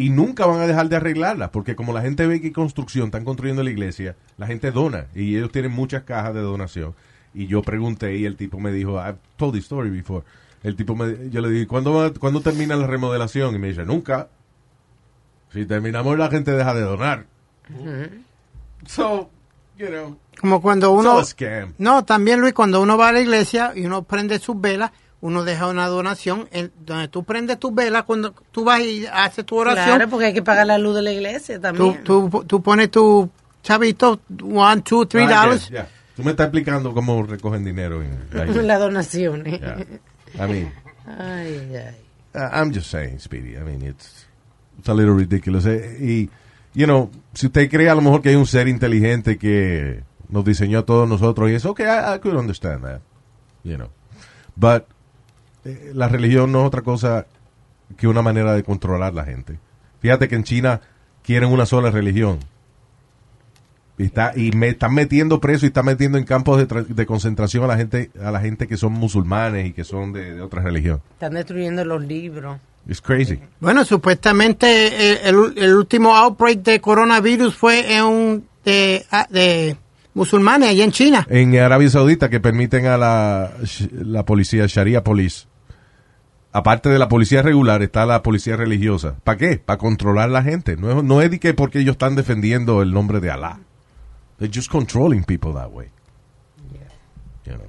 y 0.00 0.10
nunca 0.10 0.46
van 0.46 0.60
a 0.60 0.66
dejar 0.66 0.88
de 0.88 0.94
arreglarla, 0.96 1.50
porque 1.50 1.74
como 1.74 1.92
la 1.92 2.02
gente 2.02 2.26
ve 2.26 2.40
que 2.40 2.52
construcción, 2.52 3.06
están 3.06 3.24
construyendo 3.24 3.64
la 3.64 3.70
iglesia, 3.70 4.14
la 4.36 4.46
gente 4.46 4.70
dona 4.70 5.06
y 5.14 5.36
ellos 5.36 5.50
tienen 5.50 5.72
muchas 5.72 6.04
cajas 6.04 6.34
de 6.34 6.40
donación. 6.40 6.94
Y 7.34 7.46
yo 7.48 7.62
pregunté 7.62 8.16
y 8.16 8.24
el 8.24 8.36
tipo 8.36 8.60
me 8.60 8.70
dijo, 8.70 8.92
I've 8.96 9.18
told 9.36 9.54
this 9.54 9.64
story 9.64 9.90
before. 9.90 10.24
El 10.62 10.76
tipo 10.76 10.94
me, 10.94 11.30
yo 11.30 11.40
le 11.40 11.50
dije, 11.50 11.66
¿cuándo, 11.66 11.92
va- 11.94 12.12
¿cuándo 12.12 12.40
termina 12.40 12.76
la 12.76 12.86
remodelación? 12.86 13.54
Y 13.54 13.58
me 13.58 13.68
dice, 13.68 13.84
nunca. 13.84 14.28
Si 15.52 15.66
terminamos 15.66 16.16
la 16.18 16.28
gente 16.30 16.52
deja 16.52 16.74
de 16.74 16.80
donar. 16.82 17.26
So, 18.86 19.30
you 19.76 19.86
know, 19.88 20.16
Como 20.40 20.60
cuando 20.62 20.92
uno... 20.92 21.14
all 21.14 21.20
a 21.20 21.24
scam. 21.24 21.74
No, 21.78 22.04
también 22.04 22.40
Luis, 22.40 22.54
cuando 22.54 22.80
uno 22.80 22.96
va 22.96 23.08
a 23.08 23.12
la 23.12 23.20
iglesia 23.20 23.72
y 23.74 23.84
uno 23.86 24.02
prende 24.04 24.38
sus 24.38 24.60
velas, 24.60 24.92
uno 25.20 25.44
deja 25.44 25.66
una 25.66 25.86
donación 25.88 26.48
en 26.52 26.70
donde 26.86 27.08
tú 27.08 27.24
prendes 27.24 27.58
tus 27.58 27.74
velas 27.74 28.04
cuando 28.04 28.34
tú 28.52 28.64
vas 28.64 28.80
y 28.80 29.04
haces 29.06 29.44
tu 29.44 29.56
oración. 29.56 29.84
Claro, 29.96 30.08
porque 30.10 30.26
hay 30.26 30.34
que 30.34 30.42
pagar 30.42 30.66
la 30.66 30.78
luz 30.78 30.94
de 30.94 31.02
la 31.02 31.10
iglesia 31.12 31.56
tú, 31.56 31.62
también. 31.62 32.04
tú, 32.04 32.44
tú 32.46 32.62
pones 32.62 32.90
tu 32.90 33.28
chavito, 33.62 34.20
one, 34.42 34.82
two, 34.82 35.06
three 35.06 35.24
Ah, 35.24 35.42
dollars. 35.44 35.68
yeah, 35.70 35.82
yeah. 35.82 35.88
Tú 36.16 36.22
me 36.24 36.30
estás 36.32 36.46
explicando 36.46 36.92
cómo 36.94 37.22
recogen 37.24 37.64
dinero 37.64 38.02
en 38.02 38.66
la 38.66 38.78
donaciones. 38.78 39.60
Yeah. 39.60 39.84
I 40.34 40.46
mean, 40.52 40.72
Ay, 41.06 41.74
ay. 41.76 41.94
uh, 42.34 42.48
I'm 42.52 42.72
just 42.72 42.90
saying, 42.90 43.18
Speedy. 43.18 43.56
I 43.56 43.60
mean, 43.62 43.82
it's, 43.82 44.26
it's 44.78 44.88
a 44.88 44.94
little 44.94 45.14
ridiculous. 45.14 45.64
Eh, 45.66 45.96
Y, 46.00 46.30
you 46.74 46.86
know, 46.86 47.10
si 47.34 47.46
usted 47.46 47.68
cree 47.70 47.88
a 47.88 47.94
lo 47.94 48.02
mejor 48.02 48.20
que 48.22 48.28
hay 48.30 48.34
un 48.36 48.46
ser 48.46 48.68
inteligente 48.68 49.38
que 49.38 50.02
nos 50.28 50.44
diseñó 50.44 50.80
a 50.80 50.84
todos 50.84 51.08
nosotros 51.08 51.50
y 51.50 51.54
eso, 51.54 51.70
okay, 51.70 51.86
I, 51.86 52.14
I 52.16 52.18
could 52.20 52.36
understand 52.36 52.84
that. 52.84 53.00
You 53.64 53.76
know. 53.76 53.88
But 54.56 54.86
eh, 55.68 55.90
la 55.94 56.08
religión 56.08 56.50
no 56.52 56.60
es 56.62 56.66
otra 56.66 56.82
cosa 56.82 57.26
que 57.96 58.06
una 58.08 58.22
manera 58.22 58.52
de 58.54 58.62
controlar 58.62 59.14
la 59.14 59.24
gente. 59.24 59.58
Fíjate 60.00 60.28
que 60.28 60.34
en 60.36 60.44
China 60.44 60.80
quieren 61.22 61.50
una 61.50 61.66
sola 61.66 61.90
religión. 61.90 62.38
Y, 64.00 64.04
está, 64.04 64.32
y 64.36 64.52
me 64.52 64.68
están 64.68 64.94
metiendo 64.94 65.40
preso 65.40 65.66
y 65.66 65.68
están 65.68 65.86
metiendo 65.86 66.18
en 66.18 66.24
campos 66.24 66.56
de, 66.58 66.68
tra- 66.68 66.86
de 66.86 67.06
concentración 67.06 67.64
a 67.64 67.66
la 67.66 67.76
gente 67.76 68.12
a 68.22 68.30
la 68.30 68.38
gente 68.40 68.68
que 68.68 68.76
son 68.76 68.92
musulmanes 68.92 69.66
y 69.66 69.72
que 69.72 69.82
son 69.82 70.12
de, 70.12 70.34
de 70.34 70.40
otra 70.40 70.62
religión. 70.62 71.00
Están 71.14 71.34
destruyendo 71.34 71.84
los 71.84 72.00
libros. 72.04 72.58
It's 72.86 73.00
crazy. 73.00 73.40
Bueno, 73.58 73.84
supuestamente 73.84 74.66
eh, 74.68 75.20
el, 75.24 75.52
el 75.56 75.74
último 75.74 76.14
outbreak 76.14 76.60
de 76.62 76.80
coronavirus 76.80 77.56
fue 77.56 77.96
en 77.96 78.04
un 78.04 78.44
de, 78.64 79.04
ah, 79.10 79.26
de 79.28 79.76
musulmanes 80.14 80.68
allá 80.70 80.84
en 80.84 80.92
China. 80.92 81.26
En 81.28 81.58
Arabia 81.58 81.90
Saudita 81.90 82.30
que 82.30 82.38
permiten 82.38 82.86
a 82.86 82.96
la, 82.96 83.50
la 83.90 84.24
policía 84.24 84.66
Sharia 84.68 85.02
Police. 85.02 85.47
Aparte 86.52 86.88
de 86.88 86.98
la 86.98 87.08
policía 87.08 87.42
regular, 87.42 87.82
está 87.82 88.06
la 88.06 88.22
policía 88.22 88.56
religiosa. 88.56 89.14
¿Para 89.22 89.36
qué? 89.38 89.58
Para 89.58 89.76
controlar 89.78 90.30
la 90.30 90.42
gente. 90.42 90.76
No 90.76 90.90
es, 90.98 91.04
no 91.04 91.20
es 91.20 91.30
de 91.30 91.38
que 91.38 91.52
porque 91.54 91.80
ellos 91.80 91.92
están 91.92 92.16
defendiendo 92.16 92.80
el 92.82 92.92
nombre 92.92 93.20
de 93.20 93.30
Alá. 93.30 93.60
They're 94.38 94.52
just 94.54 94.70
controlling 94.70 95.24
people 95.24 95.52
that 95.54 95.68
way. 95.70 95.88
You 97.44 97.52
know. 97.54 97.66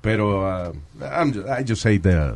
Pero 0.00 0.42
uh, 0.48 0.72
I'm 1.00 1.32
just- 1.32 1.48
I 1.48 1.64
just 1.66 1.82
say 1.82 1.98
the, 1.98 2.34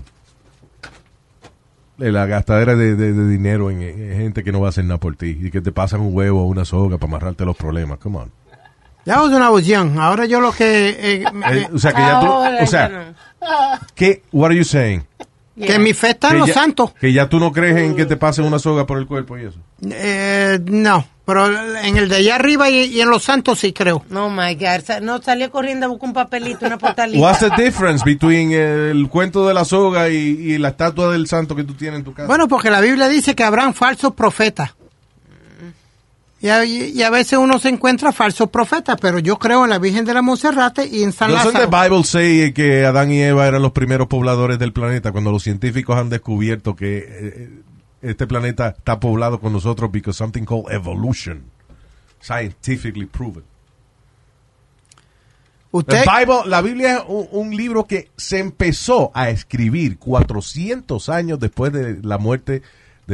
de 1.99 2.11
la 2.13 2.27
gastadera 2.27 2.75
de, 2.75 2.97
de- 2.97 3.13
de 3.13 3.29
dinero 3.29 3.71
en, 3.71 3.83
en 3.83 4.17
gente 4.19 4.43
que 4.43 4.51
no 4.53 4.61
va 4.61 4.67
a 4.67 4.71
hacer 4.71 4.85
nada 4.85 4.99
por 4.99 5.15
ti 5.17 5.39
y 5.41 5.51
que 5.51 5.61
te 5.61 5.71
pasan 5.73 6.01
un 6.01 6.15
huevo 6.15 6.43
o 6.43 6.47
una 6.47 6.65
soga 6.65 6.99
para 6.99 7.11
amarrarte 7.11 7.45
los 7.45 7.57
problemas. 7.57 7.99
Come 7.99 8.19
on. 8.19 8.33
Ya 9.05 9.15
es 9.17 9.29
una 9.31 9.51
opción. 9.51 9.99
Ahora 9.99 10.27
yo 10.27 10.41
lo 10.41 10.53
que... 10.53 10.89
eh, 10.91 11.25
Eh, 11.53 11.69
o 11.73 11.79
sea 11.79 11.93
que 11.93 12.01
ya 12.01 12.21
tú, 12.21 12.27
o 12.63 12.67
sea. 12.67 13.15
¿qué? 13.95 14.23
What 14.33 14.47
are 14.47 14.57
you 14.57 14.65
saying? 14.65 15.05
Que 15.55 15.79
mi 15.79 15.93
fe 15.93 16.11
está 16.11 16.29
en 16.29 16.33
Que 16.35 16.39
los 16.41 16.49
ya- 16.49 16.55
santos. 16.55 16.93
Que 17.01 17.13
ya 17.13 17.29
tú 17.29 17.39
no 17.39 17.53
crees 17.53 17.77
en 17.77 17.95
que 17.95 18.07
te 18.07 18.17
pase 18.17 18.41
una 18.43 18.59
soga 18.59 18.87
por 18.87 18.99
el 18.99 19.07
cuerpo 19.07 19.37
y 19.37 19.43
eso. 19.45 19.59
Eh, 19.91 20.59
no, 20.65 21.07
pero 21.27 21.47
en 21.79 21.97
el 21.97 22.09
de 22.09 22.17
allá 22.17 22.37
arriba 22.37 22.71
y, 22.71 22.85
y 22.85 23.01
en 23.01 23.11
los 23.11 23.23
santos 23.25 23.59
sí 23.59 23.73
creo. 23.73 24.05
No, 24.09 24.31
my 24.31 24.55
God. 24.55 25.01
No, 25.03 25.21
salió 25.21 25.51
corriendo 25.51 25.87
a 25.87 25.89
buscar 25.91 26.09
un 26.09 26.15
papelito, 26.15 26.65
una 26.67 26.79
postalita. 26.79 27.21
What's 27.23 27.41
the 27.41 27.51
difference 27.63 28.03
between 28.05 28.53
el 28.53 29.09
cuento 29.11 29.47
de 29.47 29.53
la 29.55 29.65
soga 29.67 30.09
y, 30.09 30.17
y 30.17 30.59
la 30.59 30.69
estatua 30.69 31.13
del 31.13 31.27
santo 31.27 31.55
que 31.55 31.65
tú 31.65 31.75
tienes 31.75 31.99
en 31.99 32.05
tu 32.05 32.15
casa? 32.15 32.27
Bueno, 32.29 32.49
porque 32.49 32.71
la 32.71 32.81
Biblia 32.81 33.09
dice 33.09 33.35
que 33.35 33.45
habrán 33.45 33.75
falsos 33.75 34.15
profetas. 34.15 34.75
Y 36.43 36.49
a, 36.49 36.65
y 36.65 37.01
a 37.05 37.09
veces 37.09 37.39
uno 37.39 37.61
se 37.61 37.69
encuentra 37.69 38.11
falsos 38.11 38.51
profetas, 38.51 38.97
pero 39.01 39.21
yo 39.21 39.39
creo 39.39 39.63
en 39.63 39.71
la 39.71 39.79
Virgen 39.79 40.05
de 40.05 40.13
la 40.13 40.23
Monserrate 40.23 40.85
y 40.89 41.05
en 41.05 41.13
San 41.13 41.29
the 41.29 41.35
Lázaro. 41.37 41.71
Bible 41.71 42.03
say 42.03 42.53
que 42.53 42.85
Adán 42.85 43.13
y 43.13 43.23
Eva 43.23 43.47
eran 43.47 43.63
los 43.63 43.71
primeros 43.71 44.09
pobladores 44.09 44.59
del 44.59 44.73
planeta 44.73 45.13
cuando 45.13 45.31
los 45.31 45.45
científicos 45.45 45.97
han 45.97 46.09
descubierto 46.09 46.75
que 46.75 47.07
eh, 47.09 47.51
este 48.03 48.27
planeta 48.27 48.75
está 48.77 48.99
poblado 48.99 49.39
con 49.39 49.53
nosotros 49.53 49.93
because 49.93 50.19
something 50.19 50.43
called 50.43 50.65
evolution 50.73 51.45
scientifically 52.21 53.07
proven. 53.07 53.45
Usted, 55.71 56.05
Bible, 56.05 56.41
la 56.47 56.61
Biblia 56.61 56.97
es 56.97 57.03
un, 57.07 57.29
un 57.31 57.57
libro 57.57 57.87
que 57.87 58.11
se 58.17 58.41
empezó 58.41 59.13
a 59.15 59.31
escribir 59.31 59.97
400 59.97 61.09
años 61.09 61.39
después 61.39 61.73
de 61.73 62.01
la 62.03 62.19
muerte 62.19 62.53
de 62.53 62.63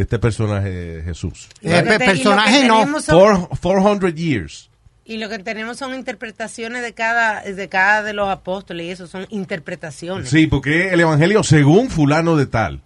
este 0.02 0.18
personaje 0.18 1.02
Jesús. 1.04 1.48
eh, 1.62 1.82
te- 1.82 1.98
personaje 1.98 2.66
no. 2.66 2.84
son- 3.00 3.18
Four- 3.18 3.48
400 3.60 4.14
years. 4.14 4.70
Y 5.04 5.16
lo 5.16 5.28
que 5.30 5.38
tenemos 5.38 5.78
son 5.78 5.94
interpretaciones 5.94 6.82
de 6.82 6.92
cada 6.92 7.40
de 7.42 7.68
cada 7.70 8.02
de 8.02 8.12
los 8.12 8.28
apóstoles 8.28 8.86
y 8.86 8.90
eso 8.90 9.06
son 9.06 9.26
interpretaciones. 9.30 10.28
Sí, 10.28 10.46
porque 10.46 10.90
el 10.92 11.00
Evangelio 11.00 11.42
según 11.42 11.88
fulano 11.88 12.36
de 12.36 12.46
tal. 12.46 12.82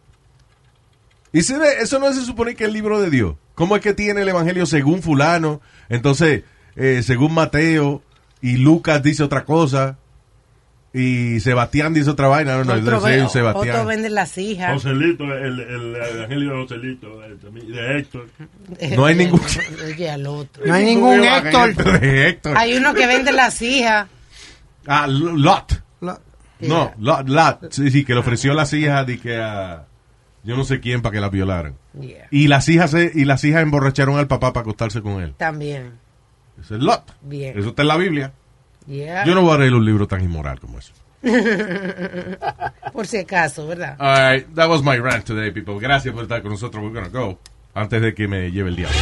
Y 1.32 1.42
se 1.42 1.56
ve- 1.58 1.78
eso 1.80 1.98
no 1.98 2.12
se 2.12 2.22
supone 2.24 2.54
que 2.54 2.64
es 2.64 2.68
el 2.68 2.74
libro 2.74 3.00
de 3.00 3.10
Dios. 3.10 3.36
¿Cómo 3.54 3.74
es 3.76 3.82
que 3.82 3.92
tiene 3.94 4.22
el 4.22 4.28
Evangelio 4.28 4.66
según 4.66 5.02
fulano? 5.02 5.60
Entonces, 5.88 6.44
eh, 6.76 7.02
según 7.02 7.32
Mateo 7.34 8.02
y 8.40 8.56
Lucas 8.56 9.02
dice 9.02 9.22
otra 9.22 9.44
cosa 9.44 9.98
y 10.94 11.40
Sebastián 11.40 11.94
dice 11.94 12.10
otra 12.10 12.28
vaina. 12.28 12.56
No, 12.58 12.64
no, 12.64 12.74
Otro, 12.74 13.00
ve- 13.00 13.28
Sebastián. 13.28 13.76
otro 13.76 13.86
vende 13.86 14.10
las 14.10 14.36
hijas. 14.38 14.72
Joselito, 14.74 15.24
el, 15.24 15.60
el, 15.60 15.96
el 15.96 16.16
evangelio 16.16 16.50
de 16.50 16.56
Joselito, 16.62 17.24
eh, 17.24 17.36
también, 17.42 17.72
de 17.72 17.98
Héctor. 17.98 18.26
No 18.96 19.04
hay 19.06 19.14
ningún- 19.16 19.40
Oye, 19.86 20.10
al 20.10 20.26
otro. 20.26 20.64
No 20.66 20.74
hay 20.74 20.84
ningún 20.84 21.24
Héctor. 21.24 22.00
De 22.00 22.28
Héctor. 22.28 22.56
Hay 22.58 22.74
uno 22.76 22.92
que 22.94 23.06
vende 23.06 23.32
las 23.32 23.60
hijas. 23.62 24.08
Ah, 24.86 25.06
Lot. 25.08 25.82
Lo- 26.00 26.20
No, 26.60 26.92
Lot, 26.98 27.28
Lot. 27.28 27.72
Sí, 27.72 27.90
sí, 27.90 28.04
que 28.04 28.14
le 28.14 28.20
ofreció 28.20 28.52
las 28.54 28.72
hijas 28.72 29.06
de 29.06 29.18
que 29.18 29.36
a 29.38 29.86
yo 30.44 30.56
no 30.56 30.64
sé 30.64 30.80
quién 30.80 31.02
para 31.02 31.12
que 31.14 31.20
las 31.20 31.30
violaran. 31.30 31.76
Yeah. 31.98 32.26
Y 32.30 32.48
las 32.48 32.68
hijas 32.68 32.90
se- 32.90 33.12
y 33.14 33.24
las 33.24 33.44
hijas 33.44 33.62
emborracharon 33.62 34.18
al 34.18 34.26
papá 34.26 34.52
para 34.52 34.62
acostarse 34.62 35.00
con 35.02 35.22
él. 35.22 35.34
También. 35.36 35.92
Ese 36.60 36.74
es 36.74 36.80
Lot. 36.82 37.14
Bien. 37.22 37.56
Eso 37.58 37.70
está 37.70 37.82
en 37.82 37.88
la 37.88 37.96
Biblia. 37.96 38.32
Yeah. 38.86 39.24
Yo 39.24 39.34
no 39.34 39.42
voy 39.42 39.54
a 39.54 39.58
leer 39.58 39.74
un 39.74 39.84
libro 39.84 40.06
tan 40.06 40.22
inmoral 40.22 40.60
como 40.60 40.78
eso. 40.78 40.92
Por 42.92 43.06
si 43.06 43.18
acaso, 43.18 43.66
¿verdad? 43.66 43.96
All 43.98 44.32
right, 44.32 44.54
that 44.54 44.68
was 44.68 44.82
my 44.82 44.98
rant 44.98 45.24
today, 45.24 45.52
people. 45.52 45.78
Gracias 45.78 46.12
por 46.12 46.24
estar 46.24 46.42
con 46.42 46.50
nosotros. 46.50 46.82
We're 46.82 46.92
gonna 46.92 47.08
go. 47.08 47.38
Antes 47.74 48.02
de 48.02 48.14
que 48.14 48.26
me 48.26 48.50
lleve 48.50 48.70
el 48.70 48.76
diablo. 48.76 48.96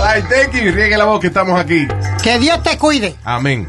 Ay, 0.00 0.22
thank 0.22 0.54
you. 0.54 0.72
Riegue 0.72 0.96
la 0.96 1.04
voz 1.04 1.20
que 1.20 1.28
estamos 1.28 1.58
aquí. 1.60 1.86
Que 2.22 2.38
Dios 2.38 2.62
te 2.62 2.76
cuide. 2.78 3.14
Amén. 3.22 3.68